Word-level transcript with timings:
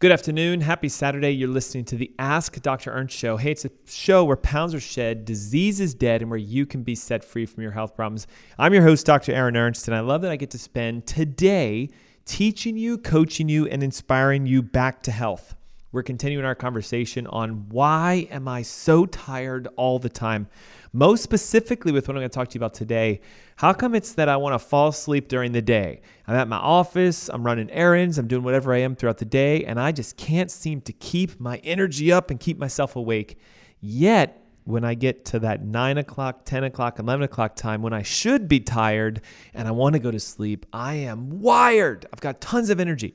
Good 0.00 0.12
afternoon. 0.12 0.60
Happy 0.60 0.88
Saturday. 0.88 1.32
You're 1.32 1.48
listening 1.48 1.84
to 1.86 1.96
the 1.96 2.12
Ask 2.20 2.62
Dr. 2.62 2.92
Ernst 2.92 3.16
show. 3.16 3.36
Hey, 3.36 3.50
it's 3.50 3.64
a 3.64 3.70
show 3.84 4.22
where 4.22 4.36
pounds 4.36 4.72
are 4.72 4.78
shed, 4.78 5.24
disease 5.24 5.80
is 5.80 5.92
dead, 5.92 6.22
and 6.22 6.30
where 6.30 6.38
you 6.38 6.66
can 6.66 6.84
be 6.84 6.94
set 6.94 7.24
free 7.24 7.44
from 7.44 7.64
your 7.64 7.72
health 7.72 7.96
problems. 7.96 8.28
I'm 8.60 8.72
your 8.72 8.84
host, 8.84 9.04
Dr. 9.06 9.32
Aaron 9.32 9.56
Ernst, 9.56 9.88
and 9.88 9.96
I 9.96 9.98
love 9.98 10.22
that 10.22 10.30
I 10.30 10.36
get 10.36 10.52
to 10.52 10.58
spend 10.58 11.08
today 11.08 11.90
teaching 12.26 12.76
you, 12.76 12.96
coaching 12.96 13.48
you, 13.48 13.66
and 13.66 13.82
inspiring 13.82 14.46
you 14.46 14.62
back 14.62 15.02
to 15.02 15.10
health. 15.10 15.56
We're 15.90 16.02
continuing 16.02 16.44
our 16.44 16.54
conversation 16.54 17.26
on 17.28 17.70
why 17.70 18.28
am 18.30 18.46
I 18.46 18.60
so 18.60 19.06
tired 19.06 19.68
all 19.76 19.98
the 19.98 20.10
time? 20.10 20.48
Most 20.92 21.22
specifically, 21.22 21.92
with 21.92 22.06
what 22.06 22.14
I'm 22.14 22.20
going 22.20 22.28
to 22.28 22.34
talk 22.34 22.48
to 22.48 22.54
you 22.56 22.58
about 22.58 22.74
today, 22.74 23.22
how 23.56 23.72
come 23.72 23.94
it's 23.94 24.12
that 24.12 24.28
I 24.28 24.36
want 24.36 24.52
to 24.52 24.58
fall 24.58 24.88
asleep 24.88 25.28
during 25.28 25.52
the 25.52 25.62
day? 25.62 26.02
I'm 26.26 26.34
at 26.34 26.46
my 26.46 26.58
office, 26.58 27.30
I'm 27.30 27.42
running 27.42 27.70
errands, 27.70 28.18
I'm 28.18 28.28
doing 28.28 28.42
whatever 28.42 28.74
I 28.74 28.80
am 28.80 28.96
throughout 28.96 29.16
the 29.16 29.24
day, 29.24 29.64
and 29.64 29.80
I 29.80 29.92
just 29.92 30.18
can't 30.18 30.50
seem 30.50 30.82
to 30.82 30.92
keep 30.92 31.40
my 31.40 31.56
energy 31.64 32.12
up 32.12 32.30
and 32.30 32.38
keep 32.38 32.58
myself 32.58 32.94
awake. 32.94 33.38
Yet, 33.80 34.44
when 34.64 34.84
I 34.84 34.92
get 34.92 35.24
to 35.26 35.38
that 35.38 35.64
9 35.64 35.96
o'clock, 35.96 36.44
10 36.44 36.64
o'clock, 36.64 36.98
11 36.98 37.22
o'clock 37.22 37.56
time 37.56 37.80
when 37.80 37.94
I 37.94 38.02
should 38.02 38.46
be 38.46 38.60
tired 38.60 39.22
and 39.54 39.66
I 39.66 39.70
want 39.70 39.94
to 39.94 39.98
go 39.98 40.10
to 40.10 40.20
sleep, 40.20 40.66
I 40.70 40.96
am 40.96 41.40
wired. 41.40 42.04
I've 42.12 42.20
got 42.20 42.42
tons 42.42 42.68
of 42.68 42.78
energy. 42.78 43.14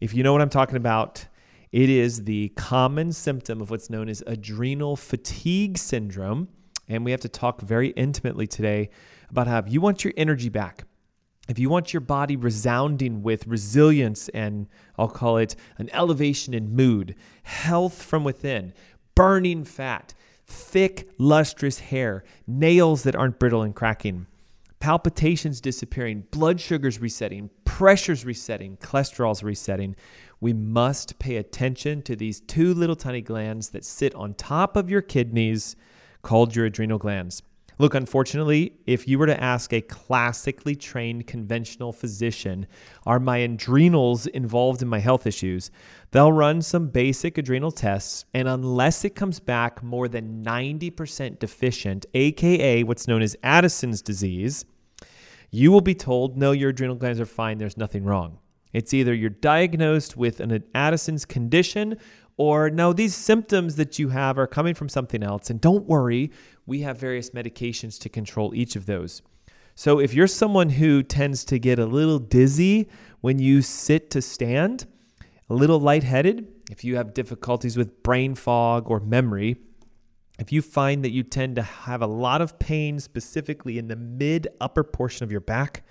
If 0.00 0.14
you 0.14 0.24
know 0.24 0.32
what 0.32 0.42
I'm 0.42 0.50
talking 0.50 0.76
about, 0.76 1.26
it 1.72 1.90
is 1.90 2.24
the 2.24 2.48
common 2.50 3.12
symptom 3.12 3.60
of 3.60 3.70
what's 3.70 3.90
known 3.90 4.08
as 4.08 4.22
adrenal 4.26 4.96
fatigue 4.96 5.78
syndrome. 5.78 6.48
And 6.88 7.04
we 7.04 7.10
have 7.10 7.20
to 7.20 7.28
talk 7.28 7.60
very 7.60 7.88
intimately 7.90 8.46
today 8.46 8.90
about 9.28 9.48
how 9.48 9.58
if 9.58 9.70
you 9.70 9.80
want 9.80 10.04
your 10.04 10.14
energy 10.16 10.48
back, 10.48 10.84
if 11.48 11.58
you 11.58 11.68
want 11.68 11.92
your 11.92 12.00
body 12.00 12.36
resounding 12.36 13.22
with 13.22 13.46
resilience 13.46 14.28
and 14.30 14.68
I'll 14.98 15.08
call 15.08 15.38
it 15.38 15.56
an 15.78 15.90
elevation 15.92 16.54
in 16.54 16.74
mood, 16.74 17.14
health 17.42 18.02
from 18.02 18.24
within, 18.24 18.72
burning 19.14 19.64
fat, 19.64 20.14
thick, 20.46 21.08
lustrous 21.18 21.78
hair, 21.80 22.24
nails 22.46 23.02
that 23.04 23.16
aren't 23.16 23.38
brittle 23.38 23.62
and 23.62 23.74
cracking, 23.74 24.26
palpitations 24.80 25.60
disappearing, 25.60 26.24
blood 26.30 26.60
sugars 26.60 27.00
resetting, 27.00 27.50
pressures 27.64 28.24
resetting, 28.24 28.76
cholesterol's 28.78 29.42
resetting, 29.42 29.96
we 30.40 30.52
must 30.52 31.18
pay 31.18 31.36
attention 31.36 32.02
to 32.02 32.16
these 32.16 32.40
two 32.40 32.74
little 32.74 32.96
tiny 32.96 33.20
glands 33.20 33.70
that 33.70 33.84
sit 33.84 34.14
on 34.14 34.34
top 34.34 34.76
of 34.76 34.90
your 34.90 35.02
kidneys 35.02 35.76
called 36.22 36.54
your 36.54 36.66
adrenal 36.66 36.98
glands. 36.98 37.42
Look, 37.78 37.94
unfortunately, 37.94 38.72
if 38.86 39.06
you 39.06 39.18
were 39.18 39.26
to 39.26 39.42
ask 39.42 39.70
a 39.72 39.82
classically 39.82 40.74
trained 40.74 41.26
conventional 41.26 41.92
physician, 41.92 42.66
are 43.04 43.20
my 43.20 43.38
adrenals 43.38 44.26
involved 44.26 44.80
in 44.80 44.88
my 44.88 44.98
health 44.98 45.26
issues? 45.26 45.70
They'll 46.10 46.32
run 46.32 46.62
some 46.62 46.88
basic 46.88 47.36
adrenal 47.36 47.70
tests, 47.70 48.24
and 48.32 48.48
unless 48.48 49.04
it 49.04 49.14
comes 49.14 49.40
back 49.40 49.82
more 49.82 50.08
than 50.08 50.42
90% 50.42 51.38
deficient, 51.38 52.06
aka 52.14 52.82
what's 52.82 53.06
known 53.06 53.20
as 53.20 53.36
Addison's 53.42 54.00
disease, 54.00 54.64
you 55.50 55.70
will 55.70 55.82
be 55.82 55.94
told, 55.94 56.38
no, 56.38 56.52
your 56.52 56.70
adrenal 56.70 56.96
glands 56.96 57.20
are 57.20 57.26
fine, 57.26 57.58
there's 57.58 57.76
nothing 57.76 58.04
wrong. 58.04 58.38
It's 58.76 58.92
either 58.92 59.14
you're 59.14 59.30
diagnosed 59.30 60.18
with 60.18 60.38
an 60.38 60.62
Addison's 60.74 61.24
condition 61.24 61.96
or 62.36 62.68
no, 62.68 62.92
these 62.92 63.14
symptoms 63.14 63.76
that 63.76 63.98
you 63.98 64.10
have 64.10 64.38
are 64.38 64.46
coming 64.46 64.74
from 64.74 64.90
something 64.90 65.22
else. 65.22 65.48
And 65.48 65.58
don't 65.62 65.86
worry, 65.86 66.30
we 66.66 66.82
have 66.82 66.98
various 66.98 67.30
medications 67.30 67.98
to 68.00 68.10
control 68.10 68.54
each 68.54 68.76
of 68.76 68.84
those. 68.84 69.22
So 69.76 69.98
if 69.98 70.12
you're 70.12 70.26
someone 70.26 70.68
who 70.68 71.02
tends 71.02 71.42
to 71.46 71.58
get 71.58 71.78
a 71.78 71.86
little 71.86 72.18
dizzy 72.18 72.90
when 73.22 73.38
you 73.38 73.62
sit 73.62 74.10
to 74.10 74.20
stand, 74.20 74.84
a 75.48 75.54
little 75.54 75.80
lightheaded, 75.80 76.46
if 76.70 76.84
you 76.84 76.96
have 76.96 77.14
difficulties 77.14 77.78
with 77.78 78.02
brain 78.02 78.34
fog 78.34 78.90
or 78.90 79.00
memory, 79.00 79.56
if 80.38 80.52
you 80.52 80.60
find 80.60 81.02
that 81.02 81.12
you 81.12 81.22
tend 81.22 81.56
to 81.56 81.62
have 81.62 82.02
a 82.02 82.06
lot 82.06 82.42
of 82.42 82.58
pain 82.58 83.00
specifically 83.00 83.78
in 83.78 83.88
the 83.88 83.96
mid 83.96 84.48
upper 84.60 84.84
portion 84.84 85.24
of 85.24 85.32
your 85.32 85.40
back, 85.40 85.82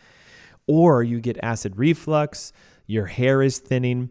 or 0.67 1.03
you 1.03 1.19
get 1.19 1.37
acid 1.43 1.77
reflux, 1.77 2.51
your 2.88 3.06
hair 3.06 3.41
is 3.41 3.59
thinning, 3.59 4.09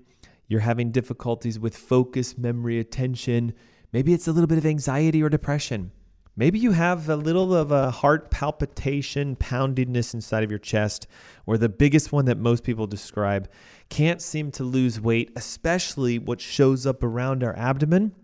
you're 0.48 0.60
having 0.60 0.90
difficulties 0.90 1.58
with 1.58 1.76
focus, 1.76 2.36
memory, 2.36 2.78
attention. 2.78 3.54
Maybe 3.92 4.12
it's 4.12 4.28
a 4.28 4.32
little 4.32 4.46
bit 4.46 4.58
of 4.58 4.66
anxiety 4.66 5.22
or 5.22 5.28
depression. 5.28 5.92
Maybe 6.36 6.58
you 6.58 6.72
have 6.72 7.08
a 7.08 7.14
little 7.14 7.54
of 7.54 7.70
a 7.70 7.92
heart 7.92 8.30
palpitation, 8.32 9.36
poundedness 9.36 10.14
inside 10.14 10.42
of 10.42 10.50
your 10.50 10.58
chest, 10.58 11.06
or 11.46 11.56
the 11.56 11.68
biggest 11.68 12.10
one 12.10 12.24
that 12.24 12.38
most 12.38 12.64
people 12.64 12.88
describe. 12.88 13.48
Can't 13.88 14.20
seem 14.20 14.50
to 14.52 14.64
lose 14.64 15.00
weight, 15.00 15.30
especially 15.36 16.18
what 16.18 16.40
shows 16.40 16.86
up 16.86 17.04
around 17.04 17.44
our 17.44 17.56
abdomen. 17.56 18.16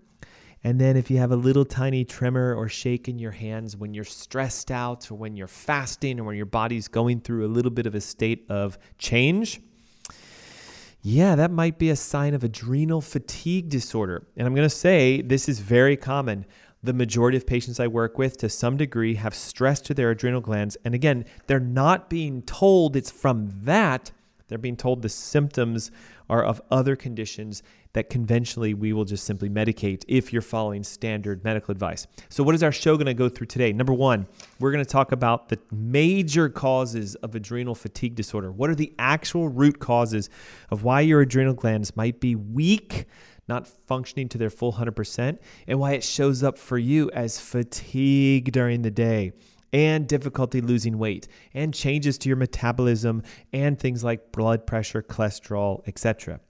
And 0.65 0.81
then 0.81 0.97
if 0.97 1.09
you 1.09 1.19
have 1.19 1.31
a 1.31 1.37
little 1.37 1.65
tiny 1.65 2.05
tremor 2.05 2.53
or 2.53 2.69
shake 2.69 3.09
in 3.09 3.21
your 3.21 3.31
hands 3.31 3.77
when 3.77 3.95
you're 3.95 4.05
stressed 4.05 4.73
out 4.73 5.09
or 5.11 5.15
when 5.15 5.37
you're 5.37 5.47
fasting 5.47 6.19
or 6.19 6.25
when 6.25 6.37
your 6.37 6.47
body's 6.47 6.89
going 6.89 7.21
through 7.21 7.47
a 7.47 7.49
little 7.49 7.71
bit 7.71 7.87
of 7.87 7.95
a 7.95 8.01
state 8.01 8.45
of 8.51 8.77
change, 8.99 9.61
yeah, 11.03 11.35
that 11.35 11.51
might 11.51 11.79
be 11.79 11.91
a 11.91 11.97
sign 11.97 12.35
of 12.35 12.45
adrenal 12.45 13.01
fatigue 13.01 13.69
disorder. 13.69 14.27
And 14.37 14.47
I'm 14.47 14.55
going 14.55 14.69
to 14.69 14.75
say 14.75 15.23
this 15.23 15.49
is 15.49 15.61
very 15.61 15.97
common. 15.97 16.45
The 16.83 16.93
majority 16.93 17.37
of 17.37 17.47
patients 17.47 17.81
I 17.81 17.87
work 17.87 18.19
with, 18.19 18.37
to 18.39 18.49
some 18.49 18.77
degree, 18.77 19.15
have 19.15 19.35
stress 19.35 19.81
to 19.83 19.95
their 19.95 20.11
adrenal 20.11 20.41
glands. 20.41 20.77
And 20.85 20.95
again, 20.95 21.25
they're 21.47 21.61
not 21.61 22.11
being 22.11 22.43
told 22.43 22.97
it's 22.97 23.11
from 23.11 23.51
that. 23.65 24.13
They're 24.49 24.59
being 24.59 24.77
told 24.77 25.03
the 25.03 25.09
symptoms 25.09 25.91
are 26.29 26.45
of 26.45 26.61
other 26.71 26.97
conditions 26.97 27.63
that 27.93 28.11
conventionally 28.11 28.75
we 28.75 28.93
will 28.93 29.05
just 29.05 29.25
simply 29.25 29.49
medicate 29.49 30.05
if 30.09 30.33
you're 30.33 30.43
following 30.43 30.83
standard 30.83 31.43
medical 31.45 31.73
advice. 31.73 32.07
So, 32.29 32.43
what 32.43 32.55
is 32.55 32.63
our 32.63 32.73
show 32.73 32.97
going 32.97 33.07
to 33.07 33.15
go 33.15 33.29
through 33.29 33.49
today? 33.49 33.73
Number 33.73 33.93
one, 33.93 34.27
we're 34.59 34.73
going 34.73 34.85
to 34.85 34.91
talk 34.91 35.13
about 35.13 35.49
the 35.49 35.59
major 35.71 36.49
causes 36.49 37.15
of 37.17 37.35
adrenal 37.35 37.75
fatigue 37.75 38.15
disorder. 38.15 38.53
What 38.53 38.71
are 38.71 38.75
the 38.75 38.93
actual 38.99 39.49
root 39.49 39.79
causes 39.79 40.31
of 40.71 40.85
why 40.85 41.01
your 41.01 41.21
adrenal 41.21 41.55
glands 41.55 41.97
might 41.97 42.21
be 42.21 42.35
weak? 42.35 43.07
Not 43.49 43.67
functioning 43.67 44.29
to 44.29 44.39
their 44.39 44.51
full 44.51 44.75
100%, 44.75 45.39
and 45.67 45.81
why 45.81 45.93
it 45.93 46.05
shows 46.05 46.45
up 46.45 46.57
for 46.57 46.79
you 46.79 47.11
as 47.11 47.41
fatigue 47.41 48.53
during 48.53 48.83
the 48.83 48.93
day 48.93 49.33
and 49.73 50.07
difficulty 50.07 50.61
losing 50.61 50.99
weight 50.99 51.29
and 51.55 51.75
changes 51.75 52.19
to 52.19 52.29
your 52.29 52.37
metabolism 52.37 53.23
and 53.53 53.79
things 53.79 54.03
like 54.05 54.33
blood 54.33 54.67
pressure, 54.67 55.03
cholesterol, 55.03 55.87
etc. 55.89 56.41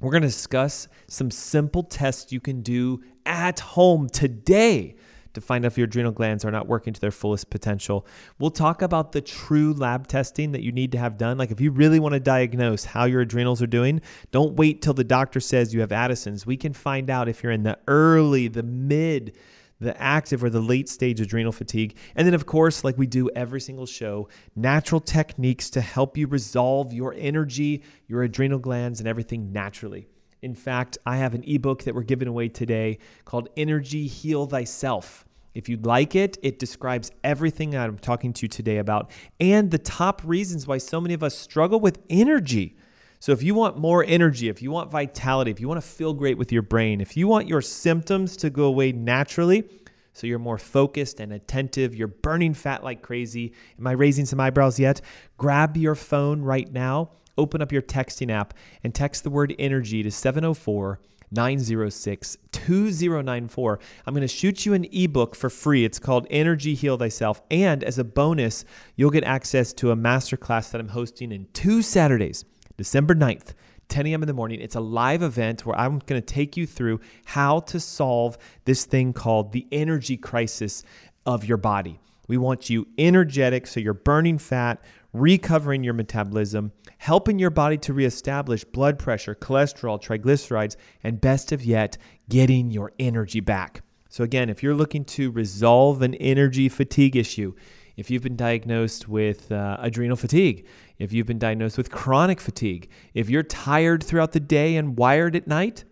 We're 0.00 0.10
going 0.10 0.22
to 0.22 0.28
discuss 0.28 0.88
some 1.08 1.30
simple 1.30 1.82
tests 1.82 2.32
you 2.32 2.40
can 2.40 2.60
do 2.60 3.02
at 3.24 3.60
home 3.60 4.08
today 4.08 4.96
to 5.36 5.40
find 5.40 5.64
out 5.64 5.72
if 5.72 5.78
your 5.78 5.86
adrenal 5.86 6.12
glands 6.12 6.44
are 6.44 6.50
not 6.50 6.66
working 6.66 6.92
to 6.92 7.00
their 7.00 7.10
fullest 7.10 7.50
potential. 7.50 8.06
We'll 8.38 8.50
talk 8.50 8.82
about 8.82 9.12
the 9.12 9.20
true 9.20 9.72
lab 9.72 10.06
testing 10.06 10.52
that 10.52 10.62
you 10.62 10.72
need 10.72 10.92
to 10.92 10.98
have 10.98 11.16
done. 11.16 11.38
Like 11.38 11.50
if 11.50 11.60
you 11.60 11.70
really 11.70 12.00
want 12.00 12.14
to 12.14 12.20
diagnose 12.20 12.84
how 12.84 13.04
your 13.04 13.20
adrenals 13.20 13.62
are 13.62 13.66
doing, 13.66 14.00
don't 14.32 14.56
wait 14.56 14.82
till 14.82 14.94
the 14.94 15.04
doctor 15.04 15.40
says 15.40 15.72
you 15.72 15.80
have 15.80 15.92
Addison's. 15.92 16.46
We 16.46 16.56
can 16.56 16.72
find 16.72 17.10
out 17.10 17.28
if 17.28 17.42
you're 17.42 17.52
in 17.52 17.62
the 17.62 17.78
early, 17.86 18.48
the 18.48 18.62
mid, 18.62 19.36
the 19.80 20.00
active 20.00 20.42
or 20.42 20.50
the 20.50 20.60
late 20.60 20.88
stage 20.88 21.20
adrenal 21.20 21.52
fatigue. 21.52 21.96
And 22.14 22.26
then, 22.26 22.34
of 22.34 22.46
course, 22.46 22.84
like 22.84 22.96
we 22.96 23.06
do 23.06 23.28
every 23.36 23.60
single 23.60 23.86
show, 23.86 24.28
natural 24.54 25.00
techniques 25.00 25.70
to 25.70 25.80
help 25.80 26.16
you 26.16 26.26
resolve 26.26 26.92
your 26.92 27.14
energy, 27.16 27.82
your 28.08 28.22
adrenal 28.22 28.58
glands, 28.58 29.00
and 29.00 29.08
everything 29.08 29.52
naturally. 29.52 30.08
In 30.42 30.54
fact, 30.54 30.98
I 31.04 31.16
have 31.16 31.34
an 31.34 31.44
ebook 31.46 31.84
that 31.84 31.94
we're 31.94 32.02
giving 32.02 32.28
away 32.28 32.48
today 32.48 32.98
called 33.24 33.48
Energy 33.56 34.06
Heal 34.06 34.46
Thyself. 34.46 35.24
If 35.54 35.70
you'd 35.70 35.86
like 35.86 36.14
it, 36.14 36.36
it 36.42 36.58
describes 36.58 37.10
everything 37.24 37.74
I'm 37.74 37.98
talking 37.98 38.34
to 38.34 38.42
you 38.42 38.48
today 38.48 38.76
about 38.76 39.10
and 39.40 39.70
the 39.70 39.78
top 39.78 40.20
reasons 40.22 40.66
why 40.66 40.76
so 40.76 41.00
many 41.00 41.14
of 41.14 41.22
us 41.22 41.36
struggle 41.36 41.80
with 41.80 41.98
energy. 42.10 42.76
So, 43.18 43.32
if 43.32 43.42
you 43.42 43.54
want 43.54 43.78
more 43.78 44.04
energy, 44.04 44.48
if 44.48 44.62
you 44.62 44.70
want 44.70 44.90
vitality, 44.90 45.50
if 45.50 45.60
you 45.60 45.68
want 45.68 45.80
to 45.82 45.86
feel 45.86 46.12
great 46.12 46.38
with 46.38 46.52
your 46.52 46.62
brain, 46.62 47.00
if 47.00 47.16
you 47.16 47.28
want 47.28 47.48
your 47.48 47.62
symptoms 47.62 48.36
to 48.38 48.50
go 48.50 48.64
away 48.64 48.92
naturally, 48.92 49.64
so 50.12 50.26
you're 50.26 50.38
more 50.38 50.58
focused 50.58 51.20
and 51.20 51.32
attentive, 51.32 51.94
you're 51.94 52.08
burning 52.08 52.54
fat 52.54 52.82
like 52.82 53.02
crazy. 53.02 53.52
Am 53.78 53.86
I 53.86 53.92
raising 53.92 54.24
some 54.24 54.40
eyebrows 54.40 54.80
yet? 54.80 55.02
Grab 55.36 55.76
your 55.76 55.94
phone 55.94 56.40
right 56.40 56.72
now, 56.72 57.10
open 57.36 57.60
up 57.60 57.70
your 57.70 57.82
texting 57.82 58.30
app, 58.30 58.54
and 58.82 58.94
text 58.94 59.24
the 59.24 59.30
word 59.30 59.54
energy 59.58 60.02
to 60.02 60.10
704 60.10 61.00
906 61.30 62.36
2094. 62.52 63.78
I'm 64.06 64.14
going 64.14 64.22
to 64.22 64.28
shoot 64.28 64.64
you 64.64 64.74
an 64.74 64.86
ebook 64.92 65.34
for 65.34 65.50
free. 65.50 65.84
It's 65.84 65.98
called 65.98 66.26
Energy 66.30 66.74
Heal 66.74 66.96
Thyself. 66.96 67.42
And 67.50 67.84
as 67.84 67.98
a 67.98 68.04
bonus, 68.04 68.64
you'll 68.94 69.10
get 69.10 69.24
access 69.24 69.72
to 69.74 69.90
a 69.90 69.96
masterclass 69.96 70.70
that 70.70 70.80
I'm 70.80 70.88
hosting 70.88 71.32
in 71.32 71.48
two 71.52 71.82
Saturdays. 71.82 72.44
December 72.76 73.14
9th, 73.14 73.54
10 73.88 74.06
a.m. 74.06 74.22
in 74.22 74.26
the 74.26 74.34
morning. 74.34 74.60
It's 74.60 74.74
a 74.74 74.80
live 74.80 75.22
event 75.22 75.64
where 75.64 75.78
I'm 75.78 75.98
going 76.00 76.20
to 76.20 76.26
take 76.26 76.56
you 76.56 76.66
through 76.66 77.00
how 77.24 77.60
to 77.60 77.80
solve 77.80 78.36
this 78.64 78.84
thing 78.84 79.12
called 79.12 79.52
the 79.52 79.66
energy 79.72 80.16
crisis 80.16 80.82
of 81.24 81.44
your 81.44 81.56
body. 81.56 82.00
We 82.28 82.36
want 82.36 82.68
you 82.68 82.86
energetic 82.98 83.66
so 83.66 83.80
you're 83.80 83.94
burning 83.94 84.38
fat, 84.38 84.82
recovering 85.12 85.84
your 85.84 85.94
metabolism, 85.94 86.72
helping 86.98 87.38
your 87.38 87.50
body 87.50 87.78
to 87.78 87.92
reestablish 87.92 88.64
blood 88.64 88.98
pressure, 88.98 89.34
cholesterol, 89.34 90.02
triglycerides, 90.02 90.76
and 91.04 91.20
best 91.20 91.52
of 91.52 91.64
yet, 91.64 91.96
getting 92.28 92.70
your 92.70 92.92
energy 92.98 93.40
back. 93.40 93.82
So, 94.08 94.24
again, 94.24 94.48
if 94.50 94.62
you're 94.62 94.74
looking 94.74 95.04
to 95.04 95.30
resolve 95.30 96.02
an 96.02 96.14
energy 96.14 96.68
fatigue 96.68 97.16
issue, 97.16 97.54
if 97.96 98.10
you've 98.10 98.22
been 98.22 98.36
diagnosed 98.36 99.08
with 99.08 99.50
uh, 99.50 99.76
adrenal 99.80 100.16
fatigue, 100.16 100.66
if 100.98 101.12
you've 101.12 101.26
been 101.26 101.38
diagnosed 101.38 101.76
with 101.76 101.90
chronic 101.90 102.40
fatigue, 102.40 102.88
if 103.14 103.28
you're 103.28 103.42
tired 103.42 104.02
throughout 104.02 104.32
the 104.32 104.40
day 104.40 104.76
and 104.76 104.96
wired 104.96 105.36
at 105.36 105.46
night, 105.46 105.84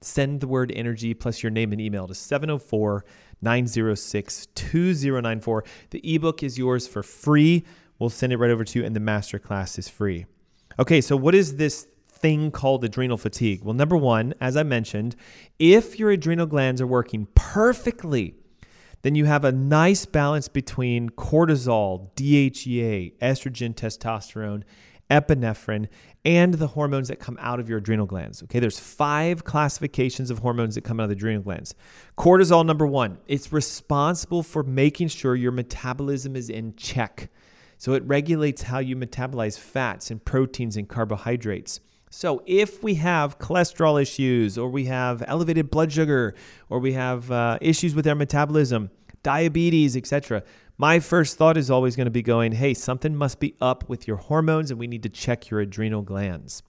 send 0.00 0.40
the 0.40 0.46
word 0.46 0.72
energy 0.74 1.14
plus 1.14 1.42
your 1.42 1.50
name 1.50 1.72
and 1.72 1.80
email 1.80 2.06
to 2.06 2.14
704 2.14 3.04
906 3.42 4.46
2094. 4.54 5.64
The 5.90 6.14
ebook 6.14 6.42
is 6.42 6.58
yours 6.58 6.86
for 6.86 7.02
free. 7.02 7.64
We'll 7.98 8.10
send 8.10 8.32
it 8.32 8.38
right 8.38 8.50
over 8.50 8.64
to 8.64 8.78
you, 8.78 8.84
and 8.84 8.94
the 8.94 9.00
masterclass 9.00 9.78
is 9.78 9.88
free. 9.88 10.26
Okay, 10.78 11.00
so 11.00 11.16
what 11.16 11.34
is 11.34 11.56
this 11.56 11.86
thing 12.08 12.50
called 12.50 12.84
adrenal 12.84 13.16
fatigue? 13.16 13.62
Well, 13.62 13.74
number 13.74 13.96
one, 13.96 14.34
as 14.40 14.56
I 14.56 14.62
mentioned, 14.62 15.14
if 15.58 15.98
your 15.98 16.10
adrenal 16.10 16.46
glands 16.46 16.80
are 16.80 16.86
working 16.86 17.28
perfectly, 17.34 18.34
then 19.04 19.14
you 19.14 19.26
have 19.26 19.44
a 19.44 19.52
nice 19.52 20.06
balance 20.06 20.48
between 20.48 21.10
cortisol, 21.10 22.08
DHEA, 22.16 23.12
estrogen, 23.18 23.74
testosterone, 23.74 24.62
epinephrine, 25.10 25.88
and 26.24 26.54
the 26.54 26.68
hormones 26.68 27.08
that 27.08 27.20
come 27.20 27.36
out 27.38 27.60
of 27.60 27.68
your 27.68 27.76
adrenal 27.76 28.06
glands. 28.06 28.42
Okay, 28.44 28.60
there's 28.60 28.80
five 28.80 29.44
classifications 29.44 30.30
of 30.30 30.38
hormones 30.38 30.74
that 30.76 30.84
come 30.84 31.00
out 31.00 31.04
of 31.04 31.10
the 31.10 31.16
adrenal 31.16 31.42
glands. 31.42 31.74
Cortisol, 32.16 32.64
number 32.64 32.86
one, 32.86 33.18
it's 33.26 33.52
responsible 33.52 34.42
for 34.42 34.62
making 34.62 35.08
sure 35.08 35.36
your 35.36 35.52
metabolism 35.52 36.34
is 36.34 36.48
in 36.48 36.74
check. 36.74 37.28
So 37.76 37.92
it 37.92 38.02
regulates 38.04 38.62
how 38.62 38.78
you 38.78 38.96
metabolize 38.96 39.58
fats 39.58 40.10
and 40.10 40.24
proteins 40.24 40.78
and 40.78 40.88
carbohydrates. 40.88 41.80
So 42.16 42.44
if 42.46 42.80
we 42.80 42.94
have 42.94 43.40
cholesterol 43.40 44.00
issues, 44.00 44.56
or 44.56 44.68
we 44.68 44.84
have 44.84 45.24
elevated 45.26 45.68
blood 45.68 45.90
sugar, 45.90 46.36
or 46.70 46.78
we 46.78 46.92
have 46.92 47.28
uh, 47.28 47.58
issues 47.60 47.92
with 47.92 48.06
our 48.06 48.14
metabolism, 48.14 48.90
diabetes, 49.24 49.96
etc., 49.96 50.44
my 50.78 51.00
first 51.00 51.36
thought 51.36 51.56
is 51.56 51.72
always 51.72 51.96
going 51.96 52.04
to 52.04 52.12
be 52.12 52.22
going, 52.22 52.52
hey, 52.52 52.72
something 52.72 53.16
must 53.16 53.40
be 53.40 53.56
up 53.60 53.88
with 53.88 54.06
your 54.06 54.16
hormones 54.16 54.70
and 54.70 54.78
we 54.78 54.86
need 54.86 55.02
to 55.02 55.08
check 55.08 55.50
your 55.50 55.58
adrenal 55.58 56.02
glands. 56.02 56.62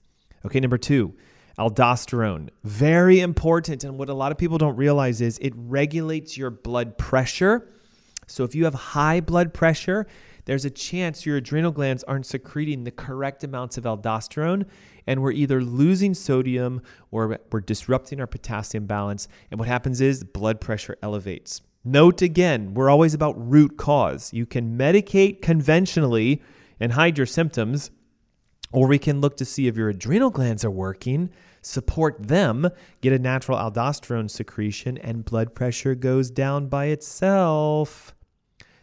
Okay, 0.44 0.58
number 0.58 0.78
two, 0.78 1.14
aldosterone. 1.60 2.48
Very 2.64 3.20
important. 3.20 3.84
And 3.84 3.98
what 3.98 4.08
a 4.08 4.14
lot 4.14 4.32
of 4.32 4.38
people 4.38 4.58
don't 4.58 4.76
realize 4.76 5.20
is 5.20 5.38
it 5.38 5.52
regulates 5.56 6.36
your 6.36 6.50
blood 6.50 6.98
pressure. 6.98 7.72
So 8.26 8.42
if 8.42 8.56
you 8.56 8.64
have 8.64 8.74
high 8.74 9.20
blood 9.20 9.54
pressure, 9.54 10.08
there's 10.46 10.64
a 10.64 10.70
chance 10.70 11.26
your 11.26 11.36
adrenal 11.36 11.72
glands 11.72 12.04
aren't 12.04 12.24
secreting 12.24 12.84
the 12.84 12.92
correct 12.92 13.44
amounts 13.44 13.78
of 13.78 13.84
aldosterone, 13.84 14.66
and 15.06 15.22
we're 15.22 15.32
either 15.32 15.62
losing 15.62 16.14
sodium 16.14 16.82
or 17.10 17.38
we're 17.50 17.60
disrupting 17.60 18.20
our 18.20 18.26
potassium 18.26 18.86
balance. 18.86 19.28
And 19.50 19.58
what 19.58 19.68
happens 19.68 20.00
is 20.00 20.24
blood 20.24 20.60
pressure 20.60 20.96
elevates. 21.02 21.62
Note 21.84 22.20
again, 22.20 22.74
we're 22.74 22.90
always 22.90 23.14
about 23.14 23.34
root 23.38 23.76
cause. 23.76 24.32
You 24.32 24.44
can 24.44 24.76
medicate 24.76 25.40
conventionally 25.40 26.42
and 26.80 26.92
hide 26.92 27.16
your 27.16 27.28
symptoms, 27.28 27.92
or 28.72 28.88
we 28.88 28.98
can 28.98 29.20
look 29.20 29.36
to 29.36 29.44
see 29.44 29.68
if 29.68 29.76
your 29.76 29.90
adrenal 29.90 30.30
glands 30.30 30.64
are 30.64 30.70
working, 30.70 31.30
support 31.62 32.26
them, 32.26 32.68
get 33.00 33.12
a 33.12 33.18
natural 33.20 33.56
aldosterone 33.56 34.28
secretion, 34.28 34.98
and 34.98 35.24
blood 35.24 35.54
pressure 35.54 35.94
goes 35.94 36.28
down 36.28 36.66
by 36.66 36.86
itself. 36.86 38.15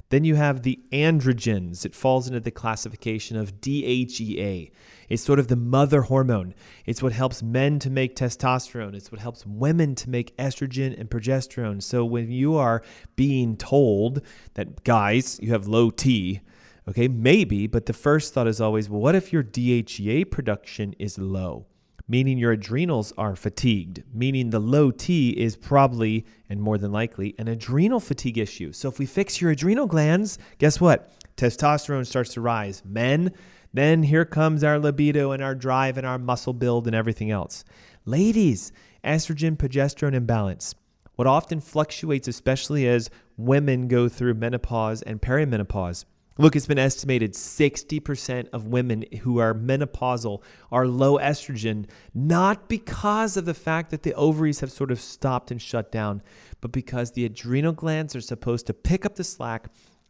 Then 0.09 0.23
you 0.23 0.35
have 0.35 0.61
the 0.61 0.79
androgens. 0.91 1.85
It 1.85 1.95
falls 1.95 2.27
into 2.27 2.39
the 2.39 2.51
classification 2.51 3.35
of 3.35 3.59
DHEA. 3.61 4.71
It's 5.09 5.23
sort 5.23 5.39
of 5.39 5.47
the 5.47 5.55
mother 5.55 6.03
hormone. 6.03 6.53
It's 6.85 7.01
what 7.01 7.13
helps 7.13 7.41
men 7.41 7.79
to 7.79 7.89
make 7.89 8.15
testosterone. 8.15 8.95
It's 8.95 9.11
what 9.11 9.21
helps 9.21 9.45
women 9.45 9.95
to 9.95 10.09
make 10.09 10.38
estrogen 10.38 11.00
and 11.00 11.09
progesterone. 11.09 11.81
So 11.81 12.05
when 12.05 12.31
you 12.31 12.55
are 12.55 12.83
being 13.15 13.57
told 13.57 14.21
that, 14.53 14.83
guys, 14.83 15.39
you 15.41 15.51
have 15.51 15.67
low 15.67 15.89
T, 15.89 16.41
okay, 16.88 17.07
maybe, 17.07 17.65
but 17.65 17.88
the 17.88 17.94
first 17.94 18.33
thought 18.33 18.47
is 18.47 18.61
always, 18.61 18.89
well, 18.89 19.01
what 19.01 19.15
if 19.15 19.33
your 19.33 19.44
DHEA 19.44 20.29
production 20.29 20.94
is 21.00 21.17
low? 21.17 21.65
Meaning 22.07 22.38
your 22.38 22.51
adrenals 22.51 23.13
are 23.17 23.35
fatigued, 23.35 24.03
meaning 24.13 24.50
the 24.50 24.59
low 24.59 24.91
T 24.91 25.29
is 25.29 25.55
probably 25.55 26.25
and 26.50 26.61
more 26.61 26.77
than 26.77 26.91
likely 26.91 27.33
an 27.38 27.47
adrenal 27.47 28.00
fatigue 28.00 28.38
issue. 28.38 28.73
So 28.73 28.89
if 28.89 29.00
we 29.00 29.05
fix 29.05 29.41
your 29.41 29.51
adrenal 29.51 29.88
glands, 29.88 30.38
guess 30.57 30.81
what? 30.81 31.11
Testosterone 31.38 32.05
starts 32.05 32.33
to 32.33 32.41
rise. 32.41 32.83
Men, 32.85 33.31
then 33.73 34.03
here 34.03 34.25
comes 34.25 34.63
our 34.63 34.77
libido 34.77 35.31
and 35.31 35.41
our 35.41 35.55
drive 35.55 35.97
and 35.97 36.05
our 36.05 36.19
muscle 36.19 36.53
build 36.53 36.85
and 36.85 36.95
everything 36.95 37.31
else. 37.31 37.63
Ladies, 38.05 38.71
estrogen 39.03 39.57
progesterone 39.57 40.13
imbalance. 40.13 40.75
What 41.15 41.27
often 41.27 41.61
fluctuates, 41.61 42.27
especially 42.27 42.88
as 42.88 43.09
women 43.38 43.88
go 43.88 44.09
through 44.09 44.33
menopause 44.35 45.01
and 45.01 45.21
perimenopause, 45.21 46.05
Look, 46.38 46.56
it's 46.56 46.65
been 46.65 46.80
estimated 46.80 47.33
60% 47.33 48.47
of 48.50 48.65
women 48.65 49.06
who 49.21 49.38
are 49.38 49.53
menopausal 49.53 50.41
are 50.71 50.88
low 50.88 51.19
estrogen, 51.19 51.85
not 52.15 52.68
because 52.68 53.38
of 53.38 53.45
the 53.45 53.53
fact 53.53 53.91
that 53.91 54.01
the 54.01 54.15
ovaries 54.15 54.59
have 54.62 54.71
sort 54.71 54.89
of 54.89 55.00
stopped 55.00 55.51
and 55.51 55.62
shut 55.62 55.91
down, 55.91 56.24
but 56.59 56.71
because 56.71 57.12
the 57.12 57.25
adrenal 57.25 57.71
glands 57.71 58.15
are 58.15 58.21
supposed 58.21 58.65
to 58.65 58.74
pick 58.74 59.06
up 59.06 59.15
the 59.15 59.24
slack, 59.24 59.68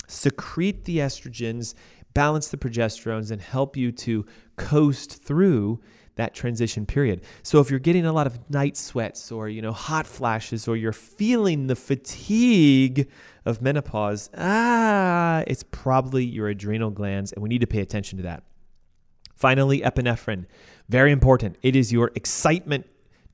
secrete 0.08 0.86
the 0.86 1.00
estrogens, 1.00 1.74
balance 2.14 2.48
the 2.48 2.58
progesterones, 2.58 3.30
and 3.30 3.42
help 3.42 3.76
you 3.76 3.92
to 3.92 4.26
coast 4.56 5.24
through 5.26 5.82
that 6.16 6.34
transition 6.34 6.86
period. 6.86 7.22
So 7.42 7.60
if 7.60 7.70
you're 7.70 7.80
getting 7.80 8.06
a 8.06 8.14
lot 8.14 8.28
of 8.28 8.40
night 8.50 8.78
sweats 8.78 9.32
or 9.32 9.50
you 9.50 9.62
know 9.62 9.72
hot 9.72 10.06
flashes 10.06 10.68
or 10.68 10.76
you're 10.76 10.94
feeling 10.94 11.68
the 11.68 11.76
fatigue 11.76 13.10
of 13.46 13.62
menopause, 13.62 14.30
ah, 14.38 15.44
it's 15.48 15.64
probably 15.64 16.24
your 16.24 16.48
adrenal 16.48 16.92
glands 16.92 17.32
and 17.32 17.42
we 17.42 17.50
need 17.50 17.62
to 17.62 17.68
pay 17.68 17.82
attention 17.82 18.18
to 18.18 18.24
that. 18.24 18.44
Finally, 19.36 19.82
epinephrine. 19.82 20.46
Very 20.90 21.12
important. 21.12 21.58
It 21.62 21.76
is 21.76 21.92
your 21.92 22.12
excitement 22.16 22.86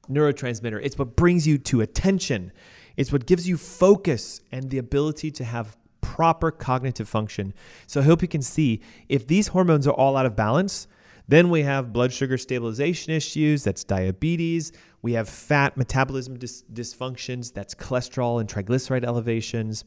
neurotransmitter. 0.09 0.79
It's 0.83 0.97
what 0.97 1.15
brings 1.15 1.45
you 1.45 1.57
to 1.59 1.81
attention. 1.81 2.51
It's 2.97 3.11
what 3.11 3.25
gives 3.25 3.47
you 3.47 3.57
focus 3.57 4.41
and 4.51 4.69
the 4.69 4.77
ability 4.77 5.31
to 5.31 5.43
have 5.43 5.77
proper 6.01 6.51
cognitive 6.51 7.07
function. 7.07 7.53
So 7.87 8.01
I 8.01 8.03
hope 8.03 8.21
you 8.21 8.27
can 8.27 8.41
see 8.41 8.81
if 9.07 9.27
these 9.27 9.49
hormones 9.49 9.87
are 9.87 9.93
all 9.93 10.17
out 10.17 10.25
of 10.25 10.35
balance, 10.35 10.87
then 11.29 11.51
we 11.51 11.61
have 11.61 11.93
blood 11.93 12.11
sugar 12.11 12.39
stabilization 12.39 13.13
issues, 13.13 13.63
that's 13.63 13.83
diabetes. 13.83 14.71
We 15.03 15.13
have 15.13 15.29
fat 15.29 15.77
metabolism 15.77 16.39
dis- 16.39 16.63
dysfunctions, 16.73 17.53
that's 17.53 17.75
cholesterol 17.75 18.39
and 18.41 18.49
triglyceride 18.49 19.05
elevations. 19.05 19.85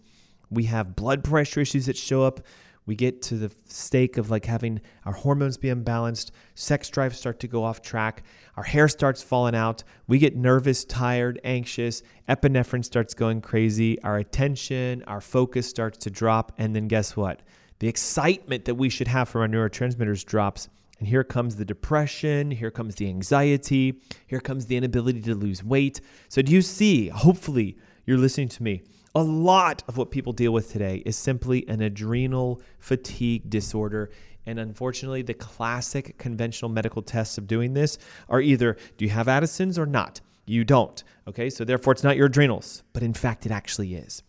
We 0.51 0.65
have 0.65 0.95
blood 0.95 1.25
pressure 1.25 1.61
issues 1.61 1.87
that 1.87 1.97
show 1.97 2.23
up. 2.23 2.43
We 2.87 2.95
get 2.95 3.23
to 3.23 3.37
the 3.37 3.51
stake 3.65 4.19
of 4.19 4.31
like 4.31 4.45
having 4.45 4.83
our 5.05 5.15
hormones 5.15 5.57
be 5.57 5.67
imbalanced, 5.67 6.31
sex 6.55 6.89
drives 6.89 7.19
start 7.19 7.41
to 7.41 7.49
go 7.49 7.65
off 7.65 7.83
track, 7.83 8.23
our 8.57 8.63
hair 8.63 8.87
starts 8.87 9.21
falling 9.21 9.57
out, 9.57 9.83
we 10.07 10.19
get 10.19 10.37
nervous, 10.37 10.85
tired, 10.85 11.41
anxious, 11.43 12.03
epinephrine 12.29 12.85
starts 12.85 13.15
going 13.15 13.41
crazy, 13.41 14.01
our 14.03 14.19
attention, 14.19 15.03
our 15.09 15.21
focus 15.21 15.69
starts 15.69 15.99
to 15.99 16.11
drop, 16.11 16.53
and 16.59 16.75
then 16.75 16.87
guess 16.87 17.17
what? 17.17 17.43
The 17.81 17.89
excitement 17.89 18.65
that 18.67 18.77
we 18.77 18.89
should 18.89 19.09
have 19.09 19.29
from 19.29 19.43
our 19.43 19.49
neurotransmitters 19.49 20.25
drops 20.25 20.69
and 21.03 21.09
here 21.09 21.25
comes 21.25 21.57
the 21.57 21.65
depression, 21.65 22.53
here 22.53 22.71
comes 22.71 22.95
the 22.95 23.09
anxiety, 23.09 24.01
here 24.29 24.39
comes 24.39 24.67
the 24.67 24.77
inability 24.77 25.21
to 25.21 25.35
lose 25.35 25.65
weight. 25.65 26.01
So, 26.29 26.43
do 26.43 26.53
you 26.53 26.63
see? 26.63 27.09
Hopefully, 27.09 27.77
you're 28.07 28.19
listening 28.19 28.47
to 28.51 28.63
me. 28.63 28.83
A 29.17 29.23
lot 29.25 29.83
of 29.89 29.97
what 29.97 30.13
people 30.13 30.33
deal 30.33 30.53
with 30.53 30.71
today 30.71 31.03
is 31.05 31.17
simply 31.17 31.69
an 31.69 31.81
adrenal 31.81 32.63
fatigue 32.79 33.51
disorder. 33.51 34.13
And 34.47 34.61
unfortunately, 34.61 35.23
the 35.23 35.35
classic 35.35 36.19
conventional 36.19 36.69
medical 36.69 37.03
tests 37.03 37.37
of 37.37 37.49
doing 37.49 37.75
this 37.75 37.99
are 38.29 38.41
either 38.41 38.77
do 38.97 39.05
you 39.05 39.11
have 39.11 39.27
Addison's 39.27 39.81
or 39.81 39.87
not? 39.87 40.21
You 40.47 40.63
don't. 40.63 41.03
Okay, 41.27 41.51
so 41.51 41.65
therefore 41.65 41.95
it's 41.95 42.05
not 42.05 42.17
your 42.17 42.27
adrenals, 42.27 42.85
but 42.93 43.03
in 43.03 43.13
fact, 43.13 43.45
it 43.45 43.51
actually 43.51 43.97
is. 43.97 44.23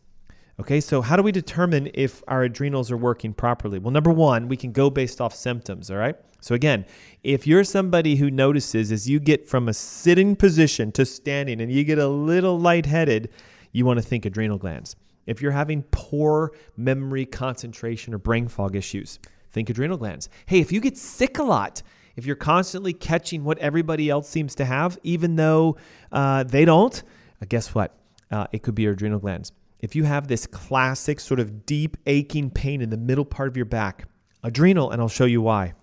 Okay, 0.60 0.80
so 0.80 1.02
how 1.02 1.16
do 1.16 1.24
we 1.24 1.32
determine 1.32 1.90
if 1.96 2.22
our 2.28 2.44
adrenals 2.44 2.92
are 2.92 2.98
working 2.98 3.34
properly? 3.34 3.80
Well, 3.80 3.90
number 3.90 4.12
one, 4.12 4.48
we 4.48 4.56
can 4.56 4.72
go 4.72 4.92
based 4.92 5.20
off 5.20 5.34
symptoms, 5.34 5.90
all 5.90 5.98
right? 5.98 6.16
So, 6.42 6.54
again, 6.54 6.86
if 7.24 7.48
you're 7.48 7.64
somebody 7.64 8.18
who 8.18 8.30
notices 8.30 8.92
as 8.92 9.10
you 9.10 9.20
get 9.20 9.48
from 9.48 9.68
a 9.68 9.74
sitting 9.74 10.36
position 10.36 10.92
to 10.92 11.08
standing 11.08 11.60
and 11.60 11.72
you 11.72 11.84
get 11.84 11.98
a 11.98 12.08
little 12.08 12.60
lightheaded, 12.60 13.30
you 13.72 13.84
want 13.84 13.98
to 13.98 14.04
think 14.04 14.28
adrenal 14.28 14.60
glands. 14.60 14.96
If 15.26 15.42
you're 15.42 15.54
having 15.54 15.84
poor 15.90 16.52
memory, 16.78 17.26
concentration, 17.26 18.14
or 18.14 18.20
brain 18.20 18.48
fog 18.48 18.76
issues, 18.76 19.18
think 19.52 19.72
adrenal 19.72 19.98
glands. 19.98 20.30
Hey, 20.46 20.60
if 20.60 20.72
you 20.72 20.82
get 20.82 20.98
sick 21.00 21.40
a 21.40 21.44
lot, 21.44 21.82
if 22.16 22.28
you're 22.28 22.36
constantly 22.36 22.94
catching 22.94 23.44
what 23.44 23.58
everybody 23.58 24.08
else 24.08 24.30
seems 24.30 24.54
to 24.56 24.66
have, 24.66 25.00
even 25.02 25.36
though 25.36 25.78
uh, 26.12 26.44
they 26.44 26.64
don't, 26.64 27.02
uh, 27.42 27.46
guess 27.50 27.74
what? 27.74 27.98
Uh, 28.30 28.46
it 28.52 28.62
could 28.62 28.76
be 28.76 28.84
your 28.84 28.94
adrenal 28.94 29.18
glands 29.18 29.52
if 29.84 29.98
you 29.98 30.06
have 30.06 30.30
this 30.30 30.48
classic 30.48 31.20
sort 31.20 31.42
of 31.42 31.66
deep 31.66 31.98
aching 32.06 32.50
pain 32.50 32.82
in 32.82 32.90
the 32.90 32.96
middle 32.96 33.26
part 33.26 33.50
of 33.50 33.58
your 33.58 33.66
back, 33.66 34.08
Adrenal, 34.42 34.90
and 34.90 35.02
I'll 35.02 35.10
show 35.10 35.26
you 35.26 35.42
why. 35.42 35.74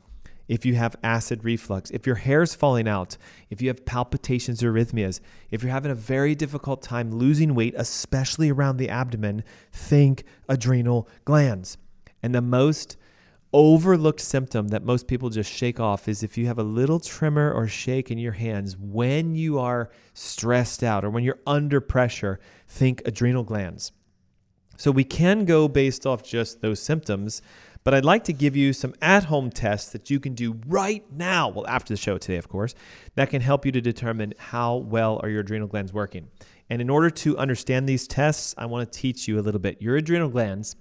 If 0.49 0.65
you 0.65 0.75
have 0.75 0.97
acid 1.03 1.45
reflux, 1.45 1.91
if 1.91 2.07
your 2.07 2.17
hair's 2.17 2.55
falling 2.55 2.89
out, 2.89 3.19
if 3.51 3.61
you 3.61 3.69
have 3.69 3.85
palpitations 3.85 4.63
or 4.63 4.73
arrhythmias, 4.73 5.21
if 5.51 5.63
you're 5.63 5.71
having 5.71 5.93
a 5.93 5.95
very 5.95 6.35
difficult 6.35 6.81
time 6.81 7.13
losing 7.13 7.55
weight, 7.55 7.75
especially 7.77 8.51
around 8.51 8.79
the 8.79 8.89
abdomen, 8.89 9.45
think 9.71 10.25
adrenal 10.49 11.07
glands. 11.27 11.77
And 12.23 12.35
the 12.35 12.41
most 12.41 12.97
overlooked 13.53 14.21
symptom 14.21 14.69
that 14.69 14.85
most 14.85 15.09
people 15.09 15.29
just 15.29 15.51
shake 15.51 15.81
off 15.81 16.09
is 16.09 16.23
if 16.23 16.39
you 16.39 16.47
have 16.47 16.59
a 16.59 16.63
little 16.63 17.01
tremor 17.01 17.53
or 17.53 17.67
shake 17.67 18.11
in 18.11 18.19
your 18.19 18.33
hands 18.33 18.77
when 18.77 19.35
you 19.35 19.59
are 19.59 19.91
stressed 20.15 20.83
out 20.83 21.05
or 21.05 21.11
when 21.11 21.25
you're 21.25 21.41
under 21.47 21.81
pressure, 21.81 22.39
think 22.69 23.03
adrenal 23.05 23.43
glands. 23.43 23.93
So 24.77 24.91
we 24.91 25.05
can 25.05 25.45
go 25.45 25.69
based 25.69 26.07
off 26.07 26.23
just 26.23 26.63
those 26.63 26.81
symptoms, 26.81 27.43
but 27.85 27.93
I'd 27.93 28.05
like 28.05 28.25
to 28.25 28.33
give 28.33 28.57
you 28.57 28.73
some 28.73 28.95
at 29.03 29.25
home 29.25 29.51
tests 29.51 29.93
that 29.93 30.11
you 30.11 30.21
can 30.21 30.35
do 30.35 30.59
right 30.67 31.05
now, 31.13 31.49
well, 31.49 31.67
after 31.67 31.93
the 31.93 31.99
show 31.99 32.19
today, 32.19 32.37
of 32.37 32.49
course, 32.49 32.75
that 33.15 33.31
can 33.31 33.43
help 33.43 33.67
you 33.67 33.73
to 33.73 33.81
determine 33.81 34.33
how 34.39 34.77
well 34.77 35.21
are 35.23 35.29
your 35.29 35.41
adrenal 35.41 35.69
glands 35.69 35.93
working. 35.93 36.29
And 36.71 36.81
in 36.81 36.89
order 36.89 37.11
to 37.11 37.37
understand 37.37 37.89
these 37.89 38.07
tests, 38.07 38.55
I 38.57 38.67
want 38.67 38.91
to 38.91 38.99
teach 38.99 39.27
you 39.27 39.39
a 39.39 39.43
little 39.43 39.61
bit. 39.61 39.83
Your 39.83 39.97
adrenal 39.97 40.29
glands 40.29 40.77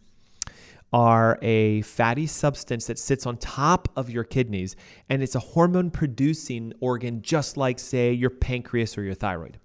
are 0.92 1.38
a 1.42 1.82
fatty 1.82 2.26
substance 2.26 2.88
that 2.88 2.98
sits 2.98 3.26
on 3.26 3.38
top 3.38 3.90
of 3.96 4.10
your 4.10 4.24
kidneys, 4.24 4.76
and 5.10 5.22
it's 5.22 5.36
a 5.36 5.40
hormone 5.40 5.92
producing 5.92 6.74
organ, 6.80 7.22
just 7.22 7.58
like, 7.58 7.80
say, 7.80 8.12
your 8.12 8.30
pancreas 8.30 8.98
or 8.98 9.04
your 9.04 9.14
thyroid. 9.14 9.60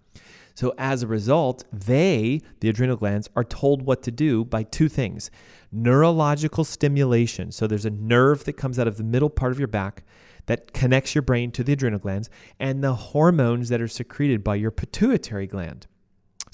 So, 0.54 0.72
as 0.78 1.02
a 1.02 1.08
result, 1.08 1.64
they, 1.72 2.40
the 2.60 2.68
adrenal 2.68 2.96
glands, 2.96 3.28
are 3.34 3.42
told 3.42 3.82
what 3.82 4.02
to 4.04 4.10
do 4.10 4.44
by 4.44 4.62
two 4.62 4.88
things 4.88 5.30
neurological 5.72 6.62
stimulation. 6.62 7.50
So, 7.50 7.66
there's 7.66 7.86
a 7.86 7.90
nerve 7.90 8.44
that 8.44 8.52
comes 8.52 8.78
out 8.78 8.86
of 8.86 8.96
the 8.96 9.02
middle 9.04 9.30
part 9.30 9.50
of 9.50 9.58
your 9.58 9.68
back 9.68 10.04
that 10.46 10.72
connects 10.72 11.14
your 11.14 11.22
brain 11.22 11.50
to 11.52 11.64
the 11.64 11.72
adrenal 11.72 11.98
glands, 11.98 12.28
and 12.60 12.84
the 12.84 12.94
hormones 12.94 13.68
that 13.70 13.80
are 13.80 13.88
secreted 13.88 14.44
by 14.44 14.54
your 14.54 14.70
pituitary 14.70 15.46
gland. 15.46 15.86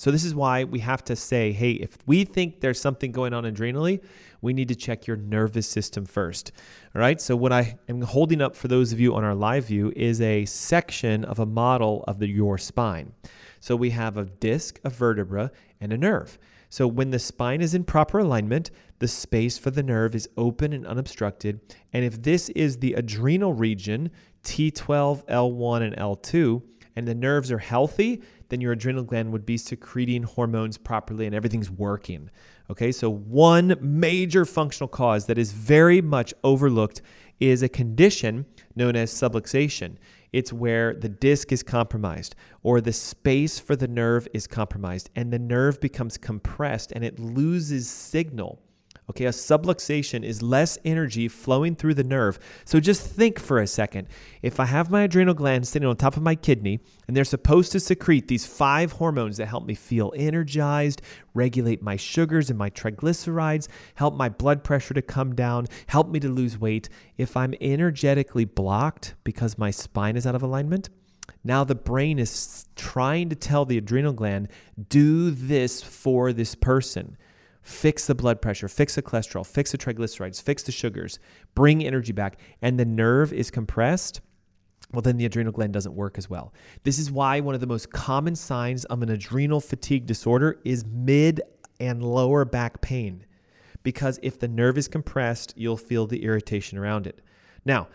So, 0.00 0.10
this 0.10 0.24
is 0.24 0.34
why 0.34 0.64
we 0.64 0.78
have 0.78 1.04
to 1.04 1.14
say, 1.14 1.52
hey, 1.52 1.72
if 1.72 1.98
we 2.06 2.24
think 2.24 2.62
there's 2.62 2.80
something 2.80 3.12
going 3.12 3.34
on 3.34 3.44
adrenally, 3.44 4.00
we 4.40 4.54
need 4.54 4.68
to 4.68 4.74
check 4.74 5.06
your 5.06 5.18
nervous 5.18 5.68
system 5.68 6.06
first. 6.06 6.52
All 6.94 7.02
right. 7.02 7.20
So, 7.20 7.36
what 7.36 7.52
I 7.52 7.78
am 7.86 8.00
holding 8.00 8.40
up 8.40 8.56
for 8.56 8.66
those 8.68 8.94
of 8.94 8.98
you 8.98 9.14
on 9.14 9.24
our 9.24 9.34
live 9.34 9.66
view 9.66 9.92
is 9.94 10.22
a 10.22 10.46
section 10.46 11.22
of 11.26 11.38
a 11.38 11.44
model 11.44 12.02
of 12.08 12.18
the, 12.18 12.28
your 12.28 12.56
spine. 12.56 13.12
So, 13.60 13.76
we 13.76 13.90
have 13.90 14.16
a 14.16 14.24
disc, 14.24 14.80
a 14.84 14.88
vertebra, 14.88 15.50
and 15.82 15.92
a 15.92 15.98
nerve. 15.98 16.38
So, 16.70 16.88
when 16.88 17.10
the 17.10 17.18
spine 17.18 17.60
is 17.60 17.74
in 17.74 17.84
proper 17.84 18.20
alignment, 18.20 18.70
the 19.00 19.08
space 19.08 19.58
for 19.58 19.70
the 19.70 19.82
nerve 19.82 20.14
is 20.14 20.30
open 20.38 20.72
and 20.72 20.86
unobstructed. 20.86 21.60
And 21.92 22.06
if 22.06 22.22
this 22.22 22.48
is 22.48 22.78
the 22.78 22.94
adrenal 22.94 23.52
region, 23.52 24.12
T12, 24.44 25.26
L1, 25.26 25.82
and 25.82 25.96
L2, 25.96 26.62
and 26.96 27.06
the 27.06 27.14
nerves 27.14 27.52
are 27.52 27.58
healthy, 27.58 28.22
then 28.50 28.60
your 28.60 28.72
adrenal 28.72 29.02
gland 29.02 29.32
would 29.32 29.46
be 29.46 29.56
secreting 29.56 30.22
hormones 30.22 30.76
properly 30.76 31.26
and 31.26 31.34
everything's 31.34 31.70
working. 31.70 32.30
Okay, 32.68 32.92
so 32.92 33.10
one 33.10 33.76
major 33.80 34.44
functional 34.44 34.88
cause 34.88 35.26
that 35.26 35.38
is 35.38 35.52
very 35.52 36.00
much 36.00 36.34
overlooked 36.44 37.02
is 37.40 37.62
a 37.62 37.68
condition 37.68 38.46
known 38.76 38.94
as 38.94 39.10
subluxation. 39.10 39.96
It's 40.32 40.52
where 40.52 40.94
the 40.94 41.08
disc 41.08 41.50
is 41.50 41.62
compromised 41.62 42.36
or 42.62 42.80
the 42.80 42.92
space 42.92 43.58
for 43.58 43.74
the 43.74 43.88
nerve 43.88 44.28
is 44.32 44.46
compromised 44.46 45.10
and 45.16 45.32
the 45.32 45.38
nerve 45.38 45.80
becomes 45.80 46.16
compressed 46.16 46.92
and 46.92 47.04
it 47.04 47.18
loses 47.18 47.88
signal 47.88 48.62
Okay, 49.10 49.24
a 49.24 49.30
subluxation 49.30 50.22
is 50.22 50.40
less 50.40 50.78
energy 50.84 51.26
flowing 51.26 51.74
through 51.74 51.94
the 51.94 52.04
nerve. 52.04 52.38
So 52.64 52.78
just 52.78 53.04
think 53.04 53.40
for 53.40 53.58
a 53.58 53.66
second. 53.66 54.06
If 54.40 54.60
I 54.60 54.66
have 54.66 54.88
my 54.88 55.02
adrenal 55.02 55.34
glands 55.34 55.68
sitting 55.68 55.88
on 55.88 55.96
top 55.96 56.16
of 56.16 56.22
my 56.22 56.36
kidney 56.36 56.78
and 57.08 57.16
they're 57.16 57.24
supposed 57.24 57.72
to 57.72 57.80
secrete 57.80 58.28
these 58.28 58.46
five 58.46 58.92
hormones 58.92 59.36
that 59.38 59.46
help 59.46 59.66
me 59.66 59.74
feel 59.74 60.12
energized, 60.14 61.02
regulate 61.34 61.82
my 61.82 61.96
sugars 61.96 62.50
and 62.50 62.58
my 62.58 62.70
triglycerides, 62.70 63.66
help 63.96 64.14
my 64.14 64.28
blood 64.28 64.62
pressure 64.62 64.94
to 64.94 65.02
come 65.02 65.34
down, 65.34 65.66
help 65.88 66.08
me 66.08 66.20
to 66.20 66.28
lose 66.28 66.56
weight, 66.56 66.88
if 67.18 67.36
I'm 67.36 67.54
energetically 67.60 68.44
blocked 68.44 69.14
because 69.24 69.58
my 69.58 69.72
spine 69.72 70.16
is 70.16 70.24
out 70.24 70.36
of 70.36 70.44
alignment, 70.44 70.88
now 71.42 71.64
the 71.64 71.74
brain 71.74 72.20
is 72.20 72.68
trying 72.76 73.28
to 73.30 73.34
tell 73.34 73.64
the 73.64 73.76
adrenal 73.76 74.12
gland, 74.12 74.46
do 74.88 75.32
this 75.32 75.82
for 75.82 76.32
this 76.32 76.54
person 76.54 77.16
fix 77.70 78.06
the 78.06 78.14
blood 78.14 78.42
pressure, 78.42 78.68
fix 78.68 78.94
the 78.94 79.02
cholesterol, 79.02 79.46
fix 79.46 79.72
the 79.72 79.78
triglycerides, 79.78 80.42
fix 80.42 80.62
the 80.62 80.72
sugars, 80.72 81.18
bring 81.54 81.84
energy 81.84 82.12
back, 82.12 82.38
and 82.60 82.78
the 82.78 82.84
nerve 82.84 83.32
is 83.32 83.50
compressed, 83.50 84.20
well, 84.92 85.02
then 85.02 85.16
the 85.16 85.24
adrenal 85.24 85.52
gland 85.52 85.72
doesn't 85.72 85.94
work 85.94 86.18
as 86.18 86.28
well. 86.28 86.52
This 86.82 86.98
is 86.98 87.12
why 87.12 87.40
one 87.40 87.54
of 87.54 87.60
the 87.60 87.66
most 87.66 87.92
common 87.92 88.34
signs 88.34 88.84
of 88.86 89.02
an 89.02 89.08
adrenal 89.08 89.60
fatigue 89.60 90.06
disorder 90.06 90.58
is 90.64 90.84
mid 90.84 91.40
and 91.78 92.02
lower 92.02 92.44
back 92.44 92.80
pain. 92.80 93.24
Because 93.82 94.18
if 94.22 94.38
the 94.38 94.48
nerve 94.48 94.76
is 94.76 94.88
compressed, 94.88 95.54
you'll 95.56 95.76
feel 95.76 96.06
the 96.06 96.24
irritation 96.24 96.76
around 96.76 97.06
it. 97.06 97.20
Now, 97.64 97.88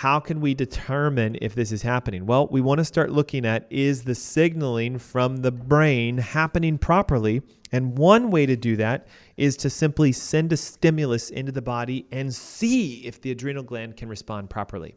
how 0.00 0.18
can 0.18 0.40
we 0.40 0.54
determine 0.54 1.36
if 1.42 1.54
this 1.54 1.70
is 1.70 1.82
happening? 1.82 2.24
Well, 2.24 2.48
we 2.50 2.62
want 2.62 2.78
to 2.78 2.86
start 2.86 3.10
looking 3.10 3.44
at 3.44 3.66
is 3.68 4.04
the 4.04 4.14
signaling 4.14 4.96
from 4.96 5.36
the 5.36 5.52
brain 5.52 6.16
happening 6.16 6.78
properly? 6.78 7.42
And 7.70 7.98
one 7.98 8.30
way 8.30 8.46
to 8.46 8.56
do 8.56 8.76
that 8.76 9.06
is 9.36 9.58
to 9.58 9.68
simply 9.68 10.12
send 10.12 10.54
a 10.54 10.56
stimulus 10.56 11.28
into 11.28 11.52
the 11.52 11.60
body 11.60 12.06
and 12.10 12.34
see 12.34 13.04
if 13.04 13.20
the 13.20 13.30
adrenal 13.30 13.62
gland 13.62 13.98
can 13.98 14.08
respond 14.08 14.48
properly. 14.48 14.94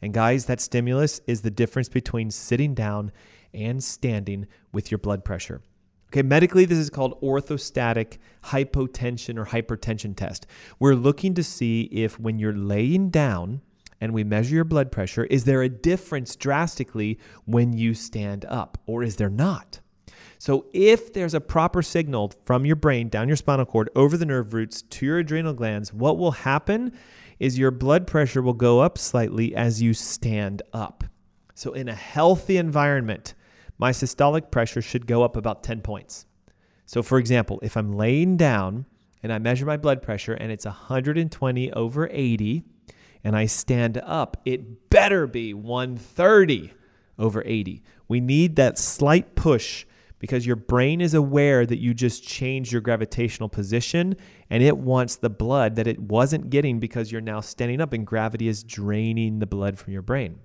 And 0.00 0.14
guys, 0.14 0.46
that 0.46 0.60
stimulus 0.60 1.20
is 1.26 1.42
the 1.42 1.50
difference 1.50 1.88
between 1.88 2.30
sitting 2.30 2.74
down 2.74 3.10
and 3.52 3.82
standing 3.82 4.46
with 4.72 4.88
your 4.88 4.98
blood 4.98 5.24
pressure. 5.24 5.62
Okay, 6.12 6.22
medically, 6.22 6.64
this 6.64 6.78
is 6.78 6.90
called 6.90 7.20
orthostatic 7.20 8.18
hypotension 8.44 9.36
or 9.36 9.46
hypertension 9.46 10.14
test. 10.14 10.46
We're 10.78 10.94
looking 10.94 11.34
to 11.34 11.42
see 11.42 11.88
if 11.90 12.20
when 12.20 12.38
you're 12.38 12.56
laying 12.56 13.10
down, 13.10 13.60
and 14.04 14.12
we 14.12 14.22
measure 14.22 14.54
your 14.54 14.64
blood 14.64 14.92
pressure, 14.92 15.24
is 15.24 15.44
there 15.44 15.62
a 15.62 15.68
difference 15.70 16.36
drastically 16.36 17.18
when 17.46 17.72
you 17.72 17.94
stand 17.94 18.44
up 18.44 18.76
or 18.84 19.02
is 19.02 19.16
there 19.16 19.30
not? 19.30 19.80
So, 20.36 20.66
if 20.74 21.14
there's 21.14 21.32
a 21.32 21.40
proper 21.40 21.80
signal 21.80 22.34
from 22.44 22.66
your 22.66 22.76
brain 22.76 23.08
down 23.08 23.28
your 23.28 23.36
spinal 23.38 23.64
cord 23.64 23.88
over 23.96 24.18
the 24.18 24.26
nerve 24.26 24.52
roots 24.52 24.82
to 24.82 25.06
your 25.06 25.20
adrenal 25.20 25.54
glands, 25.54 25.90
what 25.90 26.18
will 26.18 26.32
happen 26.32 26.92
is 27.38 27.58
your 27.58 27.70
blood 27.70 28.06
pressure 28.06 28.42
will 28.42 28.52
go 28.52 28.80
up 28.80 28.98
slightly 28.98 29.56
as 29.56 29.80
you 29.80 29.94
stand 29.94 30.60
up. 30.74 31.04
So, 31.54 31.72
in 31.72 31.88
a 31.88 31.94
healthy 31.94 32.58
environment, 32.58 33.32
my 33.78 33.90
systolic 33.90 34.50
pressure 34.50 34.82
should 34.82 35.06
go 35.06 35.22
up 35.22 35.34
about 35.34 35.62
10 35.62 35.80
points. 35.80 36.26
So, 36.84 37.02
for 37.02 37.16
example, 37.16 37.58
if 37.62 37.74
I'm 37.74 37.94
laying 37.94 38.36
down 38.36 38.84
and 39.22 39.32
I 39.32 39.38
measure 39.38 39.64
my 39.64 39.78
blood 39.78 40.02
pressure 40.02 40.34
and 40.34 40.52
it's 40.52 40.66
120 40.66 41.72
over 41.72 42.06
80, 42.12 42.64
and 43.24 43.34
I 43.34 43.46
stand 43.46 43.98
up, 44.04 44.36
it 44.44 44.90
better 44.90 45.26
be 45.26 45.54
130 45.54 46.72
over 47.18 47.42
80. 47.44 47.82
We 48.06 48.20
need 48.20 48.56
that 48.56 48.78
slight 48.78 49.34
push 49.34 49.86
because 50.18 50.46
your 50.46 50.56
brain 50.56 51.00
is 51.00 51.14
aware 51.14 51.66
that 51.66 51.78
you 51.78 51.92
just 51.92 52.26
changed 52.26 52.70
your 52.70 52.80
gravitational 52.80 53.48
position 53.48 54.16
and 54.50 54.62
it 54.62 54.76
wants 54.76 55.16
the 55.16 55.30
blood 55.30 55.76
that 55.76 55.86
it 55.86 55.98
wasn't 55.98 56.50
getting 56.50 56.78
because 56.78 57.10
you're 57.10 57.20
now 57.20 57.40
standing 57.40 57.80
up 57.80 57.92
and 57.92 58.06
gravity 58.06 58.48
is 58.48 58.62
draining 58.62 59.38
the 59.38 59.46
blood 59.46 59.78
from 59.78 59.92
your 59.92 60.02
brain. 60.02 60.38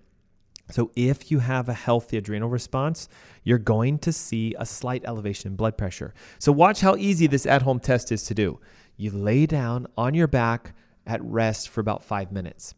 So, 0.72 0.92
if 0.96 1.32
you 1.32 1.40
have 1.40 1.68
a 1.68 1.74
healthy 1.74 2.18
adrenal 2.18 2.50
response, 2.50 3.10
you're 3.44 3.58
going 3.58 3.98
to 4.00 4.14
see 4.14 4.54
a 4.60 4.68
slight 4.68 5.04
elevation 5.04 5.52
in 5.52 5.56
blood 5.56 5.78
pressure. 5.78 6.14
So, 6.38 6.52
watch 6.52 6.82
how 6.82 6.96
easy 6.96 7.26
this 7.26 7.48
at 7.48 7.64
home 7.64 7.80
test 7.80 8.12
is 8.12 8.24
to 8.26 8.36
do. 8.36 8.60
You 8.96 9.10
lay 9.12 9.48
down 9.48 9.88
on 9.98 10.14
your 10.14 10.28
back, 10.28 10.76
at 11.10 11.24
rest 11.24 11.70
for 11.70 11.82
about 11.82 12.04
five 12.04 12.32
minutes. 12.32 12.76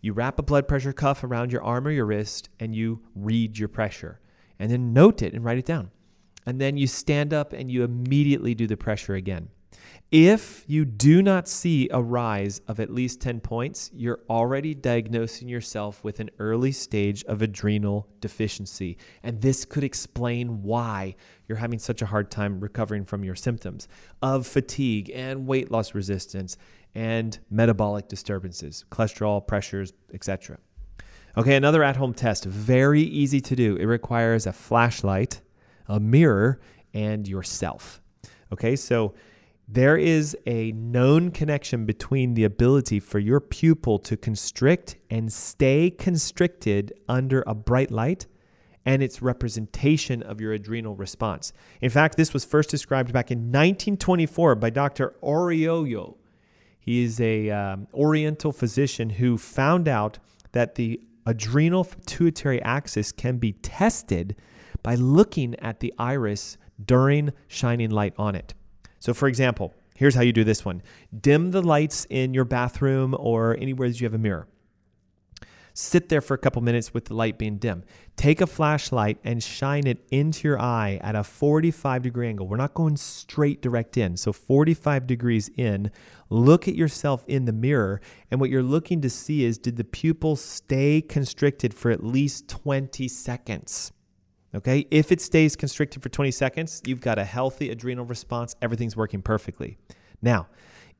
You 0.00 0.12
wrap 0.12 0.38
a 0.38 0.42
blood 0.42 0.68
pressure 0.68 0.92
cuff 0.92 1.24
around 1.24 1.52
your 1.52 1.62
arm 1.62 1.86
or 1.86 1.90
your 1.90 2.06
wrist 2.06 2.48
and 2.58 2.74
you 2.74 3.02
read 3.14 3.58
your 3.58 3.68
pressure 3.68 4.20
and 4.58 4.70
then 4.70 4.92
note 4.92 5.22
it 5.22 5.32
and 5.32 5.44
write 5.44 5.58
it 5.58 5.66
down. 5.66 5.90
And 6.46 6.60
then 6.60 6.76
you 6.76 6.86
stand 6.86 7.34
up 7.34 7.52
and 7.52 7.70
you 7.70 7.84
immediately 7.84 8.54
do 8.54 8.66
the 8.66 8.76
pressure 8.76 9.14
again. 9.14 9.48
If 10.10 10.64
you 10.66 10.84
do 10.84 11.22
not 11.22 11.46
see 11.46 11.88
a 11.92 12.02
rise 12.02 12.60
of 12.66 12.80
at 12.80 12.90
least 12.90 13.20
10 13.20 13.40
points, 13.40 13.90
you're 13.94 14.18
already 14.28 14.74
diagnosing 14.74 15.48
yourself 15.48 16.02
with 16.02 16.18
an 16.18 16.30
early 16.40 16.72
stage 16.72 17.22
of 17.24 17.42
adrenal 17.42 18.08
deficiency. 18.20 18.98
And 19.22 19.40
this 19.40 19.64
could 19.64 19.84
explain 19.84 20.64
why 20.64 21.14
you're 21.46 21.58
having 21.58 21.78
such 21.78 22.02
a 22.02 22.06
hard 22.06 22.28
time 22.28 22.58
recovering 22.58 23.04
from 23.04 23.22
your 23.22 23.36
symptoms 23.36 23.86
of 24.20 24.48
fatigue 24.48 25.12
and 25.14 25.46
weight 25.46 25.70
loss 25.70 25.94
resistance 25.94 26.56
and 26.94 27.38
metabolic 27.50 28.08
disturbances, 28.08 28.84
cholesterol, 28.90 29.46
pressures, 29.46 29.92
etc. 30.12 30.58
Okay, 31.36 31.54
another 31.54 31.82
at 31.82 31.96
home 31.96 32.12
test, 32.12 32.44
very 32.44 33.02
easy 33.02 33.40
to 33.40 33.54
do. 33.54 33.76
It 33.76 33.84
requires 33.84 34.46
a 34.46 34.52
flashlight, 34.52 35.40
a 35.86 36.00
mirror, 36.00 36.60
and 36.92 37.28
yourself. 37.28 38.02
Okay, 38.52 38.74
so 38.74 39.14
there 39.68 39.96
is 39.96 40.36
a 40.46 40.72
known 40.72 41.30
connection 41.30 41.86
between 41.86 42.34
the 42.34 42.42
ability 42.42 42.98
for 42.98 43.20
your 43.20 43.38
pupil 43.38 44.00
to 44.00 44.16
constrict 44.16 44.96
and 45.08 45.32
stay 45.32 45.90
constricted 45.90 46.92
under 47.08 47.44
a 47.46 47.54
bright 47.54 47.92
light 47.92 48.26
and 48.84 49.00
its 49.00 49.22
representation 49.22 50.24
of 50.24 50.40
your 50.40 50.52
adrenal 50.52 50.96
response. 50.96 51.52
In 51.80 51.90
fact, 51.90 52.16
this 52.16 52.34
was 52.34 52.44
first 52.44 52.70
described 52.70 53.12
back 53.12 53.30
in 53.30 53.38
1924 53.38 54.56
by 54.56 54.70
Dr. 54.70 55.14
Arroyo. 55.22 56.16
He 56.80 57.04
is 57.04 57.20
a 57.20 57.50
um, 57.50 57.86
Oriental 57.92 58.52
physician 58.52 59.10
who 59.10 59.36
found 59.36 59.86
out 59.86 60.18
that 60.52 60.74
the 60.74 61.00
adrenal 61.26 61.84
pituitary 61.84 62.60
axis 62.62 63.12
can 63.12 63.36
be 63.36 63.52
tested 63.52 64.34
by 64.82 64.94
looking 64.94 65.54
at 65.60 65.80
the 65.80 65.92
iris 65.98 66.56
during 66.84 67.32
shining 67.46 67.90
light 67.90 68.14
on 68.18 68.34
it. 68.34 68.54
So, 68.98 69.12
for 69.12 69.28
example, 69.28 69.74
here's 69.94 70.14
how 70.14 70.22
you 70.22 70.32
do 70.32 70.44
this 70.44 70.64
one 70.64 70.82
dim 71.20 71.50
the 71.50 71.62
lights 71.62 72.06
in 72.08 72.34
your 72.34 72.44
bathroom 72.44 73.14
or 73.18 73.56
anywhere 73.58 73.88
that 73.88 74.00
you 74.00 74.06
have 74.06 74.14
a 74.14 74.18
mirror. 74.18 74.48
Sit 75.74 76.08
there 76.08 76.20
for 76.20 76.34
a 76.34 76.38
couple 76.38 76.62
minutes 76.62 76.92
with 76.92 77.06
the 77.06 77.14
light 77.14 77.38
being 77.38 77.58
dim. 77.58 77.84
Take 78.16 78.40
a 78.40 78.46
flashlight 78.46 79.18
and 79.24 79.42
shine 79.42 79.86
it 79.86 80.06
into 80.10 80.48
your 80.48 80.60
eye 80.60 80.98
at 81.02 81.14
a 81.14 81.24
45 81.24 82.02
degree 82.02 82.28
angle. 82.28 82.46
We're 82.46 82.56
not 82.56 82.74
going 82.74 82.96
straight 82.96 83.62
direct 83.62 83.96
in. 83.96 84.16
So 84.16 84.32
45 84.32 85.06
degrees 85.06 85.50
in. 85.56 85.90
Look 86.28 86.68
at 86.68 86.74
yourself 86.74 87.24
in 87.26 87.44
the 87.44 87.52
mirror. 87.52 88.00
And 88.30 88.40
what 88.40 88.50
you're 88.50 88.62
looking 88.62 89.00
to 89.02 89.10
see 89.10 89.44
is 89.44 89.58
did 89.58 89.76
the 89.76 89.84
pupil 89.84 90.36
stay 90.36 91.00
constricted 91.00 91.72
for 91.72 91.90
at 91.90 92.04
least 92.04 92.48
20 92.48 93.08
seconds? 93.08 93.92
Okay, 94.52 94.86
if 94.90 95.12
it 95.12 95.20
stays 95.20 95.54
constricted 95.54 96.02
for 96.02 96.08
20 96.08 96.32
seconds, 96.32 96.82
you've 96.84 97.00
got 97.00 97.18
a 97.18 97.24
healthy 97.24 97.70
adrenal 97.70 98.04
response. 98.04 98.56
Everything's 98.60 98.96
working 98.96 99.22
perfectly. 99.22 99.78
Now, 100.20 100.48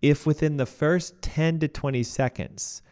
if 0.00 0.24
within 0.24 0.56
the 0.56 0.66
first 0.66 1.20
10 1.20 1.58
to 1.60 1.68
20 1.68 2.02
seconds, 2.04 2.82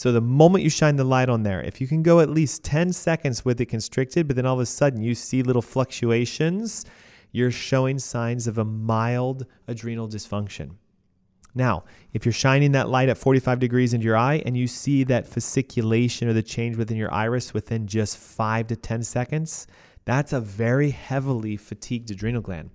so 0.00 0.12
the 0.12 0.20
moment 0.22 0.64
you 0.64 0.70
shine 0.70 0.96
the 0.96 1.04
light 1.04 1.28
on 1.28 1.42
there, 1.42 1.60
if 1.60 1.78
you 1.78 1.86
can 1.86 2.02
go 2.02 2.20
at 2.20 2.30
least 2.30 2.64
10 2.64 2.94
seconds 2.94 3.44
with 3.44 3.60
it 3.60 3.66
constricted, 3.66 4.26
but 4.26 4.34
then 4.34 4.46
all 4.46 4.54
of 4.54 4.60
a 4.60 4.64
sudden 4.64 5.02
you 5.02 5.14
see 5.14 5.42
little 5.42 5.60
fluctuations, 5.60 6.86
you're 7.32 7.50
showing 7.50 7.98
signs 7.98 8.46
of 8.46 8.56
a 8.56 8.64
mild 8.64 9.44
adrenal 9.68 10.08
dysfunction. 10.08 10.76
Now, 11.54 11.84
if 12.14 12.24
you're 12.24 12.32
shining 12.32 12.72
that 12.72 12.88
light 12.88 13.10
at 13.10 13.18
45 13.18 13.58
degrees 13.58 13.92
into 13.92 14.06
your 14.06 14.16
eye 14.16 14.42
and 14.46 14.56
you 14.56 14.66
see 14.66 15.04
that 15.04 15.28
fasciculation 15.28 16.28
or 16.28 16.32
the 16.32 16.42
change 16.42 16.78
within 16.78 16.96
your 16.96 17.12
iris 17.12 17.52
within 17.52 17.86
just 17.86 18.16
5 18.16 18.68
to 18.68 18.76
10 18.76 19.02
seconds, 19.02 19.66
that's 20.06 20.32
a 20.32 20.40
very 20.40 20.92
heavily 20.92 21.58
fatigued 21.58 22.10
adrenal 22.10 22.40
gland. 22.40 22.70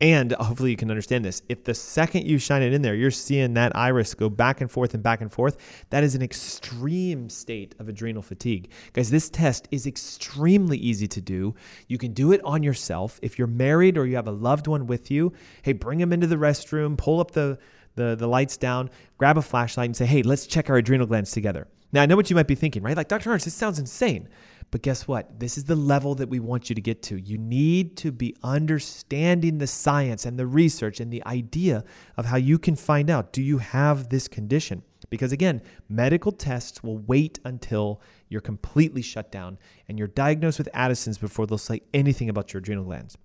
And 0.00 0.32
hopefully 0.32 0.70
you 0.70 0.76
can 0.76 0.90
understand 0.90 1.24
this. 1.24 1.42
If 1.48 1.64
the 1.64 1.74
second 1.74 2.26
you 2.26 2.38
shine 2.38 2.62
it 2.62 2.72
in 2.72 2.82
there, 2.82 2.94
you're 2.94 3.12
seeing 3.12 3.54
that 3.54 3.76
iris 3.76 4.12
go 4.14 4.28
back 4.28 4.60
and 4.60 4.70
forth 4.70 4.92
and 4.92 5.02
back 5.02 5.20
and 5.20 5.30
forth, 5.30 5.56
that 5.90 6.02
is 6.02 6.14
an 6.14 6.22
extreme 6.22 7.30
state 7.30 7.74
of 7.78 7.88
adrenal 7.88 8.20
fatigue. 8.20 8.70
Guys, 8.92 9.10
this 9.10 9.30
test 9.30 9.68
is 9.70 9.86
extremely 9.86 10.76
easy 10.78 11.06
to 11.06 11.20
do. 11.20 11.54
You 11.86 11.96
can 11.96 12.12
do 12.12 12.32
it 12.32 12.40
on 12.44 12.62
yourself. 12.62 13.20
If 13.22 13.38
you're 13.38 13.46
married 13.46 13.96
or 13.96 14.04
you 14.04 14.16
have 14.16 14.26
a 14.26 14.32
loved 14.32 14.66
one 14.66 14.86
with 14.86 15.10
you, 15.10 15.32
hey, 15.62 15.72
bring 15.72 16.00
them 16.00 16.12
into 16.12 16.26
the 16.26 16.36
restroom, 16.36 16.98
pull 16.98 17.20
up 17.20 17.30
the, 17.30 17.58
the, 17.94 18.16
the 18.16 18.26
lights 18.26 18.56
down, 18.56 18.90
grab 19.16 19.38
a 19.38 19.42
flashlight, 19.42 19.86
and 19.86 19.96
say, 19.96 20.06
hey, 20.06 20.22
let's 20.22 20.46
check 20.46 20.68
our 20.70 20.76
adrenal 20.76 21.06
glands 21.06 21.30
together. 21.30 21.68
Now, 21.92 22.02
I 22.02 22.06
know 22.06 22.16
what 22.16 22.28
you 22.28 22.34
might 22.34 22.48
be 22.48 22.56
thinking, 22.56 22.82
right? 22.82 22.96
Like, 22.96 23.06
Dr. 23.06 23.30
Ernst, 23.30 23.44
this 23.44 23.54
sounds 23.54 23.78
insane. 23.78 24.28
But 24.74 24.82
guess 24.82 25.06
what? 25.06 25.38
This 25.38 25.56
is 25.56 25.62
the 25.62 25.76
level 25.76 26.16
that 26.16 26.28
we 26.28 26.40
want 26.40 26.68
you 26.68 26.74
to 26.74 26.80
get 26.80 27.00
to. 27.04 27.16
You 27.16 27.38
need 27.38 27.96
to 27.98 28.10
be 28.10 28.34
understanding 28.42 29.58
the 29.58 29.68
science 29.68 30.26
and 30.26 30.36
the 30.36 30.48
research 30.48 30.98
and 30.98 31.12
the 31.12 31.24
idea 31.26 31.84
of 32.16 32.24
how 32.24 32.38
you 32.38 32.58
can 32.58 32.74
find 32.74 33.08
out 33.08 33.32
do 33.32 33.40
you 33.40 33.58
have 33.58 34.08
this 34.08 34.26
condition? 34.26 34.82
Because 35.10 35.30
again, 35.30 35.62
medical 35.88 36.32
tests 36.32 36.82
will 36.82 36.98
wait 36.98 37.38
until 37.44 38.00
you're 38.28 38.40
completely 38.40 39.00
shut 39.00 39.30
down 39.30 39.58
and 39.88 39.96
you're 39.96 40.08
diagnosed 40.08 40.58
with 40.58 40.68
Addison's 40.74 41.18
before 41.18 41.46
they'll 41.46 41.56
say 41.56 41.80
anything 41.94 42.28
about 42.28 42.52
your 42.52 42.58
adrenal 42.58 42.82
glands. 42.82 43.16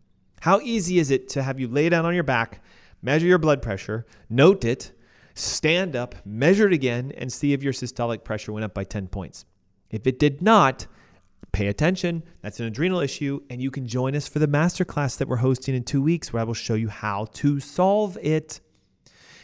How 0.41 0.59
easy 0.59 0.99
is 0.99 1.09
it 1.09 1.29
to 1.29 1.41
have 1.41 1.59
you 1.59 1.67
lay 1.67 1.89
down 1.89 2.05
on 2.05 2.13
your 2.13 2.21
back, 2.21 2.63
measure 3.01 3.25
your 3.25 3.39
blood 3.39 3.63
pressure, 3.63 4.05
note 4.29 4.65
it, 4.65 4.91
stand 5.33 5.95
up, 5.95 6.13
measure 6.23 6.67
it 6.67 6.73
again, 6.73 7.11
and 7.17 7.33
see 7.33 7.53
if 7.53 7.63
your 7.63 7.73
systolic 7.73 8.23
pressure 8.23 8.53
went 8.53 8.65
up 8.65 8.75
by 8.75 8.83
10 8.83 9.07
points? 9.07 9.45
If 9.89 10.05
it 10.05 10.19
did 10.19 10.43
not, 10.43 10.85
pay 11.51 11.67
attention. 11.67 12.23
That's 12.41 12.59
an 12.59 12.65
adrenal 12.65 12.99
issue. 12.99 13.41
And 13.49 13.61
you 13.61 13.71
can 13.71 13.87
join 13.87 14.15
us 14.15 14.27
for 14.27 14.39
the 14.39 14.47
masterclass 14.47 15.17
that 15.17 15.27
we're 15.27 15.37
hosting 15.37 15.75
in 15.75 15.83
two 15.83 16.01
weeks 16.01 16.31
where 16.31 16.41
I 16.41 16.43
will 16.43 16.53
show 16.53 16.75
you 16.75 16.89
how 16.89 17.25
to 17.33 17.59
solve 17.59 18.17
it. 18.21 18.59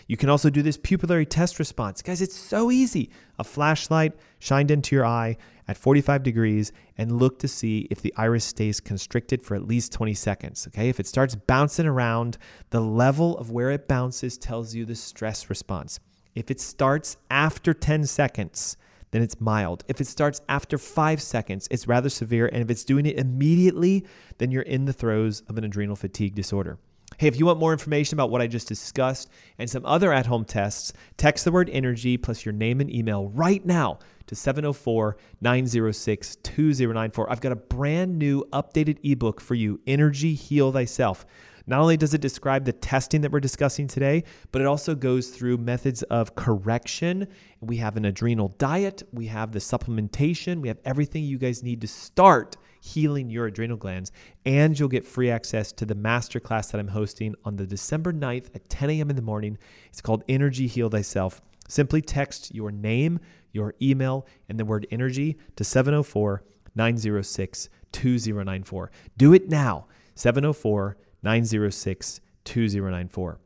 You 0.07 0.17
can 0.17 0.29
also 0.29 0.49
do 0.49 0.61
this 0.61 0.77
pupillary 0.77 1.27
test 1.27 1.57
response. 1.57 2.01
Guys, 2.01 2.21
it's 2.21 2.35
so 2.35 2.69
easy. 2.69 3.09
A 3.39 3.43
flashlight 3.43 4.13
shined 4.39 4.69
into 4.69 4.95
your 4.95 5.05
eye 5.05 5.37
at 5.67 5.77
45 5.77 6.21
degrees 6.21 6.71
and 6.97 7.17
look 7.17 7.39
to 7.39 7.47
see 7.47 7.87
if 7.89 8.01
the 8.01 8.13
iris 8.15 8.45
stays 8.45 8.79
constricted 8.79 9.41
for 9.41 9.55
at 9.55 9.65
least 9.65 9.91
20 9.93 10.13
seconds. 10.13 10.67
Okay, 10.67 10.89
if 10.89 10.99
it 10.99 11.07
starts 11.07 11.33
bouncing 11.35 11.87
around, 11.87 12.37
the 12.69 12.81
level 12.81 13.37
of 13.37 13.49
where 13.49 13.71
it 13.71 13.87
bounces 13.87 14.37
tells 14.37 14.75
you 14.75 14.85
the 14.85 14.95
stress 14.95 15.49
response. 15.49 15.99
If 16.35 16.51
it 16.51 16.59
starts 16.59 17.17
after 17.31 17.73
10 17.73 18.05
seconds, 18.05 18.77
then 19.15 19.21
it's 19.21 19.39
mild. 19.39 19.85
If 19.87 20.01
it 20.01 20.07
starts 20.07 20.41
after 20.49 20.77
five 20.77 21.21
seconds, 21.21 21.67
it's 21.71 21.87
rather 21.87 22.09
severe. 22.09 22.47
And 22.47 22.61
if 22.61 22.69
it's 22.69 22.83
doing 22.83 23.05
it 23.05 23.17
immediately, 23.17 24.05
then 24.39 24.51
you're 24.51 24.61
in 24.63 24.85
the 24.85 24.93
throes 24.93 25.41
of 25.47 25.57
an 25.57 25.63
adrenal 25.63 25.95
fatigue 25.95 26.35
disorder. 26.35 26.77
Hey, 27.17 27.27
if 27.27 27.39
you 27.39 27.45
want 27.45 27.59
more 27.59 27.71
information 27.71 28.17
about 28.17 28.29
what 28.29 28.41
I 28.41 28.47
just 28.47 28.67
discussed 28.67 29.29
and 29.57 29.69
some 29.69 29.85
other 29.85 30.11
at 30.11 30.25
home 30.25 30.43
tests, 30.43 30.91
text 31.15 31.45
the 31.45 31.51
word 31.51 31.69
energy 31.69 32.17
plus 32.17 32.43
your 32.43 32.51
name 32.51 32.81
and 32.81 32.93
email 32.93 33.29
right 33.29 33.65
now 33.65 33.99
to 34.27 34.35
704 34.35 35.15
906 35.39 36.35
2094. 36.37 37.31
I've 37.31 37.39
got 37.39 37.53
a 37.53 37.55
brand 37.55 38.17
new 38.17 38.43
updated 38.51 38.97
ebook 39.09 39.39
for 39.39 39.55
you 39.55 39.79
Energy 39.87 40.33
Heal 40.33 40.73
Thyself. 40.73 41.25
Not 41.67 41.79
only 41.79 41.97
does 41.97 42.13
it 42.13 42.21
describe 42.21 42.65
the 42.65 42.73
testing 42.73 43.21
that 43.21 43.31
we're 43.31 43.39
discussing 43.39 43.87
today, 43.87 44.23
but 44.51 44.61
it 44.61 44.67
also 44.67 44.93
goes 44.93 45.29
through 45.29 45.57
methods 45.57 46.03
of 46.03 46.35
correction. 46.35 47.27
We 47.59 47.77
have 47.77 47.97
an 47.97 48.05
adrenal 48.05 48.49
diet, 48.57 49.03
we 49.11 49.27
have 49.27 49.51
the 49.51 49.59
supplementation, 49.59 50.61
we 50.61 50.67
have 50.67 50.79
everything 50.85 51.23
you 51.23 51.37
guys 51.37 51.63
need 51.63 51.81
to 51.81 51.87
start 51.87 52.57
healing 52.81 53.31
your 53.31 53.47
adrenal 53.47 53.77
glands. 53.77 54.11
And 54.45 54.79
you'll 54.79 54.89
get 54.89 55.05
free 55.05 55.31
access 55.31 55.71
to 55.73 55.85
the 55.85 55.95
masterclass 55.95 56.71
that 56.71 56.79
I'm 56.79 56.89
hosting 56.89 57.33
on 57.43 57.55
the 57.55 57.65
December 57.65 58.13
9th 58.13 58.55
at 58.55 58.69
10 58.69 58.91
a.m. 58.91 59.09
in 59.09 59.15
the 59.15 59.21
morning. 59.23 59.57
It's 59.87 60.01
called 60.01 60.23
Energy 60.29 60.67
Heal 60.67 60.89
Thyself. 60.89 61.41
Simply 61.67 62.01
text 62.01 62.53
your 62.53 62.71
name, 62.71 63.19
your 63.51 63.73
email, 63.81 64.27
and 64.49 64.59
the 64.59 64.65
word 64.65 64.85
energy 64.91 65.37
to 65.55 65.63
704 65.63 66.43
906 66.75 67.69
2094. 67.91 68.91
Do 69.17 69.33
it 69.33 69.49
now. 69.49 69.87
704 70.15 70.97
906 71.25 72.21
2094. 72.45 73.39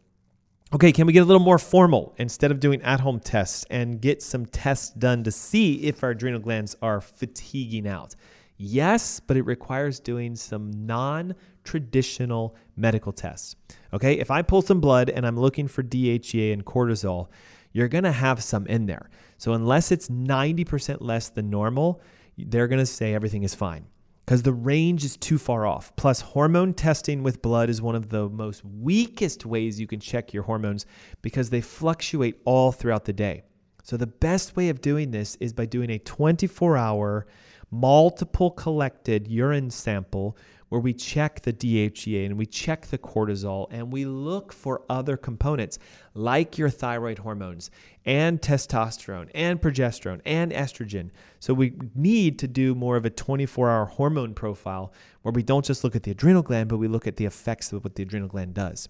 Okay, 0.72 0.92
can 0.92 1.08
we 1.08 1.14
get 1.14 1.22
a 1.22 1.26
little 1.26 1.42
more 1.42 1.58
formal 1.58 2.14
instead 2.18 2.52
of 2.52 2.60
doing 2.60 2.80
at 2.84 3.00
home 3.00 3.20
tests 3.20 3.66
and 3.72 4.00
get 4.00 4.22
some 4.22 4.46
tests 4.46 4.92
done 4.92 5.24
to 5.24 5.32
see 5.32 5.76
if 5.86 6.04
our 6.04 6.12
adrenal 6.12 6.40
glands 6.40 6.76
are 6.84 7.02
fatiguing 7.02 7.88
out? 7.88 8.14
Yes, 8.58 9.20
but 9.20 9.38
it 9.38 9.44
requires 9.44 10.00
doing 10.00 10.36
some 10.36 10.86
non 10.86 11.34
traditional 11.64 12.56
medical 12.76 13.12
tests. 13.12 13.56
Okay, 13.94 14.20
if 14.20 14.30
I 14.30 14.42
pull 14.42 14.62
some 14.62 14.82
blood 14.82 15.10
and 15.10 15.26
I'm 15.26 15.40
looking 15.40 15.68
for 15.68 15.82
DHEA 15.82 16.54
and 16.54 16.66
cortisol, 16.66 17.30
you're 17.72 17.88
gonna 17.88 18.12
have 18.12 18.44
some 18.44 18.68
in 18.68 18.86
there. 18.86 19.10
So, 19.38 19.54
unless 19.54 19.92
it's 19.92 20.10
90% 20.10 20.98
less 21.00 21.30
than 21.30 21.50
normal, 21.50 22.02
they're 22.38 22.68
gonna 22.68 22.86
say 22.86 23.16
everything 23.16 23.44
is 23.44 23.56
fine 23.56 23.86
because 24.30 24.44
the 24.44 24.54
range 24.54 25.04
is 25.04 25.18
too 25.18 25.40
far 25.40 25.66
off. 25.66 25.92
Plus, 25.96 26.22
hormone 26.22 26.72
testing 26.72 27.24
with 27.24 27.42
blood 27.42 27.68
is 27.68 27.82
one 27.82 27.96
of 27.96 28.10
the 28.10 28.30
most 28.30 28.64
weakest 28.64 29.44
ways 29.44 29.80
you 29.80 29.88
can 29.88 30.00
check 30.00 30.36
your 30.36 30.44
hormones 30.44 30.86
because 31.24 31.50
they 31.50 31.62
fluctuate 31.62 32.40
all 32.46 32.72
throughout 32.72 33.06
the 33.06 33.12
day. 33.12 33.42
So, 33.82 33.98
the 33.98 34.06
best 34.06 34.56
way 34.56 34.70
of 34.70 34.82
doing 34.82 35.10
this 35.10 35.36
is 35.38 35.52
by 35.52 35.66
doing 35.66 35.90
a 35.90 35.98
24 35.98 36.78
hour, 36.78 37.26
multiple 37.72 38.52
collected 38.52 39.28
urine 39.28 39.72
sample 39.72 40.38
where 40.70 40.80
we 40.80 40.94
check 40.94 41.42
the 41.42 41.52
DHEA 41.52 42.26
and 42.26 42.38
we 42.38 42.46
check 42.46 42.88
the 42.88 42.98
cortisol 42.98 43.68
and 43.72 43.92
we 43.92 44.06
look 44.06 44.54
for 44.54 44.84
other 44.90 45.18
components 45.18 45.78
like 46.14 46.58
your 46.58 46.70
thyroid 46.70 47.20
hormones 47.20 47.70
and 48.06 48.42
testosterone 48.42 49.30
and 49.34 49.62
progesterone 49.62 50.22
and 50.26 50.52
estrogen. 50.52 51.10
So 51.40 51.54
we 51.54 51.74
need 51.96 52.40
to 52.40 52.48
do 52.48 52.76
more 52.76 52.96
of 52.96 53.06
a 53.06 53.10
24 53.10 53.70
hour 53.70 53.86
hormone 53.86 54.34
profile 54.34 54.94
where 55.24 55.34
we 55.34 55.44
don't 55.44 55.66
just 55.66 55.84
look 55.84 55.96
at 55.96 56.04
the 56.04 56.12
adrenal 56.12 56.44
gland, 56.44 56.70
but 56.70 56.78
we 56.78 56.88
look 56.88 57.08
at 57.08 57.18
the 57.18 57.26
effects 57.26 57.74
of 57.74 57.84
what 57.84 57.96
the 57.96 58.04
adrenal 58.04 58.30
gland 58.30 58.54
does. 58.54 58.88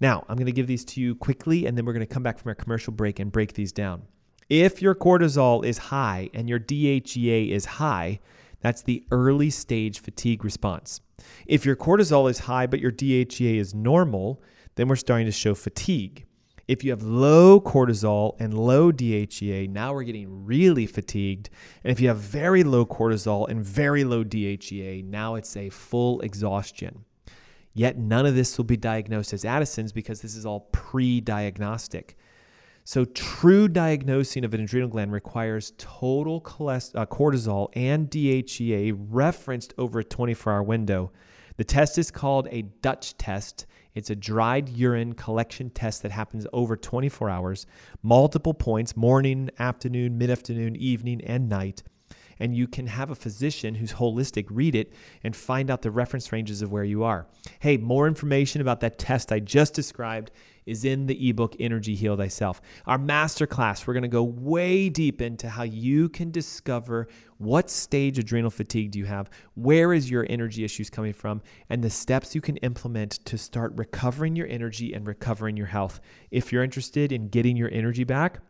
Now, 0.00 0.24
I'm 0.28 0.36
going 0.36 0.46
to 0.46 0.52
give 0.52 0.66
these 0.66 0.84
to 0.86 1.00
you 1.00 1.14
quickly 1.14 1.66
and 1.66 1.76
then 1.76 1.84
we're 1.84 1.92
going 1.92 2.06
to 2.06 2.12
come 2.12 2.22
back 2.22 2.38
from 2.38 2.48
our 2.48 2.54
commercial 2.54 2.92
break 2.92 3.18
and 3.18 3.30
break 3.30 3.52
these 3.52 3.72
down. 3.72 4.02
If 4.48 4.82
your 4.82 4.94
cortisol 4.94 5.64
is 5.64 5.78
high 5.78 6.30
and 6.34 6.48
your 6.48 6.58
DHEA 6.58 7.50
is 7.50 7.64
high, 7.64 8.18
that's 8.60 8.82
the 8.82 9.04
early 9.10 9.50
stage 9.50 10.00
fatigue 10.00 10.44
response. 10.44 11.00
If 11.46 11.64
your 11.64 11.76
cortisol 11.76 12.30
is 12.30 12.40
high 12.40 12.66
but 12.66 12.80
your 12.80 12.92
DHEA 12.92 13.56
is 13.56 13.74
normal, 13.74 14.42
then 14.76 14.88
we're 14.88 14.96
starting 14.96 15.26
to 15.26 15.32
show 15.32 15.54
fatigue. 15.54 16.26
If 16.68 16.84
you 16.84 16.92
have 16.92 17.02
low 17.02 17.60
cortisol 17.60 18.36
and 18.38 18.54
low 18.54 18.92
DHEA, 18.92 19.68
now 19.68 19.92
we're 19.92 20.04
getting 20.04 20.44
really 20.46 20.86
fatigued. 20.86 21.50
And 21.82 21.90
if 21.90 21.98
you 21.98 22.06
have 22.08 22.18
very 22.18 22.62
low 22.62 22.86
cortisol 22.86 23.48
and 23.48 23.64
very 23.64 24.04
low 24.04 24.22
DHEA, 24.22 25.04
now 25.04 25.34
it's 25.34 25.56
a 25.56 25.68
full 25.70 26.20
exhaustion. 26.20 27.04
Yet 27.74 27.98
none 27.98 28.24
of 28.24 28.34
this 28.34 28.56
will 28.56 28.64
be 28.64 28.76
diagnosed 28.76 29.32
as 29.32 29.44
Addison's 29.44 29.92
because 29.92 30.20
this 30.20 30.36
is 30.36 30.46
all 30.46 30.68
pre 30.72 31.20
diagnostic. 31.20 32.16
So, 32.90 33.04
true 33.04 33.68
diagnosing 33.68 34.44
of 34.44 34.52
an 34.52 34.62
adrenal 34.62 34.88
gland 34.88 35.12
requires 35.12 35.74
total 35.78 36.38
uh, 36.38 37.06
cortisol 37.06 37.68
and 37.74 38.10
DHEA 38.10 38.96
referenced 39.10 39.72
over 39.78 40.00
a 40.00 40.04
24 40.04 40.52
hour 40.52 40.62
window. 40.64 41.12
The 41.56 41.62
test 41.62 41.98
is 41.98 42.10
called 42.10 42.48
a 42.50 42.62
Dutch 42.62 43.16
test. 43.16 43.66
It's 43.94 44.10
a 44.10 44.16
dried 44.16 44.70
urine 44.70 45.12
collection 45.12 45.70
test 45.70 46.02
that 46.02 46.10
happens 46.10 46.48
over 46.52 46.76
24 46.76 47.30
hours, 47.30 47.64
multiple 48.02 48.54
points 48.54 48.96
morning, 48.96 49.50
afternoon, 49.60 50.18
mid 50.18 50.28
afternoon, 50.28 50.74
evening, 50.74 51.20
and 51.20 51.48
night 51.48 51.84
and 52.40 52.56
you 52.56 52.66
can 52.66 52.88
have 52.88 53.10
a 53.10 53.14
physician 53.14 53.74
who's 53.76 53.92
holistic 53.92 54.46
read 54.50 54.74
it 54.74 54.92
and 55.22 55.36
find 55.36 55.70
out 55.70 55.82
the 55.82 55.90
reference 55.90 56.32
ranges 56.32 56.62
of 56.62 56.72
where 56.72 56.84
you 56.84 57.04
are. 57.04 57.26
Hey, 57.60 57.76
more 57.76 58.08
information 58.08 58.60
about 58.60 58.80
that 58.80 58.98
test 58.98 59.30
I 59.30 59.38
just 59.38 59.74
described 59.74 60.32
is 60.66 60.84
in 60.84 61.06
the 61.06 61.28
ebook 61.28 61.56
Energy 61.58 61.94
Heal 61.94 62.16
Thyself. 62.16 62.60
Our 62.86 62.98
masterclass, 62.98 63.86
we're 63.86 63.94
going 63.94 64.02
to 64.02 64.08
go 64.08 64.22
way 64.22 64.88
deep 64.88 65.20
into 65.20 65.48
how 65.48 65.64
you 65.64 66.08
can 66.08 66.30
discover 66.30 67.08
what 67.38 67.70
stage 67.70 68.18
adrenal 68.18 68.50
fatigue 68.50 68.92
do 68.92 68.98
you 68.98 69.06
have, 69.06 69.30
where 69.54 69.92
is 69.92 70.10
your 70.10 70.26
energy 70.28 70.62
issues 70.62 70.90
coming 70.90 71.12
from, 71.12 71.42
and 71.68 71.82
the 71.82 71.90
steps 71.90 72.34
you 72.34 72.40
can 72.40 72.56
implement 72.58 73.12
to 73.24 73.38
start 73.38 73.72
recovering 73.76 74.36
your 74.36 74.46
energy 74.48 74.92
and 74.92 75.06
recovering 75.06 75.56
your 75.56 75.66
health. 75.66 76.00
If 76.30 76.52
you're 76.52 76.64
interested 76.64 77.10
in 77.10 77.28
getting 77.28 77.56
your 77.56 77.70
energy 77.72 78.04
back, 78.04 78.40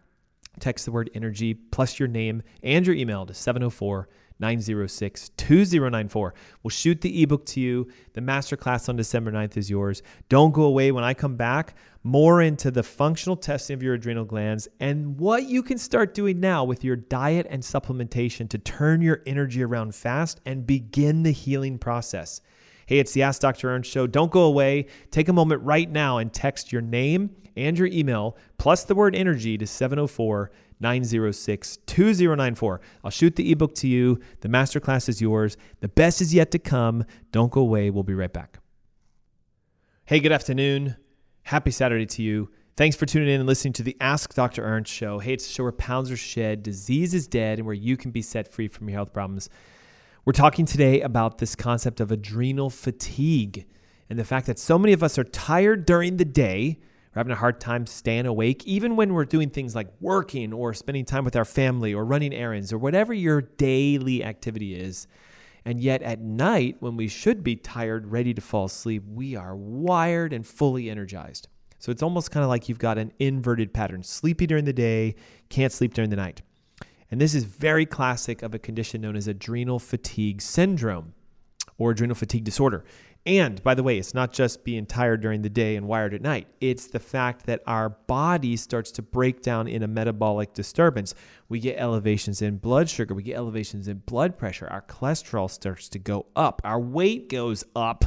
text 0.59 0.85
the 0.85 0.93
word 0.93 1.11
energy 1.15 1.55
plus 1.55 1.99
your 1.99 2.09
name 2.09 2.43
and 2.63 2.87
your 2.87 2.97
email 2.97 3.27
to 3.27 3.35
704 3.35 4.09
906 4.41 5.29
2094. 5.37 6.35
We'll 6.63 6.71
shoot 6.71 7.01
the 7.03 7.23
ebook 7.23 7.45
to 7.47 7.61
you. 7.61 7.89
The 8.15 8.21
masterclass 8.21 8.89
on 8.89 8.97
December 8.97 9.31
9th 9.31 9.57
is 9.57 9.71
yours. 9.71 10.03
Don't 10.29 10.53
go 10.53 10.63
away 10.63 10.91
when 10.91 11.05
I 11.05 11.15
come 11.15 11.37
back. 11.37 11.75
More 12.03 12.41
into 12.41 12.71
the 12.71 12.83
functional 12.83 13.37
testing 13.37 13.75
of 13.75 13.83
your 13.83 13.95
adrenal 13.95 14.25
glands 14.25 14.67
and 14.81 15.19
what 15.19 15.45
you 15.45 15.63
can 15.63 15.77
start 15.77 16.15
doing 16.15 16.41
now 16.41 16.65
with 16.65 16.83
your 16.83 16.97
diet 16.97 17.47
and 17.51 17.63
supplementation 17.63 18.49
to 18.49 18.59
turn 18.59 19.03
your 19.03 19.23
energy 19.27 19.63
around 19.63 19.95
fast 19.95 20.41
and 20.47 20.67
begin 20.67 21.23
the 21.23 21.31
healing 21.31 21.79
process. 21.79 22.41
Hey, 22.87 22.99
it's 22.99 23.13
the 23.13 23.23
Ask 23.23 23.43
Dr. 23.43 23.71
Ernst 23.71 23.91
show. 23.91 24.07
Don't 24.07 24.33
go 24.33 24.45
away. 24.45 24.87
Take 25.11 25.29
a 25.29 25.33
moment 25.33 25.63
right 25.63 25.89
now 25.89 26.19
and 26.19 26.33
text 26.33 26.73
your 26.73 26.83
name 26.83 27.37
and 27.61 27.79
your 27.79 27.89
email 27.89 28.37
plus 28.59 28.85
the 28.85 28.95
word 28.95 29.15
energy 29.15 29.57
to 29.59 29.67
704 29.67 30.51
906 30.81 31.79
2094. 31.87 32.81
I'll 33.05 33.11
shoot 33.11 33.37
the 33.37 33.53
ebook 33.53 33.75
to 33.77 33.89
you. 33.89 34.21
The 34.41 34.49
masterclass 34.49 35.09
is 35.09 35.21
yours. 35.21 35.57
The 35.81 35.89
best 35.89 36.21
is 36.21 36.35
yet 36.35 36.51
to 36.53 36.59
come. 36.59 37.05
Don't 37.33 37.53
go 37.53 37.61
away. 37.61 37.91
We'll 37.91 38.03
be 38.03 38.15
right 38.15 38.33
back. 38.33 38.59
Hey, 40.05 40.21
good 40.21 40.33
afternoon. 40.33 40.97
Happy 41.43 41.71
Saturday 41.71 42.07
to 42.07 42.23
you. 42.23 42.51
Thanks 42.77 42.97
for 42.97 43.05
tuning 43.05 43.29
in 43.29 43.41
and 43.41 43.47
listening 43.47 43.75
to 43.75 43.83
the 43.83 43.97
Ask 44.01 44.35
Dr. 44.35 44.65
Ernst 44.65 44.91
show. 44.91 45.19
Hey, 45.19 45.35
it's 45.35 45.47
a 45.47 45.51
show 45.51 45.65
where 45.65 45.73
pounds 45.73 46.11
are 46.11 46.17
shed, 46.17 46.63
disease 46.63 47.13
is 47.13 47.27
dead, 47.29 47.59
and 47.59 47.67
where 47.67 47.75
you 47.75 47.97
can 47.97 48.11
be 48.11 48.23
set 48.23 48.51
free 48.51 48.69
from 48.69 48.89
your 48.89 48.97
health 48.97 49.13
problems. 49.13 49.51
We're 50.25 50.33
talking 50.33 50.65
today 50.65 51.01
about 51.01 51.39
this 51.39 51.55
concept 51.55 52.01
of 52.01 52.11
adrenal 52.11 52.71
fatigue 52.71 53.67
and 54.09 54.19
the 54.19 54.25
fact 54.25 54.47
that 54.47 54.59
so 54.59 54.79
many 54.79 54.93
of 54.93 55.03
us 55.03 55.19
are 55.19 55.25
tired 55.25 55.87
during 55.87 56.17
the 56.17 56.25
day. 56.25 56.79
We're 57.15 57.21
having 57.21 57.33
a 57.33 57.37
hard 57.37 57.61
time 57.61 57.87
staying 57.87 58.27
awake, 58.27 58.65
even 58.67 58.95
when 58.95 59.13
we're 59.15 59.25
doing 59.25 59.51
things 59.51 59.75
like 59.75 59.89
working 60.01 60.53
or 60.53 60.73
spending 60.75 61.05
time 61.05 61.25
with 61.25 61.35
our 61.35 61.45
family 61.45 61.93
or 61.93 62.05
running 62.05 62.33
errands 62.33 62.73
or 62.73 62.79
whatever 62.79 63.13
your 63.13 63.41
daily 63.41 64.23
activity 64.23 64.77
is. 64.77 65.09
And 65.65 65.81
yet 65.81 66.03
at 66.03 66.21
night, 66.21 66.77
when 66.79 66.97
we 66.97 67.09
should 67.09 67.43
be 67.43 67.57
tired, 67.57 68.13
ready 68.13 68.33
to 68.33 68.41
fall 68.41 68.67
asleep, 68.67 69.03
we 69.09 69.35
are 69.35 69.57
wired 69.57 70.33
and 70.33 70.47
fully 70.47 70.89
energized. 70.89 71.49
So 71.81 71.91
it's 71.91 72.03
almost 72.03 72.31
kind 72.31 72.45
of 72.45 72.49
like 72.49 72.69
you've 72.69 72.79
got 72.79 72.97
an 72.97 73.13
inverted 73.19 73.75
pattern 73.75 74.03
sleepy 74.05 74.47
during 74.47 74.65
the 74.65 74.73
day, 74.73 75.17
can't 75.49 75.73
sleep 75.73 75.95
during 75.95 76.11
the 76.11 76.17
night. 76.17 76.43
And 77.11 77.21
this 77.21 77.35
is 77.35 77.43
very 77.43 77.87
classic 77.87 78.43
of 78.43 78.55
a 78.55 78.59
condition 78.59 79.01
known 79.01 79.17
as 79.17 79.27
adrenal 79.27 79.81
fatigue 79.81 80.41
syndrome 80.41 81.15
or 81.77 81.91
adrenal 81.91 82.15
fatigue 82.15 82.45
disorder. 82.45 82.85
And 83.27 83.63
by 83.63 83.75
the 83.75 83.83
way, 83.83 83.99
it's 83.99 84.15
not 84.15 84.33
just 84.33 84.65
being 84.65 84.87
tired 84.87 85.21
during 85.21 85.43
the 85.43 85.51
day 85.51 85.77
and 85.77 85.87
wired 85.87 86.15
at 86.15 86.23
night. 86.23 86.47
It's 86.61 86.87
the 86.87 86.99
fact 86.99 87.45
that 87.47 87.63
our 87.67 87.91
body 87.91 88.57
starts 88.57 88.91
to 88.93 89.03
break 89.03 89.43
down 89.43 89.69
in 89.69 89.83
a 89.83 89.89
metabolic 89.89 90.55
disturbance. 90.55 91.15
We 91.49 91.61
get 91.61 91.77
elevations 91.79 92.41
in 92.41 92.57
blood 92.57 92.89
sugar, 92.89 93.15
we 93.15 93.23
get 93.23 93.37
elevations 93.37 93.89
in 93.89 93.99
blood 93.99 94.39
pressure. 94.39 94.67
Our 94.69 94.83
cholesterol 94.83 95.51
starts 95.51 95.89
to 95.91 95.99
go 95.99 96.27
up, 96.35 96.63
our 96.65 96.81
weight 96.81 97.29
goes 97.29 97.65
up. 97.77 98.07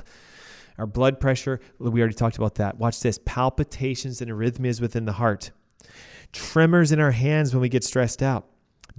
Our 0.79 0.87
blood 0.87 1.19
pressure, 1.19 1.59
we 1.77 2.01
already 2.01 2.15
talked 2.15 2.37
about 2.37 2.55
that. 2.55 2.79
Watch 2.79 2.99
this 2.99 3.19
palpitations 3.23 4.21
and 4.21 4.31
arrhythmias 4.31 4.81
within 4.81 5.05
the 5.05 5.11
heart, 5.11 5.51
tremors 6.31 6.91
in 6.91 6.99
our 6.99 7.11
hands 7.11 7.53
when 7.53 7.61
we 7.61 7.69
get 7.69 7.83
stressed 7.83 8.23
out 8.23 8.47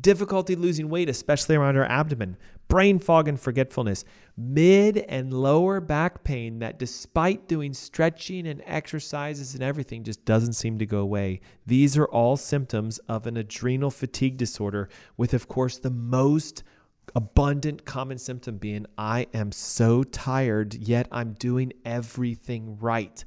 difficulty 0.01 0.57
losing 0.57 0.89
weight, 0.89 1.09
especially 1.09 1.57
around 1.57 1.77
our 1.77 1.85
abdomen, 1.85 2.37
brain 2.69 2.99
fog 2.99 3.29
and 3.29 3.39
forgetfulness, 3.39 4.05
mid 4.37 4.99
and 4.99 5.33
lower 5.33 5.81
back 5.81 6.25
pain 6.25 6.59
that, 6.59 6.79
despite 6.79 7.47
doing 7.47 7.73
stretching 7.73 8.47
and 8.47 8.63
exercises 8.67 9.55
and 9.55 9.63
everything, 9.63 10.03
just 10.03 10.25
doesn't 10.25 10.55
seem 10.55 10.79
to 10.79 10.87
go 10.87 10.99
away. 10.99 11.41
These 11.67 11.97
are 11.97 12.07
all 12.07 12.37
symptoms 12.37 12.99
of 13.09 13.27
an 13.27 13.37
adrenal 13.37 13.91
fatigue 13.91 14.37
disorder, 14.37 14.89
with, 15.17 15.35
of 15.35 15.49
course, 15.49 15.79
the 15.79 15.91
most 15.91 16.63
abundant 17.15 17.85
common 17.85 18.19
symptom 18.19 18.57
being 18.57 18.87
I 18.97 19.27
am 19.35 19.53
so 19.53 20.03
tired, 20.03 20.75
yet 20.75 21.07
I'm 21.13 21.35
doing 21.35 21.73
everything 21.85 22.79
right. 22.79 23.25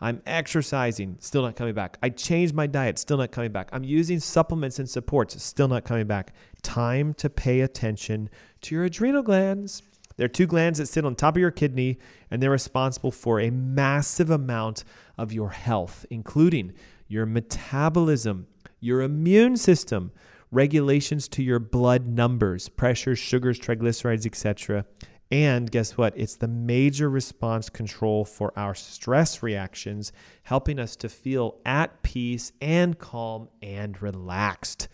I'm 0.00 0.22
exercising, 0.26 1.16
still 1.20 1.42
not 1.42 1.56
coming 1.56 1.74
back. 1.74 1.98
I 2.02 2.08
changed 2.08 2.54
my 2.54 2.66
diet, 2.66 2.98
still 2.98 3.18
not 3.18 3.32
coming 3.32 3.52
back. 3.52 3.68
I'm 3.72 3.84
using 3.84 4.18
supplements 4.18 4.78
and 4.78 4.88
supports, 4.88 5.40
still 5.42 5.68
not 5.68 5.84
coming 5.84 6.06
back. 6.06 6.32
Time 6.62 7.12
to 7.14 7.28
pay 7.28 7.60
attention 7.60 8.30
to 8.62 8.74
your 8.74 8.84
adrenal 8.84 9.22
glands. 9.22 9.82
There 10.16 10.24
are 10.24 10.28
two 10.28 10.46
glands 10.46 10.78
that 10.78 10.86
sit 10.86 11.04
on 11.04 11.14
top 11.14 11.36
of 11.36 11.40
your 11.40 11.50
kidney, 11.50 11.98
and 12.30 12.42
they're 12.42 12.50
responsible 12.50 13.10
for 13.10 13.40
a 13.40 13.50
massive 13.50 14.30
amount 14.30 14.84
of 15.18 15.32
your 15.32 15.50
health, 15.50 16.06
including 16.10 16.72
your 17.06 17.26
metabolism, 17.26 18.46
your 18.80 19.02
immune 19.02 19.56
system, 19.56 20.12
regulations 20.50 21.28
to 21.28 21.42
your 21.42 21.58
blood 21.58 22.06
numbers, 22.06 22.68
pressures, 22.68 23.18
sugars, 23.18 23.58
triglycerides, 23.58 24.26
etc., 24.26 24.84
and 25.30 25.70
guess 25.70 25.96
what? 25.96 26.12
It's 26.16 26.36
the 26.36 26.48
major 26.48 27.08
response 27.08 27.70
control 27.70 28.24
for 28.24 28.52
our 28.56 28.74
stress 28.74 29.42
reactions, 29.42 30.12
helping 30.42 30.80
us 30.80 30.96
to 30.96 31.08
feel 31.08 31.58
at 31.64 32.02
peace 32.02 32.52
and 32.60 32.98
calm 32.98 33.48
and 33.62 34.00
relaxed. 34.02 34.88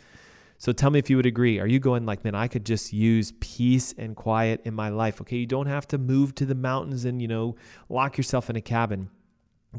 So 0.59 0.73
tell 0.73 0.91
me 0.91 0.99
if 0.99 1.09
you 1.09 1.17
would 1.17 1.27
agree. 1.27 1.59
Are 1.59 1.67
you 1.67 1.79
going 1.79 2.05
like, 2.05 2.23
man, 2.23 2.35
I 2.35 2.49
could 2.49 2.67
just 2.67 2.93
use 2.93 3.33
peace 3.41 3.95
and 3.97 4.15
quiet 4.15 4.61
in 4.65 4.75
my 4.75 4.91
life? 4.91 5.21
Okay, 5.23 5.37
you 5.37 5.47
don't 5.47 5.67
have 5.67 5.89
to 5.89 5.99
move 5.99 6.35
to 6.35 6.45
the 6.47 6.55
mountains 6.55 7.05
and, 7.07 7.23
you 7.23 7.29
know, 7.29 7.57
lock 7.89 8.19
yourself 8.19 8.51
in 8.51 8.57
a 8.57 8.61
cabin. 8.61 9.09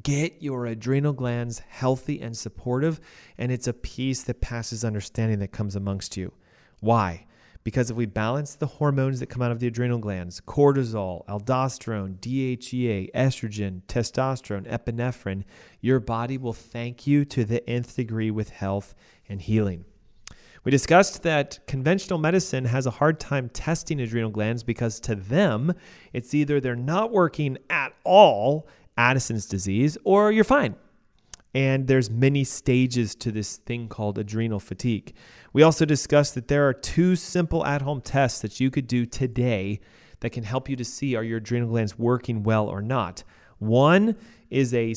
Get 0.02 0.42
your 0.42 0.66
adrenal 0.66 1.14
glands 1.14 1.60
healthy 1.60 2.20
and 2.22 2.36
supportive, 2.36 3.00
and 3.38 3.52
it's 3.52 3.68
a 3.68 3.74
peace 3.74 4.24
that 4.24 4.42
passes 4.42 4.84
understanding 4.84 5.40
that 5.40 5.52
comes 5.52 5.76
amongst 5.76 6.18
you. 6.18 6.34
Why? 6.80 7.27
Because 7.68 7.92
if 7.92 7.98
we 7.98 8.06
balance 8.06 8.56
the 8.56 8.66
hormones 8.66 9.20
that 9.20 9.26
come 9.26 9.42
out 9.42 9.52
of 9.52 9.60
the 9.60 9.68
adrenal 9.68 9.98
glands 9.98 10.40
cortisol, 10.40 11.26
aldosterone, 11.26 12.16
DHEA, 12.20 13.12
estrogen, 13.12 13.82
testosterone, 13.90 14.66
epinephrine 14.72 15.44
your 15.82 16.00
body 16.00 16.38
will 16.38 16.54
thank 16.54 17.06
you 17.06 17.26
to 17.26 17.44
the 17.44 17.70
nth 17.70 17.98
degree 17.98 18.32
with 18.32 18.52
health 18.52 18.96
and 19.28 19.42
healing. 19.42 19.84
We 20.64 20.72
discussed 20.72 21.24
that 21.24 21.60
conventional 21.68 22.20
medicine 22.20 22.64
has 22.64 22.86
a 22.86 22.92
hard 22.92 23.20
time 23.20 23.50
testing 23.50 24.00
adrenal 24.00 24.30
glands 24.30 24.64
because 24.64 25.02
to 25.02 25.16
them, 25.16 25.74
it's 26.14 26.34
either 26.34 26.62
they're 26.62 26.74
not 26.74 27.12
working 27.12 27.58
at 27.70 27.92
all, 28.06 28.70
Addison's 28.98 29.46
disease, 29.46 29.98
or 30.06 30.32
you're 30.32 30.46
fine 30.46 30.78
and 31.58 31.88
there's 31.88 32.12
many 32.12 32.44
stages 32.44 33.16
to 33.16 33.32
this 33.32 33.58
thing 33.58 33.90
called 33.90 34.20
adrenal 34.20 34.60
fatigue. 34.60 35.12
We 35.54 35.64
also 35.64 35.86
discussed 35.86 36.36
that 36.36 36.50
there 36.50 36.68
are 36.68 36.74
two 36.74 37.16
simple 37.16 37.66
at-home 37.66 38.02
tests 38.02 38.42
that 38.42 38.60
you 38.60 38.70
could 38.70 38.86
do 38.86 39.08
today 39.08 39.80
that 40.20 40.30
can 40.30 40.44
help 40.44 40.70
you 40.70 40.76
to 40.76 40.86
see 40.86 41.16
are 41.16 41.24
your 41.24 41.40
adrenal 41.40 41.70
glands 41.70 41.98
working 41.98 42.44
well 42.44 42.68
or 42.68 42.80
not. 42.80 43.24
One 43.58 44.18
is 44.52 44.72
a 44.76 44.94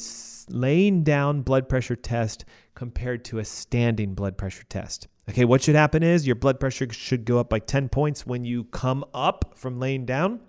laying 0.50 1.02
down 1.02 1.40
blood 1.40 1.66
pressure 1.66 1.96
test 1.96 2.44
compared 2.74 3.24
to 3.24 3.38
a 3.38 3.44
standing 3.46 4.12
blood 4.12 4.36
pressure 4.36 4.64
test. 4.68 5.08
Okay, 5.30 5.46
what 5.46 5.62
should 5.62 5.76
happen 5.76 6.02
is 6.02 6.26
your 6.26 6.36
blood 6.36 6.60
pressure 6.60 6.92
should 6.92 7.24
go 7.24 7.38
up 7.38 7.48
by 7.48 7.60
10 7.60 7.88
points 7.88 8.26
when 8.26 8.44
you 8.44 8.64
come 8.64 9.02
up 9.14 9.54
from 9.56 9.80
laying 9.80 10.04
down. 10.04 10.40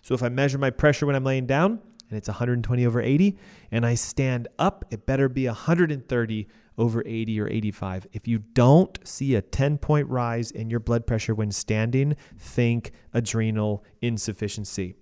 So 0.00 0.14
if 0.14 0.22
I 0.22 0.30
measure 0.30 0.56
my 0.56 0.70
pressure 0.70 1.04
when 1.04 1.14
I'm 1.14 1.24
laying 1.24 1.46
down, 1.46 1.80
and 2.08 2.16
it's 2.16 2.28
120 2.28 2.86
over 2.86 3.00
80, 3.00 3.36
and 3.70 3.84
I 3.84 3.94
stand 3.94 4.48
up, 4.58 4.84
it 4.90 5.06
better 5.06 5.28
be 5.28 5.46
130 5.46 6.48
over 6.78 7.02
80 7.04 7.40
or 7.40 7.48
85. 7.48 8.06
If 8.12 8.28
you 8.28 8.38
don't 8.38 8.98
see 9.06 9.34
a 9.34 9.42
10 9.42 9.78
point 9.78 10.08
rise 10.08 10.50
in 10.50 10.70
your 10.70 10.80
blood 10.80 11.06
pressure 11.06 11.34
when 11.34 11.50
standing, 11.50 12.16
think 12.38 12.92
adrenal 13.12 13.84
insufficiency. 14.00 14.94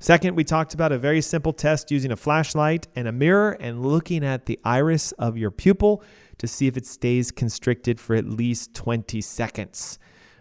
Second, 0.00 0.34
we 0.34 0.42
talked 0.42 0.74
about 0.74 0.90
a 0.90 0.98
very 0.98 1.20
simple 1.20 1.52
test 1.52 1.92
using 1.92 2.10
a 2.10 2.16
flashlight 2.16 2.88
and 2.96 3.06
a 3.06 3.12
mirror 3.12 3.56
and 3.60 3.86
looking 3.86 4.24
at 4.24 4.46
the 4.46 4.58
iris 4.64 5.12
of 5.12 5.36
your 5.36 5.52
pupil 5.52 6.02
to 6.38 6.48
see 6.48 6.66
if 6.66 6.76
it 6.76 6.86
stays 6.86 7.30
constricted 7.30 8.00
for 8.00 8.16
at 8.16 8.26
least 8.26 8.74
20 8.74 9.20
seconds. 9.20 10.00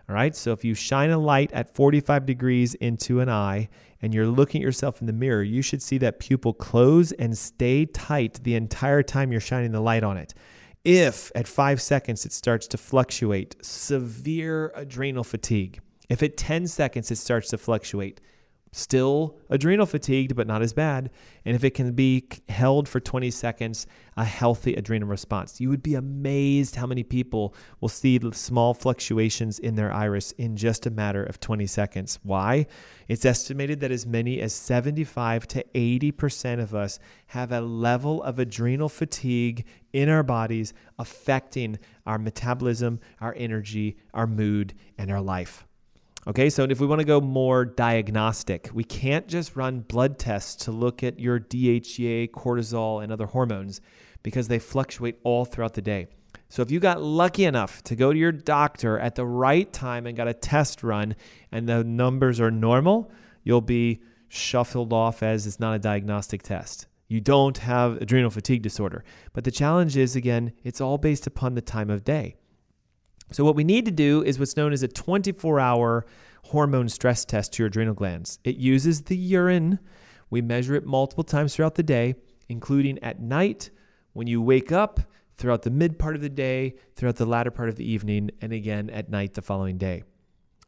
All 0.10 0.16
right, 0.16 0.36
so 0.36 0.52
if 0.52 0.66
you 0.66 0.74
shine 0.74 1.12
a 1.12 1.18
light 1.18 1.52
at 1.52 1.76
45 1.76 2.26
degrees 2.26 2.74
into 2.76 3.20
an 3.20 3.30
eye 3.30 3.70
and 4.02 4.14
you're 4.14 4.28
looking 4.28 4.62
at 4.62 4.66
yourself 4.66 5.02
in 5.02 5.08
the 5.08 5.14
mirror, 5.14 5.44
you 5.44 5.62
should 5.62 5.82
see 5.82 5.98
that 6.00 6.20
pupil 6.20 6.54
close 6.54 7.12
and 7.14 7.38
stay 7.38 7.86
tight 7.86 8.44
the 8.44 8.56
entire 8.56 9.04
time 9.04 9.32
you're 9.32 9.42
shining 9.42 9.72
the 9.72 9.82
light 9.82 10.04
on 10.04 10.18
it. 10.18 10.34
If 10.84 11.32
at 11.36 11.48
five 11.48 11.80
seconds 11.82 12.26
it 12.26 12.34
starts 12.34 12.68
to 12.68 12.78
fluctuate, 12.78 13.56
severe 13.64 14.72
adrenal 14.76 15.24
fatigue. 15.24 15.80
If 16.10 16.24
at 16.24 16.38
10 16.38 16.68
seconds 16.68 17.12
it 17.12 17.18
starts 17.18 17.50
to 17.50 17.58
fluctuate, 17.58 18.20
still 18.74 19.38
adrenal 19.50 19.86
fatigued, 19.86 20.36
but 20.36 20.48
not 20.48 20.62
as 20.62 20.72
bad. 20.72 21.10
And 21.44 21.56
if 21.56 21.64
it 21.64 21.74
can 21.74 21.92
be 21.92 22.28
held 22.48 22.88
for 22.88 23.00
20 23.00 23.30
seconds, 23.32 23.86
a 24.16 24.24
healthy 24.24 24.76
adrenal 24.76 25.10
response. 25.10 25.60
You 25.60 25.70
would 25.70 25.84
be 25.84 25.96
amazed 25.96 26.76
how 26.76 26.86
many 26.86 27.04
people 27.04 27.54
will 27.82 27.90
see 27.90 28.20
small 28.32 28.74
fluctuations 28.74 29.60
in 29.60 29.76
their 29.76 29.92
iris 29.92 30.32
in 30.34 30.56
just 30.56 30.86
a 30.86 30.92
matter 30.92 31.24
of 31.24 31.40
20 31.40 31.66
seconds. 31.68 32.20
Why? 32.24 32.68
It's 33.08 33.26
estimated 33.26 33.82
that 33.82 33.92
as 33.92 34.06
many 34.06 34.40
as 34.40 34.54
75 34.54 35.48
to 35.48 35.66
80% 35.76 36.62
of 36.62 36.74
us 36.74 37.00
have 37.28 37.52
a 37.52 37.62
level 37.62 38.24
of 38.24 38.40
adrenal 38.40 38.90
fatigue 38.90 39.66
in 39.92 40.08
our 40.08 40.24
bodies 40.24 40.74
affecting 40.98 41.78
our 42.06 42.18
metabolism, 42.18 43.00
our 43.20 43.34
energy, 43.38 43.98
our 44.14 44.28
mood, 44.28 44.74
and 44.98 45.12
our 45.12 45.22
life. 45.22 45.66
Okay, 46.28 46.52
so 46.52 46.64
if 46.66 46.80
we 46.80 46.86
want 46.86 47.00
to 47.00 47.06
go 47.06 47.20
more 47.20 47.66
diagnostic, 47.66 48.70
we 48.74 48.84
can't 48.84 49.28
just 49.28 49.56
run 49.56 49.80
blood 49.80 50.20
tests 50.20 50.66
to 50.66 50.72
look 50.72 51.02
at 51.02 51.20
your 51.20 51.40
DHEA, 51.40 52.30
cortisol, 52.30 53.04
and 53.04 53.12
other 53.12 53.26
hormones 53.26 53.82
because 54.22 54.48
they 54.48 54.60
fluctuate 54.60 55.18
all 55.24 55.46
throughout 55.46 55.74
the 55.74 55.82
day. 55.82 56.06
So 56.48 56.62
if 56.62 56.70
you 56.70 56.80
got 56.80 57.02
lucky 57.02 57.46
enough 57.46 57.82
to 57.86 57.96
go 57.96 58.14
to 58.14 58.20
your 58.20 58.32
doctor 58.32 59.00
at 59.00 59.16
the 59.16 59.26
right 59.26 59.72
time 59.74 60.06
and 60.06 60.16
got 60.16 60.28
a 60.28 60.34
test 60.34 60.84
run 60.84 61.16
and 61.52 61.68
the 61.68 61.84
numbers 61.84 62.40
are 62.40 62.52
normal, 62.52 63.12
you'll 63.44 63.62
be 63.62 64.02
shuffled 64.28 64.94
off 64.94 65.24
as 65.24 65.48
it's 65.48 65.60
not 65.60 65.74
a 65.74 65.80
diagnostic 65.80 66.44
test. 66.44 66.86
You 67.08 67.20
don't 67.20 67.58
have 67.58 67.98
adrenal 67.98 68.30
fatigue 68.30 68.62
disorder. 68.62 69.04
But 69.34 69.44
the 69.44 69.52
challenge 69.52 69.98
is, 69.98 70.16
again, 70.16 70.54
it's 70.64 70.82
all 70.82 71.00
based 71.00 71.26
upon 71.26 71.56
the 71.56 71.62
time 71.62 71.90
of 71.90 72.04
day. 72.04 72.36
So, 73.32 73.44
what 73.46 73.56
we 73.56 73.64
need 73.64 73.86
to 73.86 73.92
do 73.92 74.24
is 74.24 74.38
what's 74.38 74.58
known 74.58 74.74
as 74.74 74.84
a 74.84 74.88
24 74.88 75.60
hour 75.60 76.06
hormone 76.46 76.90
stress 76.90 77.24
test 77.24 77.54
to 77.54 77.64
your 77.64 77.68
adrenal 77.68 77.94
glands. 77.94 78.40
It 78.44 78.58
uses 78.58 79.04
the 79.04 79.16
urine. 79.16 79.80
We 80.30 80.42
measure 80.42 80.76
it 80.76 80.86
multiple 80.86 81.24
times 81.24 81.56
throughout 81.56 81.76
the 81.76 81.84
day, 81.84 82.16
including 82.50 83.00
at 83.00 83.22
night, 83.22 83.70
when 84.14 84.28
you 84.28 84.42
wake 84.42 84.72
up, 84.72 85.00
throughout 85.38 85.62
the 85.64 85.70
mid 85.70 85.98
part 85.98 86.16
of 86.16 86.22
the 86.22 86.30
day, 86.30 86.76
throughout 86.96 87.16
the 87.16 87.26
latter 87.26 87.52
part 87.52 87.70
of 87.70 87.76
the 87.76 87.90
evening, 87.90 88.32
and 88.42 88.52
again 88.52 88.90
at 88.90 89.10
night 89.10 89.34
the 89.34 89.42
following 89.42 89.78
day. 89.78 90.04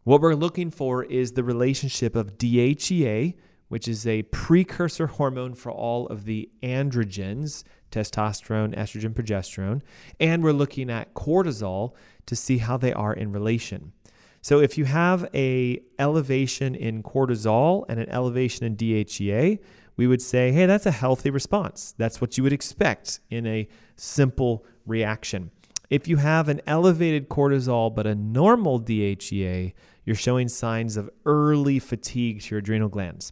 What 0.04 0.22
we're 0.22 0.36
looking 0.36 0.72
for 0.72 1.04
is 1.04 1.32
the 1.32 1.44
relationship 1.44 2.16
of 2.16 2.38
DHEA, 2.38 3.36
which 3.68 3.88
is 3.88 4.06
a 4.06 4.24
precursor 4.24 5.08
hormone 5.08 5.54
for 5.54 5.72
all 5.72 6.08
of 6.08 6.26
the 6.26 6.50
androgens 6.62 7.64
testosterone, 7.94 8.76
estrogen, 8.76 9.14
progesterone, 9.14 9.82
and 10.20 10.44
we're 10.44 10.52
looking 10.52 10.90
at 10.90 11.14
cortisol 11.14 11.94
to 12.26 12.36
see 12.36 12.58
how 12.58 12.76
they 12.76 12.92
are 12.92 13.14
in 13.14 13.32
relation. 13.32 13.94
So 14.42 14.60
if 14.60 14.78
you 14.78 14.86
have 14.86 15.30
a 15.34 15.82
elevation 16.00 16.76
in 16.76 17.04
cortisol 17.04 17.86
and 17.88 18.00
an 18.00 18.10
elevation 18.10 18.66
in 18.66 18.76
DHEA, 18.76 19.60
we 19.96 20.08
would 20.08 20.22
say, 20.22 20.52
hey, 20.52 20.66
that's 20.66 20.86
a 20.86 20.92
healthy 20.92 21.30
response. 21.30 21.94
That's 21.98 22.20
what 22.20 22.36
you 22.38 22.44
would 22.44 22.52
expect 22.52 23.20
in 23.30 23.46
a 23.46 23.68
simple 23.96 24.66
reaction. 24.86 25.52
If 25.90 26.08
you 26.08 26.18
have 26.18 26.50
an 26.50 26.62
elevated 26.66 27.30
cortisol 27.30 27.94
but 27.94 28.08
a 28.08 28.16
normal 28.16 28.82
DHEA, 28.82 29.74
you're 30.04 30.16
showing 30.16 30.50
signs 30.50 30.98
of 30.98 31.10
early 31.26 31.80
fatigue 31.80 32.42
to 32.42 32.50
your 32.50 32.60
adrenal 32.60 32.90
glands. 32.90 33.32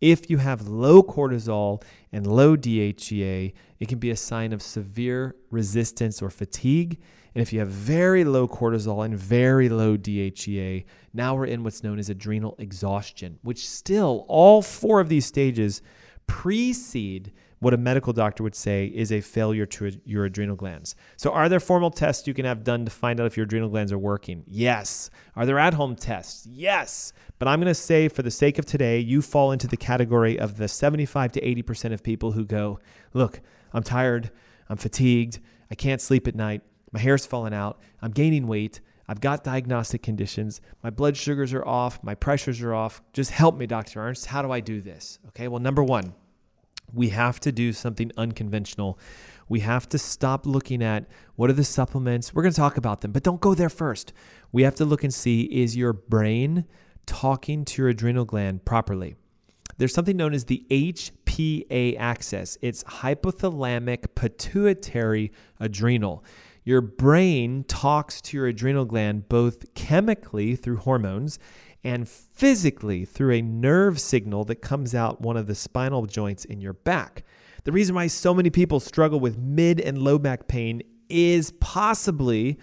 If 0.00 0.30
you 0.30 0.38
have 0.38 0.66
low 0.66 1.02
cortisol 1.02 1.82
and 2.12 2.26
low 2.26 2.56
DHEA, 2.56 3.52
it 3.78 3.88
can 3.88 3.98
be 3.98 4.10
a 4.10 4.16
sign 4.16 4.52
of 4.52 4.62
severe 4.62 5.36
resistance 5.50 6.22
or 6.22 6.30
fatigue. 6.30 6.98
And 7.34 7.42
if 7.42 7.52
you 7.52 7.60
have 7.60 7.68
very 7.68 8.24
low 8.24 8.48
cortisol 8.48 9.04
and 9.04 9.16
very 9.16 9.68
low 9.68 9.96
DHEA, 9.96 10.84
now 11.12 11.34
we're 11.34 11.46
in 11.46 11.62
what's 11.62 11.82
known 11.82 11.98
as 11.98 12.08
adrenal 12.08 12.56
exhaustion, 12.58 13.38
which 13.42 13.68
still, 13.68 14.24
all 14.26 14.62
four 14.62 15.00
of 15.00 15.08
these 15.08 15.26
stages 15.26 15.82
precede 16.26 17.32
what 17.60 17.74
a 17.74 17.76
medical 17.76 18.12
doctor 18.12 18.42
would 18.42 18.54
say 18.54 18.86
is 18.86 19.12
a 19.12 19.20
failure 19.20 19.66
to 19.66 19.92
your 20.04 20.24
adrenal 20.24 20.56
glands. 20.56 20.96
So, 21.16 21.30
are 21.30 21.48
there 21.48 21.60
formal 21.60 21.90
tests 21.90 22.26
you 22.26 22.34
can 22.34 22.46
have 22.46 22.64
done 22.64 22.84
to 22.86 22.90
find 22.90 23.20
out 23.20 23.26
if 23.26 23.36
your 23.36 23.44
adrenal 23.44 23.68
glands 23.68 23.92
are 23.92 23.98
working? 23.98 24.42
Yes. 24.46 25.10
Are 25.36 25.46
there 25.46 25.58
at 25.58 25.74
home 25.74 25.94
tests? 25.94 26.46
Yes. 26.46 27.12
But 27.38 27.48
I'm 27.48 27.60
going 27.60 27.68
to 27.68 27.74
say, 27.74 28.08
for 28.08 28.22
the 28.22 28.30
sake 28.30 28.58
of 28.58 28.64
today, 28.64 28.98
you 28.98 29.22
fall 29.22 29.52
into 29.52 29.66
the 29.66 29.76
category 29.76 30.38
of 30.38 30.56
the 30.56 30.68
75 30.68 31.32
to 31.32 31.40
80% 31.40 31.92
of 31.92 32.02
people 32.02 32.32
who 32.32 32.44
go, 32.44 32.80
Look, 33.12 33.40
I'm 33.72 33.82
tired, 33.82 34.30
I'm 34.68 34.78
fatigued, 34.78 35.40
I 35.70 35.74
can't 35.74 36.00
sleep 36.00 36.26
at 36.26 36.34
night, 36.34 36.62
my 36.92 37.00
hair's 37.00 37.26
falling 37.26 37.54
out, 37.54 37.78
I'm 38.02 38.10
gaining 38.10 38.46
weight. 38.46 38.80
I've 39.06 39.20
got 39.20 39.42
diagnostic 39.42 40.04
conditions. 40.04 40.60
My 40.84 40.90
blood 40.90 41.16
sugars 41.16 41.52
are 41.52 41.66
off. 41.66 42.00
My 42.04 42.14
pressures 42.14 42.62
are 42.62 42.72
off. 42.72 43.02
Just 43.12 43.32
help 43.32 43.56
me, 43.56 43.66
Dr. 43.66 43.98
Ernst. 44.00 44.26
How 44.26 44.40
do 44.40 44.52
I 44.52 44.60
do 44.60 44.80
this? 44.80 45.18
Okay, 45.30 45.48
well, 45.48 45.58
number 45.58 45.82
one, 45.82 46.14
we 46.92 47.10
have 47.10 47.40
to 47.40 47.52
do 47.52 47.72
something 47.72 48.10
unconventional. 48.16 48.98
We 49.48 49.60
have 49.60 49.88
to 49.90 49.98
stop 49.98 50.46
looking 50.46 50.82
at 50.82 51.06
what 51.34 51.50
are 51.50 51.54
the 51.54 51.64
supplements. 51.64 52.32
We're 52.32 52.42
going 52.42 52.52
to 52.52 52.60
talk 52.60 52.76
about 52.76 53.00
them, 53.00 53.12
but 53.12 53.22
don't 53.22 53.40
go 53.40 53.54
there 53.54 53.68
first. 53.68 54.12
We 54.52 54.62
have 54.62 54.74
to 54.76 54.84
look 54.84 55.02
and 55.02 55.12
see 55.12 55.42
is 55.42 55.76
your 55.76 55.92
brain 55.92 56.66
talking 57.06 57.64
to 57.64 57.82
your 57.82 57.88
adrenal 57.88 58.24
gland 58.24 58.64
properly? 58.64 59.16
There's 59.78 59.94
something 59.94 60.16
known 60.16 60.34
as 60.34 60.44
the 60.44 60.64
HPA 60.70 61.96
axis. 61.98 62.58
It's 62.60 62.84
hypothalamic 62.84 64.14
pituitary 64.14 65.32
adrenal. 65.58 66.24
Your 66.64 66.82
brain 66.82 67.64
talks 67.64 68.20
to 68.22 68.36
your 68.36 68.46
adrenal 68.46 68.84
gland 68.84 69.28
both 69.28 69.74
chemically 69.74 70.54
through 70.54 70.76
hormones 70.76 71.38
and 71.82 72.08
physically 72.08 73.04
through 73.04 73.34
a 73.34 73.42
nerve 73.42 74.00
signal 74.00 74.44
that 74.44 74.56
comes 74.56 74.94
out 74.94 75.20
one 75.20 75.36
of 75.36 75.46
the 75.46 75.54
spinal 75.54 76.06
joints 76.06 76.44
in 76.44 76.60
your 76.60 76.74
back. 76.74 77.24
The 77.64 77.72
reason 77.72 77.94
why 77.94 78.06
so 78.06 78.34
many 78.34 78.50
people 78.50 78.80
struggle 78.80 79.20
with 79.20 79.38
mid 79.38 79.80
and 79.80 79.98
low 79.98 80.18
back 80.18 80.48
pain 80.48 80.82
is 81.08 81.52
possibly 81.60 82.58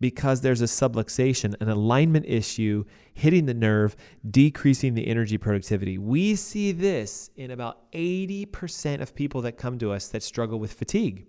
because 0.00 0.40
there's 0.40 0.60
a 0.60 0.64
subluxation, 0.64 1.54
an 1.60 1.68
alignment 1.68 2.26
issue 2.26 2.84
hitting 3.14 3.46
the 3.46 3.54
nerve, 3.54 3.94
decreasing 4.28 4.94
the 4.94 5.06
energy 5.06 5.38
productivity. 5.38 5.96
We 5.96 6.34
see 6.34 6.72
this 6.72 7.30
in 7.36 7.52
about 7.52 7.90
80% 7.92 9.00
of 9.00 9.14
people 9.14 9.42
that 9.42 9.52
come 9.52 9.78
to 9.78 9.92
us 9.92 10.08
that 10.08 10.22
struggle 10.22 10.58
with 10.58 10.72
fatigue. 10.72 11.26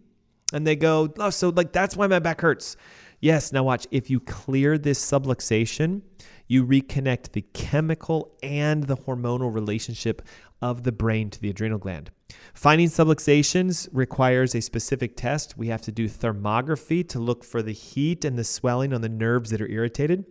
And 0.54 0.66
they 0.66 0.76
go, 0.76 1.14
oh, 1.18 1.30
so 1.30 1.50
like 1.50 1.72
that's 1.72 1.96
why 1.96 2.08
my 2.08 2.20
back 2.20 2.42
hurts. 2.42 2.76
Yes, 3.20 3.54
now 3.54 3.64
watch. 3.64 3.88
If 3.92 4.10
you 4.10 4.20
clear 4.20 4.78
this 4.78 5.00
subluxation, 5.00 6.02
you 6.48 6.66
reconnect 6.66 7.32
the 7.32 7.42
chemical 7.54 8.36
and 8.44 8.84
the 8.86 8.98
hormonal 8.98 9.54
relationship 9.54 10.22
of 10.62 10.84
the 10.84 10.92
brain 10.92 11.30
to 11.30 11.42
the 11.42 11.50
adrenal 11.50 11.78
gland. 11.78 12.10
Finding 12.54 12.88
subluxations 12.88 13.90
requires 13.92 14.56
a 14.56 14.62
specific 14.62 15.18
test. 15.18 15.58
We 15.58 15.68
have 15.68 15.82
to 15.84 15.92
do 15.92 16.08
thermography 16.08 17.08
to 17.10 17.20
look 17.20 17.44
for 17.44 17.62
the 17.62 17.74
heat 17.74 18.26
and 18.26 18.38
the 18.38 18.44
swelling 18.44 18.94
on 18.94 19.02
the 19.02 19.10
nerves 19.10 19.50
that 19.50 19.62
are 19.62 19.70
irritated. 19.70 20.26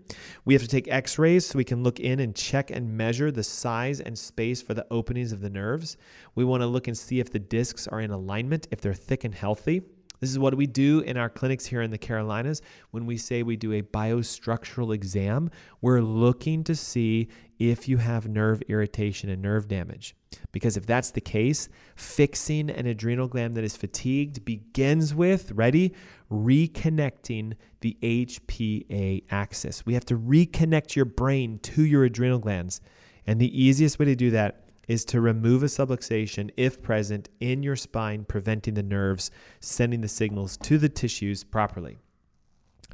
We 0.44 0.55
have 0.55 0.62
to 0.62 0.68
take 0.68 0.88
x 0.88 1.18
rays 1.18 1.46
so 1.46 1.59
we 1.59 1.64
can 1.64 1.83
look 1.83 2.01
in 2.01 2.18
and 2.20 2.35
check 2.35 2.70
and 2.70 2.96
measure 2.96 3.31
the 3.31 3.44
size 3.44 4.01
and 4.01 4.18
space 4.18 4.62
for 4.62 4.75
the 4.75 4.87
openings 4.90 5.33
of 5.33 5.40
the 5.40 5.51
nerves. 5.51 5.96
We 6.35 6.44
want 6.44 6.62
to 6.62 6.66
look 6.66 6.88
and 6.88 6.96
see 6.96 7.20
if 7.20 7.31
the 7.31 7.38
discs 7.38 7.87
are 7.87 8.01
in 8.01 8.11
alignment, 8.11 8.68
if 8.70 8.81
they're 8.81 8.94
thick 8.94 9.25
and 9.25 9.35
healthy. 9.35 9.83
This 10.22 10.30
is 10.30 10.38
what 10.38 10.54
we 10.54 10.68
do 10.68 11.00
in 11.00 11.16
our 11.16 11.28
clinics 11.28 11.66
here 11.66 11.82
in 11.82 11.90
the 11.90 11.98
Carolinas. 11.98 12.62
When 12.92 13.06
we 13.06 13.16
say 13.16 13.42
we 13.42 13.56
do 13.56 13.72
a 13.72 13.82
biostructural 13.82 14.94
exam, 14.94 15.50
we're 15.80 16.00
looking 16.00 16.62
to 16.62 16.76
see 16.76 17.26
if 17.58 17.88
you 17.88 17.96
have 17.96 18.28
nerve 18.28 18.62
irritation 18.68 19.28
and 19.30 19.42
nerve 19.42 19.66
damage. 19.66 20.14
Because 20.52 20.76
if 20.76 20.87
that's 20.87 21.11
the 21.11 21.20
case, 21.20 21.68
fixing 21.96 22.70
an 22.70 22.87
adrenal 22.87 23.26
gland 23.26 23.56
that 23.56 23.64
is 23.64 23.76
fatigued 23.76 24.44
begins 24.44 25.12
with, 25.12 25.50
ready, 25.50 25.92
reconnecting 26.30 27.54
the 27.80 27.98
HPA 28.00 29.24
axis. 29.28 29.85
We 29.85 29.94
have 29.94 30.04
to 30.04 30.16
reconnect 30.16 30.94
your 30.94 31.04
brain 31.04 31.58
to 31.64 31.85
your 31.85 32.04
adrenal 32.04 32.38
glands. 32.38 32.80
And 33.26 33.40
the 33.40 33.61
easiest 33.61 33.98
way 33.98 34.04
to 34.04 34.14
do 34.14 34.30
that 34.30 34.62
is 34.88 35.04
to 35.06 35.20
remove 35.20 35.62
a 35.62 35.66
subluxation 35.66 36.50
if 36.56 36.82
present 36.82 37.28
in 37.40 37.62
your 37.62 37.76
spine, 37.76 38.24
preventing 38.24 38.74
the 38.74 38.82
nerves 38.82 39.30
sending 39.60 40.00
the 40.00 40.08
signals 40.08 40.56
to 40.58 40.78
the 40.78 40.88
tissues 40.88 41.44
properly. 41.44 41.98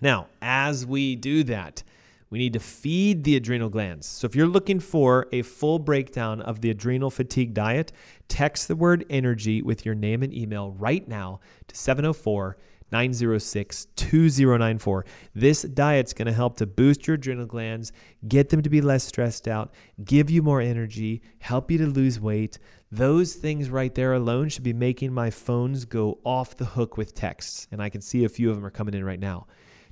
Now, 0.01 0.29
as 0.41 0.87
we 0.87 1.17
do 1.17 1.43
that, 1.45 1.83
we 2.31 2.39
need 2.39 2.53
to 2.53 2.61
feed 2.61 3.25
the 3.25 3.37
adrenal 3.37 3.71
glands. 3.71 4.07
So 4.07 4.27
if 4.27 4.37
you're 4.37 4.47
looking 4.47 4.81
for 4.81 5.27
a 5.33 5.43
full 5.43 5.79
breakdown 5.79 6.43
of 6.43 6.61
the 6.61 6.71
adrenal 6.71 7.11
fatigue 7.11 7.55
diet, 7.55 7.91
text 8.29 8.69
the 8.69 8.77
word 8.77 9.07
energy 9.09 9.63
with 9.63 9.87
your 9.87 9.95
name 9.95 10.23
and 10.23 10.33
email 10.35 10.73
right 10.73 11.09
now 11.09 11.41
to 11.69 11.75
704 11.77 12.59
906 12.93 13.87
2094. 13.97 15.05
This 15.35 15.63
diet's 15.63 16.13
going 16.13 16.27
to 16.27 16.33
help 16.33 16.57
to 16.57 16.67
boost 16.67 17.07
your 17.07 17.15
adrenal 17.15 17.47
glands, 17.47 17.93
get 18.27 18.49
them 18.49 18.63
to 18.63 18.71
be 18.71 18.81
less 18.81 19.05
stressed 19.05 19.49
out, 19.49 19.73
give 20.05 20.31
you 20.31 20.43
more 20.43 20.61
energy, 20.61 21.23
help 21.39 21.71
you 21.71 21.79
to 21.79 21.87
lose 21.87 22.21
weight. 22.21 22.59
Those 22.91 23.35
things 23.35 23.71
right 23.71 23.95
there 23.95 24.15
alone 24.15 24.49
should 24.49 24.65
be 24.65 24.73
making 24.73 25.13
my 25.13 25.31
phones 25.31 25.85
go 25.85 26.19
off 26.25 26.57
the 26.57 26.65
hook 26.65 26.97
with 26.97 27.15
texts. 27.15 27.69
And 27.71 27.83
I 27.83 27.89
can 27.89 28.01
see 28.01 28.25
a 28.25 28.29
few 28.29 28.51
of 28.51 28.57
them 28.57 28.65
are 28.65 28.71
coming 28.71 28.95
in 28.95 29.05
right 29.05 29.21
now 29.21 29.47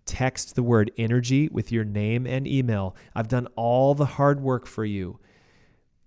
text 0.06 0.54
the 0.54 0.62
word 0.62 0.90
energy 0.96 1.48
with 1.48 1.70
your 1.70 1.84
name 1.84 2.26
and 2.26 2.46
email. 2.46 2.96
I've 3.14 3.28
done 3.28 3.48
all 3.56 3.94
the 3.94 4.06
hard 4.06 4.40
work 4.40 4.66
for 4.66 4.84
you. 4.84 5.18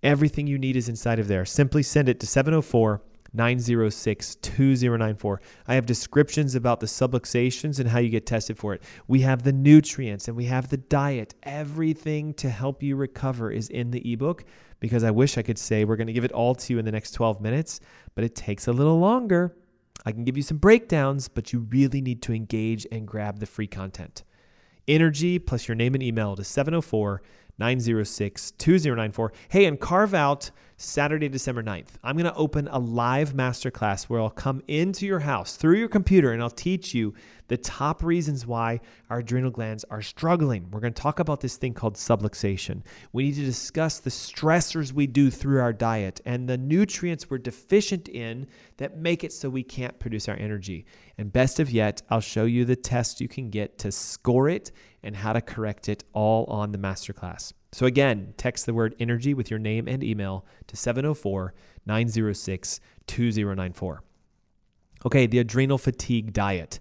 Everything 0.02 0.48
you 0.48 0.58
need 0.58 0.78
is 0.78 0.90
inside 0.90 1.20
of 1.20 1.28
there. 1.28 1.46
Simply 1.46 1.84
send 1.84 2.10
it 2.10 2.20
to 2.22 2.26
704 2.26 3.02
906 3.34 4.36
2094. 4.36 5.42
I 5.68 5.76
have 5.76 5.86
descriptions 5.86 6.56
about 6.56 6.80
the 6.80 6.86
subluxations 6.86 7.80
and 7.80 7.90
how 7.90 8.00
you 8.00 8.10
get 8.10 8.26
tested 8.26 8.58
for 8.58 8.74
it. 8.74 8.82
We 9.08 9.22
have 9.22 9.44
the 9.44 9.54
nutrients 9.54 10.28
and 10.28 10.36
we 10.36 10.46
have 10.46 10.70
the 10.70 10.78
diet. 10.78 11.36
Everything 11.44 12.34
to 12.36 12.50
help 12.50 12.82
you 12.82 12.96
recover 12.96 13.52
is 13.52 13.70
in 13.70 13.92
the 13.92 14.14
ebook 14.14 14.46
because 14.80 15.04
I 15.04 15.12
wish 15.12 15.38
I 15.38 15.42
could 15.42 15.58
say 15.58 15.86
we're 15.86 15.96
going 15.96 16.08
to 16.08 16.14
give 16.14 16.24
it 16.24 16.32
all 16.32 16.56
to 16.56 16.74
you 16.74 16.80
in 16.80 16.86
the 16.86 16.92
next 16.92 17.12
12 17.12 17.42
minutes, 17.42 17.80
but 18.16 18.24
it 18.24 18.36
takes 18.36 18.68
a 18.68 18.72
little 18.72 19.00
longer. 19.00 19.56
I 20.06 20.12
can 20.12 20.24
give 20.24 20.38
you 20.38 20.44
some 20.44 20.58
breakdowns, 20.58 21.28
but 21.28 21.52
you 21.52 21.68
really 21.70 22.02
need 22.02 22.22
to 22.24 22.34
engage 22.34 22.88
and 22.92 23.08
grab 23.08 23.40
the 23.40 23.46
free 23.46 23.68
content. 23.68 24.24
Energy 24.88 25.38
plus 25.38 25.68
your 25.68 25.76
name 25.76 25.94
and 25.94 26.02
email 26.02 26.36
to 26.36 26.44
704 26.44 27.22
906 27.60 28.52
2094. 28.52 29.34
Hey, 29.50 29.66
and 29.66 29.80
carve 29.80 30.14
out 30.14 30.52
Saturday, 30.82 31.28
December 31.28 31.62
9th. 31.62 31.90
I'm 32.06 32.16
going 32.16 32.24
to 32.24 32.34
open 32.36 32.70
a 32.70 32.80
live 32.80 33.34
masterclass 33.34 34.06
where 34.06 34.22
I'll 34.22 34.30
come 34.30 34.62
into 34.66 35.06
your 35.06 35.20
house 35.20 35.58
through 35.58 35.78
your 35.78 35.90
computer 35.90 36.32
and 36.32 36.42
I'll 36.42 36.50
teach 36.50 36.94
you 36.94 37.14
the 37.50 37.58
top 37.58 38.02
reasons 38.02 38.48
why 38.48 38.80
our 39.10 39.20
adrenal 39.20 39.52
glands 39.52 39.84
are 39.92 40.02
struggling. 40.02 40.72
We're 40.72 40.80
going 40.80 40.94
to 40.94 41.02
talk 41.02 41.20
about 41.20 41.42
this 41.42 41.58
thing 41.58 41.74
called 41.74 41.96
subluxation. 41.96 42.84
We 43.12 43.24
need 43.24 43.36
to 43.36 43.44
discuss 43.44 44.00
the 44.00 44.10
stressors 44.10 44.94
we 44.94 45.06
do 45.06 45.30
through 45.30 45.60
our 45.60 45.74
diet 45.74 46.22
and 46.26 46.48
the 46.48 46.58
nutrients 46.58 47.30
we're 47.30 47.40
deficient 47.40 48.08
in 48.08 48.48
that 48.78 48.96
make 48.96 49.26
it 49.26 49.34
so 49.34 49.50
we 49.50 49.64
can't 49.64 50.00
produce 50.00 50.30
our 50.30 50.38
energy. 50.38 50.86
And 51.18 51.30
best 51.30 51.60
of 51.60 51.70
yet, 51.70 52.04
I'll 52.10 52.22
show 52.22 52.46
you 52.46 52.64
the 52.64 52.78
test 52.78 53.20
you 53.20 53.28
can 53.28 53.50
get 53.50 53.80
to 53.80 53.92
score 53.92 54.48
it 54.48 54.72
and 55.04 55.18
how 55.18 55.34
to 55.34 55.42
correct 55.42 55.90
it 55.90 56.06
all 56.14 56.46
on 56.46 56.72
the 56.72 56.78
masterclass. 56.78 57.52
So 57.72 57.86
again, 57.86 58.34
text 58.38 58.66
the 58.66 58.74
word 58.74 58.96
energy 59.00 59.34
with 59.34 59.50
your 59.50 59.60
name 59.60 59.88
and 59.88 60.04
email 60.04 60.46
to 60.68 60.76
704 60.76 61.54
906 61.86 62.80
2094. 63.08 64.04
Okay, 65.06 65.28
the 65.28 65.40
adrenal 65.40 65.78
fatigue 65.78 66.34
diet. 66.34 66.80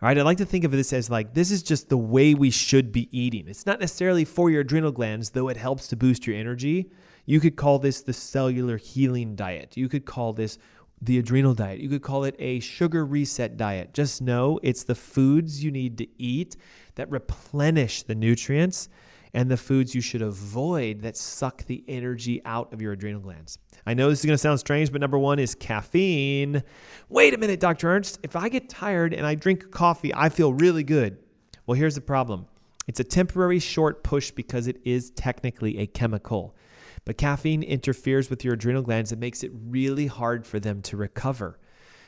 All 0.00 0.08
right, 0.08 0.16
I 0.16 0.22
like 0.22 0.38
to 0.38 0.44
think 0.44 0.64
of 0.64 0.70
this 0.70 0.92
as 0.92 1.10
like 1.10 1.34
this 1.34 1.50
is 1.50 1.62
just 1.62 1.88
the 1.88 1.96
way 1.96 2.32
we 2.32 2.50
should 2.50 2.92
be 2.92 3.08
eating. 3.16 3.48
It's 3.48 3.66
not 3.66 3.80
necessarily 3.80 4.24
for 4.24 4.48
your 4.48 4.60
adrenal 4.60 4.92
glands, 4.92 5.30
though 5.30 5.48
it 5.48 5.56
helps 5.56 5.88
to 5.88 5.96
boost 5.96 6.26
your 6.26 6.36
energy. 6.36 6.90
You 7.26 7.40
could 7.40 7.56
call 7.56 7.80
this 7.80 8.00
the 8.00 8.12
cellular 8.12 8.76
healing 8.76 9.34
diet. 9.34 9.76
You 9.76 9.88
could 9.88 10.06
call 10.06 10.32
this 10.32 10.56
the 11.02 11.18
adrenal 11.18 11.54
diet. 11.54 11.80
You 11.80 11.88
could 11.88 12.02
call 12.02 12.24
it 12.24 12.36
a 12.38 12.60
sugar 12.60 13.04
reset 13.04 13.56
diet. 13.56 13.92
Just 13.92 14.22
know 14.22 14.60
it's 14.62 14.84
the 14.84 14.94
foods 14.94 15.64
you 15.64 15.70
need 15.70 15.98
to 15.98 16.06
eat 16.16 16.56
that 16.94 17.10
replenish 17.10 18.04
the 18.04 18.14
nutrients 18.14 18.88
and 19.34 19.50
the 19.50 19.56
foods 19.56 19.94
you 19.94 20.00
should 20.00 20.22
avoid 20.22 21.02
that 21.02 21.16
suck 21.16 21.64
the 21.66 21.84
energy 21.88 22.40
out 22.44 22.72
of 22.72 22.80
your 22.80 22.92
adrenal 22.92 23.20
glands. 23.20 23.58
I 23.86 23.94
know 23.94 24.08
this 24.08 24.20
is 24.20 24.24
going 24.24 24.34
to 24.34 24.38
sound 24.38 24.60
strange, 24.60 24.90
but 24.92 25.00
number 25.00 25.18
one 25.18 25.38
is 25.38 25.54
caffeine. 25.54 26.62
Wait 27.08 27.34
a 27.34 27.38
minute, 27.38 27.60
Dr. 27.60 27.88
Ernst. 27.90 28.18
If 28.22 28.36
I 28.36 28.48
get 28.48 28.68
tired 28.68 29.14
and 29.14 29.26
I 29.26 29.34
drink 29.34 29.70
coffee, 29.70 30.14
I 30.14 30.28
feel 30.28 30.52
really 30.52 30.84
good. 30.84 31.18
Well, 31.66 31.76
here's 31.76 31.94
the 31.94 32.00
problem 32.00 32.46
it's 32.86 33.00
a 33.00 33.04
temporary 33.04 33.58
short 33.58 34.02
push 34.02 34.30
because 34.30 34.66
it 34.66 34.80
is 34.84 35.10
technically 35.10 35.78
a 35.78 35.86
chemical. 35.86 36.56
But 37.04 37.16
caffeine 37.16 37.62
interferes 37.62 38.28
with 38.28 38.44
your 38.44 38.54
adrenal 38.54 38.82
glands 38.82 39.12
and 39.12 39.20
makes 39.20 39.42
it 39.42 39.52
really 39.52 40.06
hard 40.06 40.46
for 40.46 40.58
them 40.60 40.82
to 40.82 40.96
recover. 40.96 41.58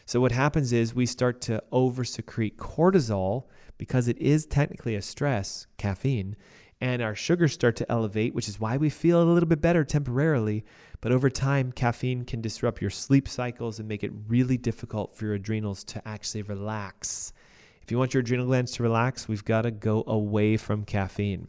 So, 0.04 0.20
what 0.20 0.32
happens 0.32 0.72
is 0.72 0.94
we 0.94 1.06
start 1.06 1.40
to 1.42 1.62
over 1.70 2.04
secrete 2.04 2.56
cortisol 2.56 3.44
because 3.78 4.08
it 4.08 4.18
is 4.18 4.44
technically 4.44 4.94
a 4.94 5.02
stress, 5.02 5.66
caffeine, 5.78 6.36
and 6.80 7.02
our 7.02 7.14
sugars 7.14 7.52
start 7.52 7.76
to 7.76 7.90
elevate, 7.90 8.34
which 8.34 8.48
is 8.48 8.58
why 8.58 8.76
we 8.76 8.88
feel 8.88 9.22
a 9.22 9.24
little 9.24 9.48
bit 9.48 9.60
better 9.60 9.84
temporarily. 9.84 10.64
But 11.00 11.12
over 11.12 11.28
time, 11.28 11.72
caffeine 11.72 12.24
can 12.24 12.40
disrupt 12.40 12.80
your 12.80 12.90
sleep 12.90 13.28
cycles 13.28 13.78
and 13.78 13.88
make 13.88 14.02
it 14.02 14.12
really 14.28 14.56
difficult 14.56 15.14
for 15.14 15.26
your 15.26 15.34
adrenals 15.34 15.84
to 15.84 16.06
actually 16.08 16.42
relax. 16.42 17.32
If 17.82 17.90
you 17.90 17.98
want 17.98 18.14
your 18.14 18.22
adrenal 18.22 18.46
glands 18.46 18.72
to 18.72 18.82
relax, 18.82 19.28
we've 19.28 19.44
got 19.44 19.62
to 19.62 19.70
go 19.70 20.04
away 20.06 20.56
from 20.56 20.84
caffeine. 20.84 21.48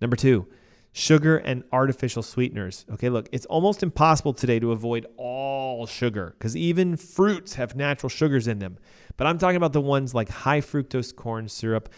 Number 0.00 0.16
two, 0.16 0.48
sugar 0.92 1.36
and 1.38 1.62
artificial 1.72 2.22
sweeteners. 2.22 2.84
Okay, 2.92 3.08
look, 3.08 3.28
it's 3.30 3.46
almost 3.46 3.82
impossible 3.82 4.32
today 4.32 4.58
to 4.58 4.72
avoid 4.72 5.06
all 5.16 5.86
sugar 5.86 6.34
because 6.38 6.56
even 6.56 6.96
fruits 6.96 7.54
have 7.54 7.76
natural 7.76 8.08
sugars 8.08 8.48
in 8.48 8.58
them. 8.58 8.78
But 9.16 9.26
I'm 9.26 9.38
talking 9.38 9.56
about 9.56 9.72
the 9.72 9.80
ones 9.80 10.14
like 10.14 10.28
high 10.28 10.60
fructose 10.60 11.14
corn 11.14 11.48
syrup 11.48 11.88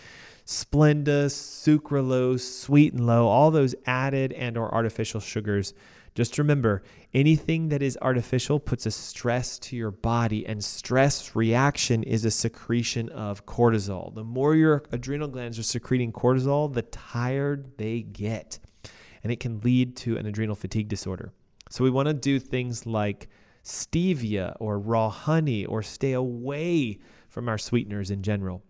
Splenda, 0.51 1.27
sucralose, 1.27 2.41
sweet 2.41 2.93
and 2.93 3.07
low, 3.07 3.29
all 3.29 3.53
those 3.53 3.77
added 3.87 4.33
and 4.33 4.59
or 4.59 4.75
artificial 4.75 5.21
sugars. 5.21 5.75
Just 6.17 6.39
remember, 6.39 6.83
anything 7.15 7.69
that 7.69 7.83
is 7.83 7.97
artificial 8.03 8.59
puts 8.59 8.85
a 8.85 8.91
stress 8.91 9.61
to 9.61 9.77
your 9.77 9.93
body 9.93 10.45
and 10.45 10.65
stress 10.65 11.37
reaction 11.37 12.03
is 12.03 12.25
a 12.25 12.33
secretion 12.33 13.09
of 13.11 13.47
cortisol. 13.47 14.13
The 14.13 14.25
more 14.25 14.57
your 14.57 14.83
adrenal 14.91 15.29
glands 15.29 15.57
are 15.57 15.63
secreting 15.63 16.11
cortisol, 16.11 16.75
the 16.75 16.83
tired 16.83 17.79
they 17.79 18.03
get. 18.03 18.59
And 19.23 19.31
it 19.31 19.39
can 19.39 19.61
lead 19.61 19.95
to 19.99 20.17
an 20.17 20.27
adrenal 20.27 20.57
fatigue 20.57 20.89
disorder. 20.89 21.33
So 21.69 21.85
we 21.85 21.91
want 21.91 22.09
to 22.09 22.13
do 22.15 22.41
things 22.41 22.87
like 22.87 23.29
stevia 23.63 24.57
or 24.59 24.81
raw 24.81 25.11
honey 25.11 25.65
or 25.65 25.85
stay 25.85 26.15
away 26.15 26.99
from 27.29 27.49
our 27.49 27.57
sweeteners 27.57 28.11
in 28.11 28.25
general. 28.25 28.65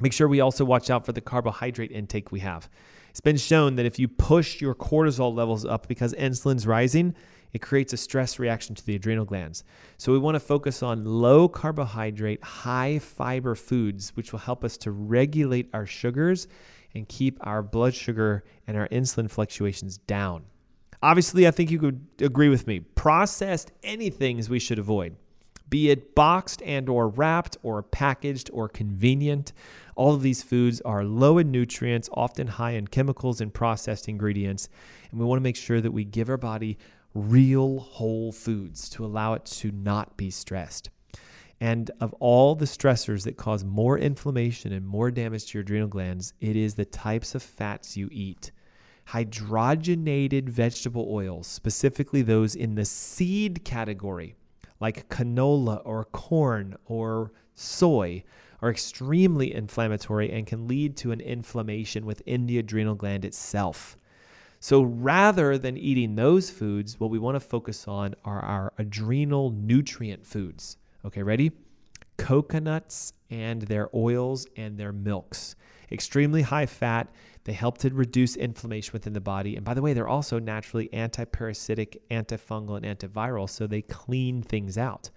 Make 0.00 0.12
sure 0.12 0.26
we 0.26 0.40
also 0.40 0.64
watch 0.64 0.90
out 0.90 1.06
for 1.06 1.12
the 1.12 1.20
carbohydrate 1.20 1.92
intake 1.92 2.32
we 2.32 2.40
have. 2.40 2.68
It's 3.10 3.20
been 3.20 3.36
shown 3.36 3.76
that 3.76 3.86
if 3.86 3.98
you 3.98 4.08
push 4.08 4.60
your 4.60 4.74
cortisol 4.74 5.32
levels 5.34 5.64
up 5.64 5.86
because 5.86 6.14
insulin's 6.14 6.66
rising, 6.66 7.14
it 7.52 7.62
creates 7.62 7.92
a 7.92 7.96
stress 7.96 8.40
reaction 8.40 8.74
to 8.74 8.84
the 8.84 8.96
adrenal 8.96 9.24
glands. 9.24 9.62
So 9.96 10.10
we 10.10 10.18
want 10.18 10.34
to 10.34 10.40
focus 10.40 10.82
on 10.82 11.04
low 11.04 11.48
carbohydrate, 11.48 12.42
high 12.42 12.98
fiber 12.98 13.54
foods, 13.54 14.10
which 14.16 14.32
will 14.32 14.40
help 14.40 14.64
us 14.64 14.76
to 14.78 14.90
regulate 14.90 15.70
our 15.72 15.86
sugars 15.86 16.48
and 16.92 17.08
keep 17.08 17.38
our 17.46 17.62
blood 17.62 17.94
sugar 17.94 18.42
and 18.66 18.76
our 18.76 18.88
insulin 18.88 19.30
fluctuations 19.30 19.98
down. 19.98 20.42
Obviously, 21.00 21.46
I 21.46 21.52
think 21.52 21.70
you 21.70 21.78
could 21.78 22.04
agree 22.20 22.48
with 22.48 22.66
me. 22.66 22.80
Processed 22.80 23.70
anything 23.84 24.44
we 24.48 24.58
should 24.58 24.80
avoid 24.80 25.14
be 25.74 25.90
it 25.90 26.14
boxed 26.14 26.62
and 26.62 26.88
or 26.88 27.08
wrapped 27.08 27.56
or 27.62 27.82
packaged 27.82 28.50
or 28.52 28.68
convenient. 28.68 29.52
All 29.96 30.14
of 30.14 30.22
these 30.22 30.42
foods 30.42 30.80
are 30.80 31.04
low 31.04 31.38
in 31.38 31.50
nutrients, 31.50 32.08
often 32.12 32.46
high 32.46 32.72
in 32.72 32.88
chemicals 32.88 33.40
and 33.40 33.54
processed 33.54 34.08
ingredients, 34.08 34.68
and 35.10 35.20
we 35.20 35.26
want 35.26 35.38
to 35.38 35.42
make 35.42 35.56
sure 35.56 35.80
that 35.80 35.92
we 35.92 36.04
give 36.04 36.28
our 36.28 36.36
body 36.36 36.78
real 37.14 37.78
whole 37.78 38.32
foods 38.32 38.88
to 38.90 39.04
allow 39.04 39.34
it 39.34 39.44
to 39.44 39.70
not 39.70 40.16
be 40.16 40.30
stressed. 40.30 40.90
And 41.60 41.90
of 42.00 42.12
all 42.14 42.56
the 42.56 42.64
stressors 42.64 43.22
that 43.24 43.36
cause 43.36 43.64
more 43.64 43.96
inflammation 43.96 44.72
and 44.72 44.86
more 44.86 45.10
damage 45.12 45.46
to 45.46 45.58
your 45.58 45.62
adrenal 45.62 45.88
glands, 45.88 46.34
it 46.40 46.56
is 46.56 46.74
the 46.74 46.84
types 46.84 47.34
of 47.36 47.42
fats 47.42 47.96
you 47.96 48.08
eat. 48.10 48.50
Hydrogenated 49.08 50.48
vegetable 50.48 51.06
oils, 51.08 51.46
specifically 51.46 52.22
those 52.22 52.56
in 52.56 52.74
the 52.74 52.84
seed 52.84 53.64
category, 53.64 54.34
like 54.80 55.08
canola 55.08 55.80
or 55.84 56.04
corn 56.06 56.74
or 56.86 57.32
soy 57.54 58.24
are 58.64 58.70
extremely 58.70 59.54
inflammatory 59.54 60.32
and 60.32 60.46
can 60.46 60.66
lead 60.66 60.96
to 60.96 61.12
an 61.12 61.20
inflammation 61.20 62.06
within 62.06 62.46
the 62.46 62.58
adrenal 62.58 62.94
gland 62.94 63.22
itself. 63.22 63.98
So 64.58 64.80
rather 64.80 65.58
than 65.58 65.76
eating 65.76 66.14
those 66.14 66.48
foods, 66.48 66.98
what 66.98 67.10
we 67.10 67.18
want 67.18 67.34
to 67.34 67.40
focus 67.40 67.86
on 67.86 68.14
are 68.24 68.40
our 68.40 68.72
adrenal 68.78 69.50
nutrient 69.50 70.26
foods. 70.26 70.78
Okay, 71.04 71.22
ready? 71.22 71.52
Coconuts 72.16 73.12
and 73.28 73.60
their 73.60 73.90
oils 73.94 74.46
and 74.56 74.78
their 74.78 74.92
milks. 74.92 75.56
extremely 75.92 76.40
high 76.40 76.64
fat. 76.64 77.12
They 77.44 77.52
help 77.52 77.76
to 77.78 77.90
reduce 77.90 78.34
inflammation 78.34 78.94
within 78.94 79.12
the 79.12 79.20
body. 79.20 79.56
And 79.56 79.64
by 79.64 79.74
the 79.74 79.82
way, 79.82 79.92
they're 79.92 80.08
also 80.08 80.38
naturally 80.38 80.90
anti 80.94 81.26
parasitic, 81.26 82.02
antifungal, 82.08 82.82
and 82.82 82.98
antiviral, 82.98 83.50
so 83.50 83.66
they 83.66 83.82
clean 83.82 84.42
things 84.42 84.78
out. 84.78 85.10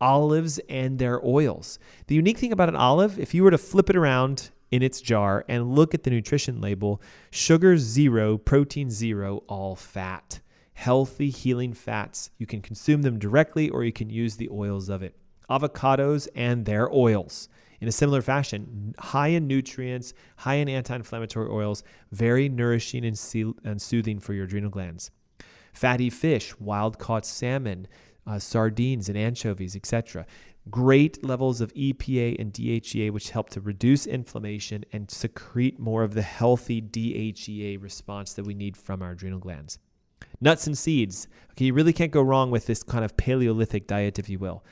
Olives 0.00 0.58
and 0.68 0.98
their 0.98 1.24
oils. 1.24 1.78
The 2.06 2.14
unique 2.14 2.38
thing 2.38 2.52
about 2.52 2.68
an 2.68 2.76
olive, 2.76 3.18
if 3.18 3.34
you 3.34 3.42
were 3.42 3.50
to 3.50 3.58
flip 3.58 3.90
it 3.90 3.96
around 3.96 4.50
in 4.70 4.82
its 4.82 5.00
jar 5.00 5.44
and 5.48 5.74
look 5.74 5.94
at 5.94 6.02
the 6.02 6.10
nutrition 6.10 6.60
label, 6.60 7.00
sugar 7.30 7.76
zero, 7.78 8.36
protein 8.36 8.90
zero, 8.90 9.42
all 9.48 9.74
fat. 9.74 10.40
Healthy, 10.74 11.30
healing 11.30 11.72
fats. 11.72 12.30
You 12.38 12.46
can 12.46 12.62
consume 12.62 13.02
them 13.02 13.18
directly 13.18 13.68
or 13.68 13.82
you 13.82 13.92
can 13.92 14.10
use 14.10 14.36
the 14.36 14.48
oils 14.50 14.88
of 14.88 15.02
it. 15.02 15.16
Avocados 15.50 16.28
and 16.36 16.64
their 16.64 16.92
oils 16.92 17.48
in 17.80 17.88
a 17.88 17.92
similar 17.92 18.22
fashion, 18.22 18.94
high 18.98 19.28
in 19.28 19.46
nutrients, 19.46 20.12
high 20.36 20.56
in 20.56 20.68
anti 20.68 20.94
inflammatory 20.94 21.48
oils, 21.48 21.82
very 22.12 22.48
nourishing 22.48 23.04
and, 23.04 23.54
and, 23.64 23.80
soothing 23.80 24.18
for 24.18 24.34
your 24.34 24.44
adrenal 24.44 24.70
glands. 24.70 25.10
Fatty 25.72 26.10
fish, 26.10 26.58
wild 26.58 26.98
caught 26.98 27.24
salmon, 27.24 27.86
uh, 28.28 28.38
sardines 28.38 29.08
and 29.08 29.16
anchovies, 29.16 29.74
etc. 29.74 30.26
Great 30.70 31.24
levels 31.24 31.60
of 31.60 31.72
EPA 31.74 32.38
and 32.38 32.52
DHEA, 32.52 33.10
which 33.10 33.30
help 33.30 33.48
to 33.50 33.60
reduce 33.60 34.06
inflammation 34.06 34.84
and 34.92 35.10
secrete 35.10 35.78
more 35.78 36.02
of 36.02 36.14
the 36.14 36.22
healthy 36.22 36.82
DHEA 36.82 37.82
response 37.82 38.34
that 38.34 38.44
we 38.44 38.54
need 38.54 38.76
from 38.76 39.02
our 39.02 39.12
adrenal 39.12 39.38
glands. 39.38 39.78
Nuts 40.40 40.66
and 40.66 40.76
seeds. 40.76 41.26
Okay, 41.52 41.66
you 41.66 41.74
really 41.74 41.92
can't 41.92 42.12
go 42.12 42.22
wrong 42.22 42.50
with 42.50 42.66
this 42.66 42.82
kind 42.82 43.04
of 43.04 43.16
Paleolithic 43.16 43.86
diet, 43.86 44.18
if 44.18 44.28
you 44.28 44.38
will 44.38 44.62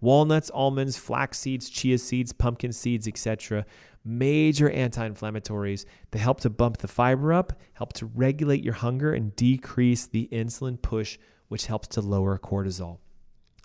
walnuts, 0.00 0.50
almonds, 0.50 0.96
flax 0.96 1.38
seeds, 1.38 1.68
chia 1.68 1.98
seeds, 1.98 2.32
pumpkin 2.32 2.72
seeds, 2.72 3.08
etc. 3.08 3.64
Major 4.04 4.70
anti 4.70 5.08
inflammatories. 5.08 5.84
They 6.10 6.18
help 6.18 6.40
to 6.40 6.50
bump 6.50 6.78
the 6.78 6.88
fiber 6.88 7.32
up, 7.32 7.52
help 7.74 7.92
to 7.94 8.06
regulate 8.06 8.62
your 8.62 8.74
hunger, 8.74 9.12
and 9.12 9.34
decrease 9.36 10.06
the 10.06 10.28
insulin 10.32 10.80
push, 10.80 11.18
which 11.48 11.66
helps 11.66 11.88
to 11.88 12.00
lower 12.00 12.38
cortisol. 12.38 12.98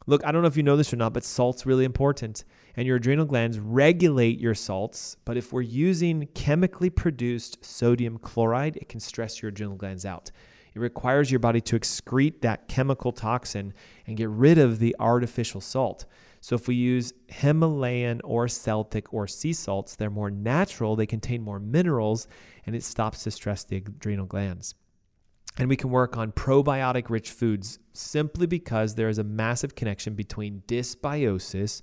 Look, 0.07 0.25
I 0.25 0.31
don't 0.31 0.41
know 0.41 0.47
if 0.47 0.57
you 0.57 0.63
know 0.63 0.77
this 0.77 0.91
or 0.91 0.97
not, 0.97 1.13
but 1.13 1.23
salt's 1.23 1.65
really 1.65 1.85
important. 1.85 2.43
And 2.75 2.87
your 2.87 2.97
adrenal 2.97 3.25
glands 3.25 3.59
regulate 3.59 4.39
your 4.39 4.55
salts. 4.55 5.15
But 5.25 5.37
if 5.37 5.53
we're 5.53 5.61
using 5.61 6.27
chemically 6.33 6.89
produced 6.89 7.63
sodium 7.63 8.17
chloride, 8.17 8.77
it 8.77 8.89
can 8.89 8.99
stress 8.99 9.41
your 9.41 9.49
adrenal 9.49 9.75
glands 9.75 10.05
out. 10.05 10.31
It 10.73 10.79
requires 10.79 11.29
your 11.29 11.39
body 11.39 11.61
to 11.61 11.77
excrete 11.77 12.41
that 12.41 12.67
chemical 12.67 13.11
toxin 13.11 13.73
and 14.07 14.17
get 14.17 14.29
rid 14.29 14.57
of 14.57 14.79
the 14.79 14.95
artificial 14.99 15.61
salt. 15.61 16.05
So 16.39 16.55
if 16.55 16.67
we 16.67 16.75
use 16.75 17.13
Himalayan 17.27 18.21
or 18.23 18.47
Celtic 18.47 19.13
or 19.13 19.27
sea 19.27 19.53
salts, 19.53 19.95
they're 19.95 20.09
more 20.09 20.31
natural, 20.31 20.95
they 20.95 21.05
contain 21.05 21.43
more 21.43 21.59
minerals, 21.59 22.27
and 22.65 22.75
it 22.75 22.83
stops 22.83 23.23
to 23.23 23.31
stress 23.31 23.63
the 23.63 23.77
adrenal 23.77 24.25
glands. 24.25 24.73
And 25.57 25.67
we 25.67 25.75
can 25.75 25.89
work 25.89 26.17
on 26.17 26.31
probiotic 26.31 27.09
rich 27.09 27.31
foods 27.31 27.79
simply 27.93 28.47
because 28.47 28.95
there 28.95 29.09
is 29.09 29.17
a 29.17 29.23
massive 29.23 29.75
connection 29.75 30.15
between 30.15 30.63
dysbiosis 30.67 31.81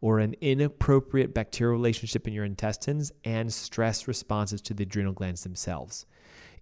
or 0.00 0.18
an 0.18 0.34
inappropriate 0.40 1.34
bacterial 1.34 1.76
relationship 1.76 2.26
in 2.26 2.32
your 2.32 2.46
intestines 2.46 3.12
and 3.24 3.52
stress 3.52 4.08
responses 4.08 4.62
to 4.62 4.74
the 4.74 4.84
adrenal 4.84 5.12
glands 5.12 5.42
themselves. 5.42 6.06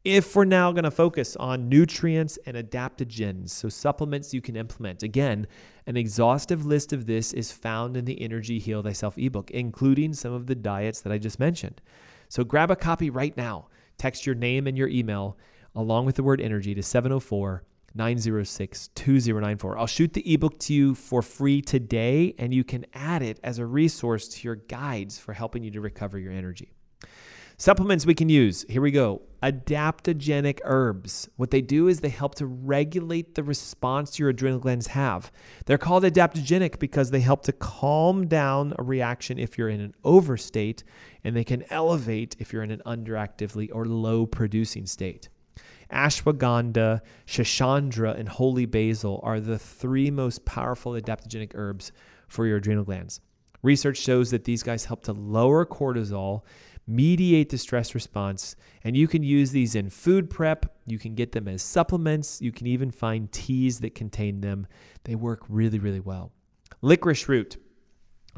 If 0.05 0.35
we're 0.35 0.45
now 0.45 0.73
going 0.73 0.85
to 0.85 0.91
focus 0.91 1.37
on 1.37 1.69
nutrients 1.69 2.39
and 2.47 2.57
adaptogens, 2.57 3.51
so 3.51 3.69
supplements 3.69 4.33
you 4.33 4.41
can 4.41 4.57
implement, 4.57 5.03
again, 5.03 5.47
an 5.87 5.97
exhaustive 5.97 6.65
list 6.65 6.93
of 6.93 7.07
this 7.07 7.33
is 7.33 7.51
found 7.51 7.97
in 7.97 8.05
the 8.05 8.21
Energy 8.21 8.59
Heal 8.59 8.83
Thyself 8.83 9.19
ebook, 9.19 9.51
including 9.51 10.13
some 10.15 10.33
of 10.33 10.47
the 10.47 10.55
diets 10.55 11.01
that 11.01 11.13
I 11.13 11.19
just 11.19 11.41
mentioned. 11.41 11.81
So 12.29 12.45
grab 12.45 12.71
a 12.71 12.77
copy 12.77 13.11
right 13.11 13.37
now. 13.37 13.69
Text 13.99 14.25
your 14.25 14.37
name 14.37 14.67
and 14.67 14.79
your 14.79 14.89
email 14.89 15.37
along 15.79 16.05
with 16.05 16.16
the 16.16 16.22
word 16.24 16.41
energy 16.41 16.74
to 16.74 16.83
704 16.83 17.62
906 17.95 18.89
2094. 18.89 19.79
I'll 19.79 19.87
shoot 19.87 20.12
the 20.12 20.35
ebook 20.35 20.59
to 20.61 20.74
you 20.74 20.95
for 20.95 21.22
free 21.22 21.62
today, 21.62 22.35
and 22.37 22.53
you 22.53 22.64
can 22.64 22.85
add 22.95 23.22
it 23.22 23.39
as 23.45 23.59
a 23.59 23.64
resource 23.64 24.29
to 24.29 24.45
your 24.45 24.57
guides 24.57 25.18
for 25.18 25.33
helping 25.33 25.62
you 25.62 25.70
to 25.70 25.81
recover 25.81 26.18
your 26.18 26.33
energy. 26.33 26.72
Supplements 27.61 28.07
we 28.07 28.14
can 28.14 28.29
use. 28.29 28.64
Here 28.68 28.83
we 28.83 28.91
go. 28.91 29.22
Adaptogenic 29.43 30.61
herbs. 30.64 31.29
What 31.37 31.51
they 31.51 31.61
do 31.61 31.89
is 31.89 32.01
they 32.01 32.09
help 32.09 32.35
to 32.37 32.47
regulate 32.47 33.35
the 33.37 33.43
response 33.43 34.18
your 34.18 34.29
adrenal 34.29 34.61
glands 34.61 34.89
have. 34.89 35.33
They're 35.66 35.79
called 35.79 36.05
adaptogenic 36.05 36.79
because 36.79 37.11
they 37.11 37.20
help 37.20 37.43
to 37.45 37.53
calm 37.53 38.26
down 38.26 38.74
a 38.79 38.83
reaction 38.83 39.39
if 39.39 39.57
you're 39.57 39.68
in 39.68 39.81
an 39.81 39.95
overstate, 40.05 40.83
and 41.24 41.37
they 41.37 41.45
can 41.45 41.64
elevate 41.70 42.37
if 42.41 42.53
you're 42.53 42.62
in 42.62 42.70
an 42.70 42.83
underactively 42.85 43.70
or 43.72 43.87
low 43.87 44.26
producing 44.26 44.87
state. 44.87 45.29
Ashwagandha, 45.93 47.01
Schisandra, 47.26 48.18
and 48.18 48.28
holy 48.28 48.66
basil 48.66 49.20
are 49.22 49.41
the 49.41 49.59
three 49.59 50.11
most 50.11 50.45
powerful 50.45 50.93
adaptogenic 50.93 51.53
herbs 51.55 51.93
for 52.28 52.47
your 52.47 52.59
adrenal 52.59 52.84
glands. 52.84 53.20
Research 53.62 53.97
shows 53.97 54.30
that 54.30 54.45
these 54.45 54.62
guys 54.62 54.84
help 54.84 55.03
to 55.05 55.12
lower 55.12 55.66
cortisol 55.66 56.43
mediate 56.86 57.51
the 57.51 57.59
stress 57.59 57.95
response. 57.95 58.57
And 58.82 58.97
you 58.97 59.07
can 59.07 59.22
use 59.22 59.51
these 59.51 59.74
in 59.74 59.91
food 59.91 60.30
prep. 60.30 60.74
You 60.86 60.99
can 60.99 61.14
get 61.14 61.32
them 61.32 61.47
as 61.47 61.62
supplements. 61.62 62.41
You 62.41 62.51
can 62.51 62.66
even 62.66 62.91
find 62.91 63.30
teas 63.30 63.80
that 63.80 63.95
contain 63.95 64.41
them. 64.41 64.66
They 65.05 65.14
work 65.14 65.43
really, 65.49 65.78
really 65.78 66.01
well. 66.01 66.32
Licorice 66.80 67.28
root. 67.28 67.59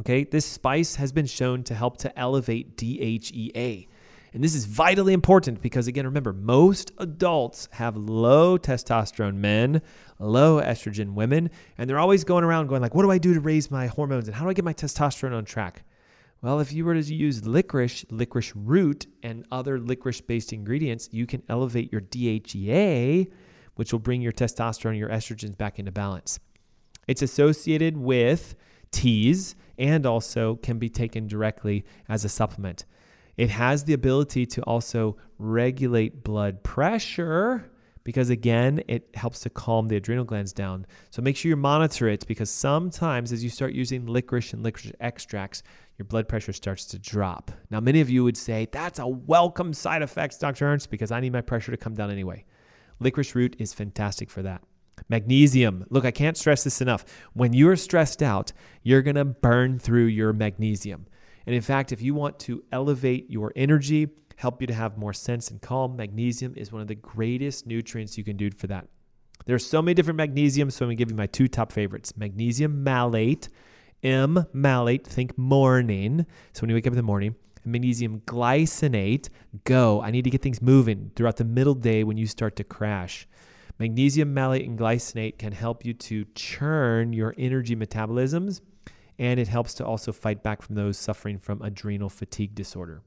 Okay, 0.00 0.24
this 0.24 0.46
spice 0.46 0.96
has 0.96 1.12
been 1.12 1.26
shown 1.26 1.62
to 1.64 1.74
help 1.74 1.98
to 1.98 2.18
elevate 2.18 2.76
DHEA. 2.76 3.86
And 4.32 4.44
this 4.44 4.54
is 4.54 4.64
vitally 4.64 5.12
important 5.12 5.60
because, 5.60 5.88
again, 5.88 6.06
remember, 6.06 6.32
most 6.32 6.92
adults 6.98 7.68
have 7.72 7.96
low 7.96 8.58
testosterone 8.58 9.36
men, 9.36 9.82
low 10.18 10.60
estrogen 10.60 11.14
women, 11.14 11.50
and 11.76 11.90
they're 11.90 11.98
always 11.98 12.22
going 12.22 12.44
around 12.44 12.68
going 12.68 12.80
like, 12.80 12.94
what 12.94 13.02
do 13.02 13.10
I 13.10 13.18
do 13.18 13.34
to 13.34 13.40
raise 13.40 13.70
my 13.70 13.88
hormones 13.88 14.28
and 14.28 14.36
how 14.36 14.44
do 14.44 14.50
I 14.50 14.54
get 14.54 14.64
my 14.64 14.74
testosterone 14.74 15.36
on 15.36 15.44
track? 15.44 15.82
Well, 16.42 16.60
if 16.60 16.72
you 16.72 16.84
were 16.84 16.94
to 16.94 17.14
use 17.14 17.44
licorice, 17.44 18.06
licorice 18.10 18.54
root, 18.54 19.06
and 19.22 19.44
other 19.52 19.78
licorice 19.78 20.20
based 20.20 20.52
ingredients, 20.52 21.08
you 21.12 21.26
can 21.26 21.42
elevate 21.48 21.92
your 21.92 22.00
DHEA, 22.00 23.30
which 23.74 23.92
will 23.92 23.98
bring 23.98 24.22
your 24.22 24.32
testosterone 24.32 24.90
and 24.90 24.98
your 24.98 25.10
estrogens 25.10 25.58
back 25.58 25.78
into 25.78 25.92
balance. 25.92 26.38
It's 27.06 27.22
associated 27.22 27.96
with 27.96 28.54
teas 28.90 29.54
and 29.76 30.06
also 30.06 30.56
can 30.56 30.78
be 30.78 30.88
taken 30.88 31.26
directly 31.26 31.84
as 32.08 32.24
a 32.24 32.28
supplement. 32.28 32.84
It 33.36 33.50
has 33.50 33.84
the 33.84 33.92
ability 33.92 34.46
to 34.46 34.62
also 34.62 35.16
regulate 35.38 36.22
blood 36.22 36.62
pressure 36.62 37.70
because 38.04 38.30
again, 38.30 38.82
it 38.88 39.08
helps 39.14 39.40
to 39.40 39.50
calm 39.50 39.88
the 39.88 39.96
adrenal 39.96 40.24
glands 40.24 40.52
down. 40.52 40.86
So 41.10 41.22
make 41.22 41.36
sure 41.36 41.50
you 41.50 41.56
monitor 41.56 42.08
it 42.08 42.26
because 42.26 42.50
sometimes 42.50 43.30
as 43.32 43.44
you 43.44 43.50
start 43.50 43.72
using 43.72 44.06
licorice 44.06 44.52
and 44.52 44.62
licorice 44.62 44.92
extracts, 45.00 45.62
your 45.98 46.06
blood 46.06 46.28
pressure 46.28 46.52
starts 46.52 46.86
to 46.86 46.98
drop. 46.98 47.50
Now, 47.70 47.80
many 47.80 48.00
of 48.00 48.08
you 48.08 48.24
would 48.24 48.36
say, 48.36 48.68
that's 48.72 48.98
a 48.98 49.06
welcome 49.06 49.74
side 49.74 50.02
effect, 50.02 50.40
Dr. 50.40 50.66
Ernst, 50.66 50.90
because 50.90 51.12
I 51.12 51.20
need 51.20 51.32
my 51.32 51.42
pressure 51.42 51.72
to 51.72 51.76
come 51.76 51.94
down 51.94 52.10
anyway. 52.10 52.44
Licorice 53.00 53.34
root 53.34 53.56
is 53.58 53.74
fantastic 53.74 54.30
for 54.30 54.42
that. 54.42 54.62
Magnesium. 55.08 55.86
Look, 55.90 56.04
I 56.04 56.10
can't 56.10 56.36
stress 56.36 56.64
this 56.64 56.80
enough. 56.80 57.04
When 57.34 57.52
you're 57.52 57.76
stressed 57.76 58.22
out, 58.22 58.52
you're 58.82 59.02
going 59.02 59.16
to 59.16 59.24
burn 59.24 59.78
through 59.78 60.06
your 60.06 60.32
magnesium. 60.32 61.06
And 61.46 61.54
in 61.54 61.62
fact, 61.62 61.92
if 61.92 62.02
you 62.02 62.14
want 62.14 62.38
to 62.40 62.62
elevate 62.72 63.30
your 63.30 63.52
energy, 63.56 64.08
help 64.36 64.60
you 64.60 64.66
to 64.66 64.74
have 64.74 64.98
more 64.98 65.12
sense 65.12 65.50
and 65.50 65.60
calm, 65.60 65.96
magnesium 65.96 66.54
is 66.56 66.72
one 66.72 66.82
of 66.82 66.88
the 66.88 66.94
greatest 66.94 67.66
nutrients 67.66 68.16
you 68.16 68.24
can 68.24 68.36
do 68.36 68.50
for 68.56 68.66
that. 68.68 68.86
There 69.46 69.56
are 69.56 69.58
so 69.58 69.80
many 69.80 69.94
different 69.94 70.18
magnesiums, 70.18 70.72
so 70.72 70.84
I'm 70.84 70.90
to 70.90 70.96
give 70.96 71.10
you 71.10 71.16
my 71.16 71.26
two 71.26 71.48
top 71.48 71.72
favorites. 71.72 72.16
Magnesium 72.16 72.84
malate 72.84 73.48
M 74.02 74.46
malate, 74.54 75.06
think 75.06 75.36
morning. 75.36 76.24
So 76.52 76.62
when 76.62 76.70
you 76.70 76.76
wake 76.76 76.86
up 76.86 76.92
in 76.92 76.96
the 76.96 77.02
morning, 77.02 77.34
magnesium 77.64 78.20
glycinate, 78.20 79.28
go. 79.64 80.00
I 80.00 80.10
need 80.10 80.24
to 80.24 80.30
get 80.30 80.42
things 80.42 80.62
moving 80.62 81.10
throughout 81.14 81.36
the 81.36 81.44
middle 81.44 81.74
day 81.74 82.04
when 82.04 82.16
you 82.16 82.26
start 82.26 82.56
to 82.56 82.64
crash. 82.64 83.28
Magnesium 83.78 84.32
malate 84.32 84.66
and 84.66 84.78
glycinate 84.78 85.38
can 85.38 85.52
help 85.52 85.84
you 85.84 85.92
to 85.94 86.24
churn 86.34 87.12
your 87.12 87.34
energy 87.38 87.76
metabolisms, 87.76 88.60
and 89.20 89.38
it 89.38 89.48
helps 89.48 89.74
to 89.74 89.84
also 89.84 90.12
fight 90.12 90.42
back 90.42 90.62
from 90.62 90.76
those 90.76 90.96
suffering 90.96 91.38
from 91.38 91.60
adrenal 91.60 92.08
fatigue 92.08 92.54
disorder. 92.54 93.02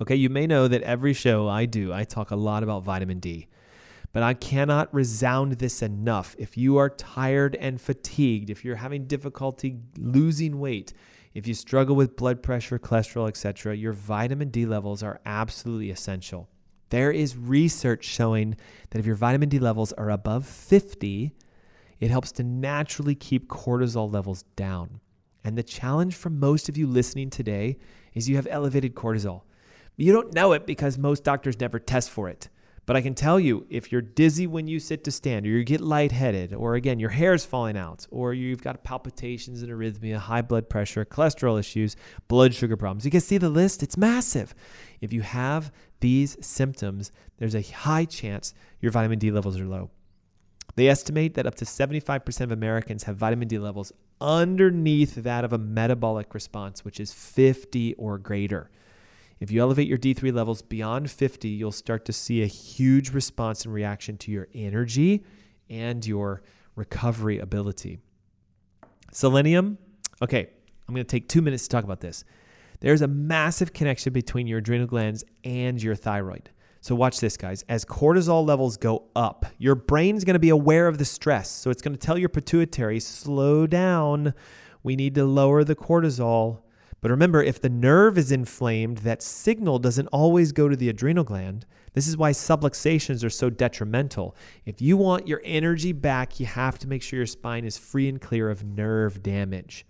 Okay, 0.00 0.14
you 0.14 0.30
may 0.30 0.46
know 0.46 0.68
that 0.68 0.82
every 0.82 1.12
show 1.12 1.48
I 1.48 1.66
do, 1.66 1.92
I 1.92 2.04
talk 2.04 2.30
a 2.30 2.36
lot 2.36 2.62
about 2.62 2.84
vitamin 2.84 3.18
D. 3.18 3.48
But 4.12 4.22
I 4.22 4.32
cannot 4.32 4.94
resound 4.94 5.54
this 5.54 5.82
enough. 5.82 6.36
If 6.38 6.56
you 6.56 6.76
are 6.76 6.88
tired 6.88 7.56
and 7.56 7.80
fatigued, 7.80 8.48
if 8.48 8.64
you're 8.64 8.76
having 8.76 9.06
difficulty 9.06 9.80
losing 9.98 10.60
weight, 10.60 10.92
if 11.34 11.48
you 11.48 11.54
struggle 11.54 11.96
with 11.96 12.16
blood 12.16 12.40
pressure, 12.40 12.78
cholesterol, 12.78 13.26
etc., 13.26 13.76
your 13.76 13.92
vitamin 13.92 14.50
D 14.50 14.66
levels 14.66 15.02
are 15.02 15.20
absolutely 15.26 15.90
essential. 15.90 16.48
There 16.90 17.10
is 17.10 17.36
research 17.36 18.04
showing 18.04 18.56
that 18.90 19.00
if 19.00 19.04
your 19.04 19.16
vitamin 19.16 19.48
D 19.48 19.58
levels 19.58 19.92
are 19.94 20.10
above 20.10 20.46
50, 20.46 21.34
it 21.98 22.10
helps 22.12 22.30
to 22.32 22.44
naturally 22.44 23.16
keep 23.16 23.48
cortisol 23.48 24.10
levels 24.10 24.44
down. 24.54 25.00
And 25.48 25.56
the 25.56 25.62
challenge 25.62 26.14
for 26.14 26.28
most 26.28 26.68
of 26.68 26.76
you 26.76 26.86
listening 26.86 27.30
today 27.30 27.78
is 28.12 28.28
you 28.28 28.36
have 28.36 28.46
elevated 28.50 28.94
cortisol. 28.94 29.44
You 29.96 30.12
don't 30.12 30.34
know 30.34 30.52
it 30.52 30.66
because 30.66 30.98
most 30.98 31.24
doctors 31.24 31.58
never 31.58 31.78
test 31.78 32.10
for 32.10 32.28
it. 32.28 32.50
But 32.84 32.96
I 32.96 33.00
can 33.00 33.14
tell 33.14 33.40
you 33.40 33.66
if 33.70 33.90
you're 33.90 34.02
dizzy 34.02 34.46
when 34.46 34.66
you 34.66 34.78
sit 34.78 35.04
to 35.04 35.10
stand, 35.10 35.46
or 35.46 35.48
you 35.48 35.64
get 35.64 35.80
lightheaded, 35.80 36.52
or 36.52 36.74
again, 36.74 37.00
your 37.00 37.08
hair's 37.08 37.46
falling 37.46 37.78
out, 37.78 38.06
or 38.10 38.34
you've 38.34 38.62
got 38.62 38.84
palpitations 38.84 39.62
and 39.62 39.72
arrhythmia, 39.72 40.18
high 40.18 40.42
blood 40.42 40.68
pressure, 40.68 41.06
cholesterol 41.06 41.58
issues, 41.58 41.96
blood 42.28 42.52
sugar 42.52 42.76
problems, 42.76 43.06
you 43.06 43.10
can 43.10 43.22
see 43.22 43.38
the 43.38 43.48
list, 43.48 43.82
it's 43.82 43.96
massive. 43.96 44.54
If 45.00 45.14
you 45.14 45.22
have 45.22 45.72
these 46.00 46.36
symptoms, 46.46 47.10
there's 47.38 47.54
a 47.54 47.62
high 47.62 48.04
chance 48.04 48.52
your 48.82 48.92
vitamin 48.92 49.18
D 49.18 49.30
levels 49.30 49.58
are 49.58 49.64
low. 49.66 49.88
They 50.78 50.86
estimate 50.86 51.34
that 51.34 51.44
up 51.44 51.56
to 51.56 51.64
75% 51.64 52.40
of 52.40 52.52
Americans 52.52 53.02
have 53.02 53.16
vitamin 53.16 53.48
D 53.48 53.58
levels 53.58 53.92
underneath 54.20 55.16
that 55.16 55.44
of 55.44 55.52
a 55.52 55.58
metabolic 55.58 56.34
response, 56.34 56.84
which 56.84 57.00
is 57.00 57.12
50 57.12 57.94
or 57.94 58.16
greater. 58.16 58.70
If 59.40 59.50
you 59.50 59.60
elevate 59.60 59.88
your 59.88 59.98
D3 59.98 60.32
levels 60.32 60.62
beyond 60.62 61.10
50, 61.10 61.48
you'll 61.48 61.72
start 61.72 62.04
to 62.04 62.12
see 62.12 62.44
a 62.44 62.46
huge 62.46 63.10
response 63.10 63.64
and 63.64 63.74
reaction 63.74 64.18
to 64.18 64.30
your 64.30 64.46
energy 64.54 65.24
and 65.68 66.06
your 66.06 66.42
recovery 66.76 67.40
ability. 67.40 67.98
Selenium, 69.10 69.78
okay, 70.22 70.50
I'm 70.86 70.94
to 70.94 71.02
take 71.02 71.28
two 71.28 71.42
minutes 71.42 71.64
to 71.64 71.70
talk 71.70 71.82
about 71.82 71.98
this. 71.98 72.22
There's 72.78 73.02
a 73.02 73.08
massive 73.08 73.72
connection 73.72 74.12
between 74.12 74.46
your 74.46 74.58
adrenal 74.58 74.86
glands 74.86 75.24
and 75.42 75.82
your 75.82 75.96
thyroid. 75.96 76.50
So, 76.80 76.94
watch 76.94 77.20
this, 77.20 77.36
guys. 77.36 77.64
As 77.68 77.84
cortisol 77.84 78.46
levels 78.46 78.76
go 78.76 79.04
up, 79.16 79.46
your 79.58 79.74
brain's 79.74 80.24
to 80.34 80.40
be 80.40 80.48
aware 80.48 80.86
of 80.86 80.98
the 80.98 81.04
stress. 81.04 81.50
So, 81.50 81.70
it's 81.70 81.82
to 81.94 82.06
tell 82.06 82.18
your 82.18 82.28
pituitary, 82.28 83.00
slow 83.00 83.66
down. 83.66 84.34
We 84.82 84.94
need 84.94 85.14
to 85.16 85.24
lower 85.24 85.64
the 85.64 85.74
cortisol. 85.74 86.62
But 87.00 87.10
remember, 87.10 87.42
if 87.42 87.60
the 87.60 87.68
nerve 87.68 88.18
is 88.18 88.32
inflamed, 88.32 88.98
that 88.98 89.22
signal 89.22 89.78
doesn't 89.78 90.08
always 90.08 90.52
go 90.52 90.68
to 90.68 90.76
the 90.76 90.88
adrenal 90.88 91.24
gland. 91.24 91.64
This 91.92 92.08
is 92.08 92.16
why 92.16 92.32
subluxations 92.32 93.24
are 93.24 93.30
so 93.30 93.50
detrimental. 93.50 94.36
If 94.64 94.82
you 94.82 94.96
want 94.96 95.28
your 95.28 95.40
energy 95.44 95.92
back, 95.92 96.40
you 96.40 96.46
have 96.46 96.78
to 96.80 96.88
make 96.88 97.02
sure 97.02 97.18
your 97.18 97.26
spine 97.26 97.64
is 97.64 97.78
free 97.78 98.08
and 98.08 98.20
clear 98.20 98.50
of 98.50 98.64
nerve 98.64 99.22
damage. 99.22 99.86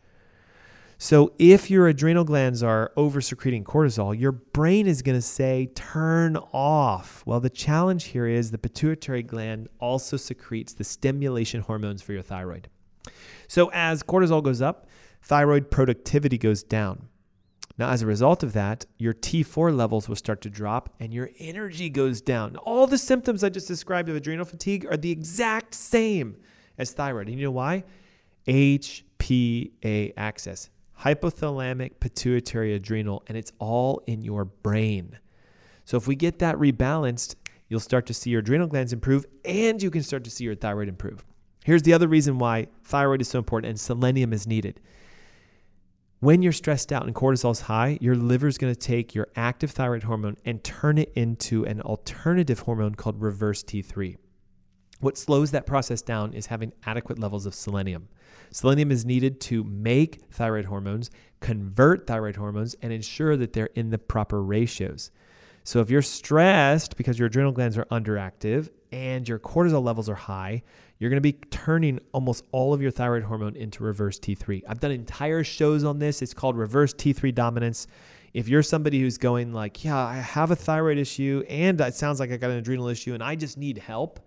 So, 1.00 1.32
if 1.38 1.70
your 1.70 1.86
adrenal 1.86 2.24
glands 2.24 2.60
are 2.60 2.90
over 2.96 3.20
secreting 3.20 3.62
cortisol, 3.62 4.18
your 4.18 4.32
brain 4.32 4.88
is 4.88 5.00
going 5.00 5.16
to 5.16 5.22
say, 5.22 5.70
turn 5.76 6.36
off. 6.52 7.22
Well, 7.24 7.38
the 7.38 7.48
challenge 7.48 8.06
here 8.06 8.26
is 8.26 8.50
the 8.50 8.58
pituitary 8.58 9.22
gland 9.22 9.68
also 9.78 10.16
secretes 10.16 10.72
the 10.72 10.82
stimulation 10.82 11.60
hormones 11.60 12.02
for 12.02 12.14
your 12.14 12.22
thyroid. 12.22 12.68
So, 13.46 13.70
as 13.72 14.02
cortisol 14.02 14.42
goes 14.42 14.60
up, 14.60 14.88
thyroid 15.22 15.70
productivity 15.70 16.36
goes 16.36 16.64
down. 16.64 17.06
Now, 17.78 17.90
as 17.90 18.02
a 18.02 18.06
result 18.06 18.42
of 18.42 18.52
that, 18.54 18.84
your 18.98 19.14
T4 19.14 19.74
levels 19.74 20.08
will 20.08 20.16
start 20.16 20.40
to 20.42 20.50
drop 20.50 20.92
and 20.98 21.14
your 21.14 21.30
energy 21.38 21.88
goes 21.88 22.20
down. 22.20 22.56
All 22.56 22.88
the 22.88 22.98
symptoms 22.98 23.44
I 23.44 23.50
just 23.50 23.68
described 23.68 24.08
of 24.08 24.16
adrenal 24.16 24.44
fatigue 24.44 24.84
are 24.90 24.96
the 24.96 25.12
exact 25.12 25.74
same 25.74 26.38
as 26.76 26.90
thyroid. 26.90 27.28
And 27.28 27.38
you 27.38 27.44
know 27.44 27.52
why? 27.52 27.84
HPA 28.48 30.12
axis, 30.16 30.70
hypothalamic 31.02 32.00
pituitary 32.00 32.74
adrenal, 32.74 33.22
and 33.26 33.36
it's 33.36 33.52
all 33.58 34.02
in 34.06 34.22
your 34.22 34.44
brain. 34.44 35.18
So 35.84 35.96
if 35.96 36.06
we 36.06 36.16
get 36.16 36.38
that 36.40 36.56
rebalanced, 36.56 37.36
you'll 37.68 37.80
start 37.80 38.06
to 38.06 38.14
see 38.14 38.30
your 38.30 38.40
adrenal 38.40 38.66
glands 38.66 38.92
improve 38.92 39.24
and 39.44 39.82
you 39.82 39.90
can 39.90 40.02
start 40.02 40.24
to 40.24 40.30
see 40.30 40.44
your 40.44 40.54
thyroid 40.54 40.88
improve. 40.88 41.24
Here's 41.64 41.82
the 41.82 41.92
other 41.92 42.08
reason 42.08 42.38
why 42.38 42.68
thyroid 42.84 43.20
is 43.20 43.28
so 43.28 43.38
important 43.38 43.70
and 43.70 43.80
selenium 43.80 44.32
is 44.32 44.46
needed. 44.46 44.80
When 46.20 46.42
you're 46.42 46.52
stressed 46.52 46.92
out 46.92 47.06
and 47.06 47.14
cortisol 47.14 47.52
is 47.52 47.60
high, 47.60 47.98
your 48.00 48.16
liver 48.16 48.48
is 48.48 48.58
going 48.58 48.74
to 48.74 48.78
take 48.78 49.14
your 49.14 49.28
active 49.36 49.70
thyroid 49.70 50.02
hormone 50.02 50.36
and 50.44 50.64
turn 50.64 50.98
it 50.98 51.12
into 51.14 51.64
an 51.64 51.80
alternative 51.82 52.60
hormone 52.60 52.96
called 52.96 53.20
reverse 53.20 53.62
T3. 53.62 54.16
What 55.00 55.16
slows 55.16 55.52
that 55.52 55.66
process 55.66 56.02
down 56.02 56.32
is 56.32 56.46
having 56.46 56.72
adequate 56.84 57.20
levels 57.20 57.46
of 57.46 57.54
selenium. 57.54 58.08
Selenium 58.50 58.90
is 58.90 59.04
needed 59.04 59.40
to 59.42 59.64
make 59.64 60.22
thyroid 60.30 60.66
hormones, 60.66 61.10
convert 61.40 62.06
thyroid 62.06 62.36
hormones, 62.36 62.74
and 62.82 62.92
ensure 62.92 63.36
that 63.36 63.52
they're 63.52 63.70
in 63.74 63.90
the 63.90 63.98
proper 63.98 64.42
ratios. 64.42 65.10
So 65.64 65.80
if 65.80 65.90
you're 65.90 66.02
stressed 66.02 66.96
because 66.96 67.18
your 67.18 67.26
adrenal 67.26 67.52
glands 67.52 67.76
are 67.76 67.84
underactive 67.86 68.70
and 68.90 69.28
your 69.28 69.38
cortisol 69.38 69.82
levels 69.82 70.08
are 70.08 70.14
high, 70.14 70.62
you're 70.98 71.10
going 71.10 71.18
to 71.18 71.20
be 71.20 71.34
turning 71.50 72.00
almost 72.12 72.44
all 72.52 72.72
of 72.72 72.80
your 72.80 72.90
thyroid 72.90 73.22
hormone 73.22 73.54
into 73.54 73.84
reverse 73.84 74.18
T3. 74.18 74.62
I've 74.66 74.80
done 74.80 74.90
entire 74.90 75.44
shows 75.44 75.84
on 75.84 75.98
this. 75.98 76.22
It's 76.22 76.34
called 76.34 76.56
reverse 76.56 76.94
T3 76.94 77.34
dominance. 77.34 77.86
If 78.34 78.48
you're 78.48 78.62
somebody 78.62 79.00
who's 79.00 79.18
going 79.18 79.52
like, 79.52 79.84
yeah, 79.84 79.96
I 79.98 80.16
have 80.16 80.50
a 80.50 80.56
thyroid 80.56 80.98
issue 80.98 81.44
and 81.48 81.80
it 81.80 81.94
sounds 81.94 82.18
like 82.18 82.32
I 82.32 82.36
got 82.36 82.50
an 82.50 82.56
adrenal 82.56 82.88
issue 82.88 83.14
and 83.14 83.22
I 83.22 83.36
just 83.36 83.58
need 83.58 83.78
help, 83.78 84.20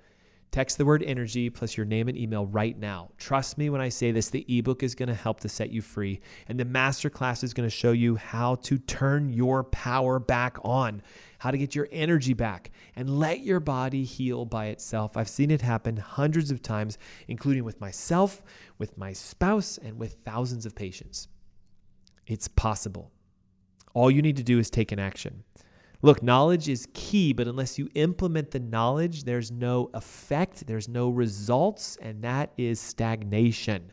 text 0.51 0.77
the 0.77 0.85
word 0.85 1.03
energy 1.03 1.49
plus 1.49 1.77
your 1.77 1.85
name 1.85 2.07
and 2.07 2.17
email 2.17 2.45
right 2.45 2.77
now. 2.77 3.09
Trust 3.17 3.57
me 3.57 3.69
when 3.69 3.81
I 3.81 3.89
say 3.89 4.11
this, 4.11 4.29
the 4.29 4.45
ebook 4.47 4.83
is 4.83 4.95
going 4.95 5.09
to 5.09 5.15
help 5.15 5.39
to 5.41 5.49
set 5.49 5.71
you 5.71 5.81
free 5.81 6.19
and 6.47 6.59
the 6.59 6.65
masterclass 6.65 7.43
is 7.43 7.53
going 7.53 7.67
to 7.67 7.75
show 7.75 7.91
you 7.91 8.15
how 8.15 8.55
to 8.55 8.77
turn 8.77 9.31
your 9.31 9.63
power 9.63 10.19
back 10.19 10.57
on 10.63 11.01
how 11.41 11.49
to 11.49 11.57
get 11.57 11.73
your 11.73 11.87
energy 11.91 12.35
back, 12.35 12.69
and 12.95 13.17
let 13.17 13.39
your 13.39 13.59
body 13.59 14.03
heal 14.03 14.45
by 14.45 14.67
itself. 14.67 15.17
I've 15.17 15.27
seen 15.27 15.49
it 15.49 15.63
happen 15.63 15.97
hundreds 15.97 16.51
of 16.51 16.61
times, 16.61 16.99
including 17.27 17.63
with 17.63 17.81
myself, 17.81 18.43
with 18.77 18.95
my 18.95 19.11
spouse, 19.11 19.79
and 19.79 19.97
with 19.97 20.17
thousands 20.23 20.67
of 20.67 20.75
patients. 20.75 21.29
It's 22.27 22.47
possible. 22.47 23.09
All 23.95 24.11
you 24.11 24.21
need 24.21 24.37
to 24.37 24.43
do 24.43 24.59
is 24.59 24.69
take 24.69 24.91
an 24.91 24.99
action. 24.99 25.43
Look, 26.03 26.23
knowledge 26.23 26.67
is 26.67 26.87
key, 26.93 27.31
but 27.31 27.47
unless 27.47 27.77
you 27.77 27.87
implement 27.93 28.51
the 28.51 28.59
knowledge, 28.59 29.23
there's 29.23 29.51
no 29.51 29.91
effect, 29.93 30.65
there's 30.65 30.87
no 30.87 31.09
results, 31.09 31.97
and 32.01 32.23
that 32.23 32.51
is 32.57 32.79
stagnation. 32.79 33.91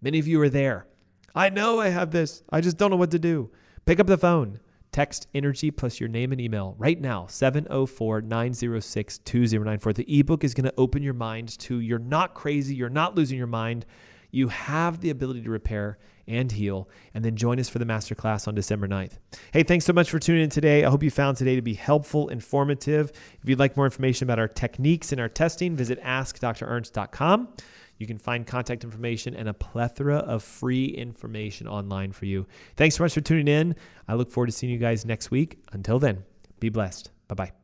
Many 0.00 0.18
of 0.18 0.26
you 0.26 0.40
are 0.40 0.48
there. 0.48 0.86
I 1.34 1.50
know 1.50 1.78
I 1.78 1.88
have 1.88 2.10
this, 2.10 2.42
I 2.50 2.62
just 2.62 2.78
don't 2.78 2.90
know 2.90 2.96
what 2.96 3.10
to 3.10 3.18
do. 3.18 3.50
Pick 3.84 4.00
up 4.00 4.06
the 4.06 4.16
phone. 4.16 4.60
Text 4.90 5.28
energy 5.34 5.70
plus 5.70 6.00
your 6.00 6.08
name 6.08 6.32
and 6.32 6.40
email 6.40 6.74
right 6.76 7.00
now 7.00 7.26
704 7.28 8.22
906 8.22 9.18
2094. 9.18 9.92
The 9.92 10.18
ebook 10.18 10.42
is 10.42 10.52
going 10.52 10.64
to 10.64 10.74
open 10.76 11.02
your 11.02 11.14
mind 11.14 11.56
to 11.60 11.78
you're 11.78 12.00
not 12.00 12.34
crazy, 12.34 12.74
you're 12.74 12.88
not 12.88 13.14
losing 13.14 13.38
your 13.38 13.46
mind. 13.46 13.86
You 14.32 14.48
have 14.48 15.00
the 15.00 15.10
ability 15.10 15.42
to 15.42 15.50
repair 15.50 15.98
and 16.30 16.52
heal. 16.52 16.88
And 17.12 17.24
then 17.24 17.36
join 17.36 17.58
us 17.58 17.68
for 17.68 17.78
the 17.78 17.84
masterclass 17.84 18.48
on 18.48 18.54
December 18.54 18.88
9th. 18.88 19.18
Hey, 19.52 19.62
thanks 19.62 19.84
so 19.84 19.92
much 19.92 20.10
for 20.10 20.18
tuning 20.18 20.44
in 20.44 20.50
today. 20.50 20.84
I 20.84 20.90
hope 20.90 21.02
you 21.02 21.10
found 21.10 21.36
today 21.36 21.56
to 21.56 21.62
be 21.62 21.74
helpful, 21.74 22.28
informative. 22.28 23.10
If 23.42 23.48
you'd 23.48 23.58
like 23.58 23.76
more 23.76 23.86
information 23.86 24.26
about 24.26 24.38
our 24.38 24.48
techniques 24.48 25.12
and 25.12 25.20
our 25.20 25.28
testing, 25.28 25.76
visit 25.76 26.02
askdrernst.com. 26.02 27.48
You 27.98 28.06
can 28.06 28.18
find 28.18 28.46
contact 28.46 28.82
information 28.82 29.34
and 29.34 29.48
a 29.48 29.52
plethora 29.52 30.16
of 30.16 30.42
free 30.42 30.86
information 30.86 31.68
online 31.68 32.12
for 32.12 32.24
you. 32.24 32.46
Thanks 32.76 32.96
so 32.96 33.04
much 33.04 33.12
for 33.12 33.20
tuning 33.20 33.46
in. 33.46 33.76
I 34.08 34.14
look 34.14 34.32
forward 34.32 34.46
to 34.46 34.52
seeing 34.52 34.72
you 34.72 34.78
guys 34.78 35.04
next 35.04 35.30
week. 35.30 35.58
Until 35.72 35.98
then, 35.98 36.24
be 36.60 36.70
blessed. 36.70 37.10
Bye 37.28 37.34
bye. 37.34 37.59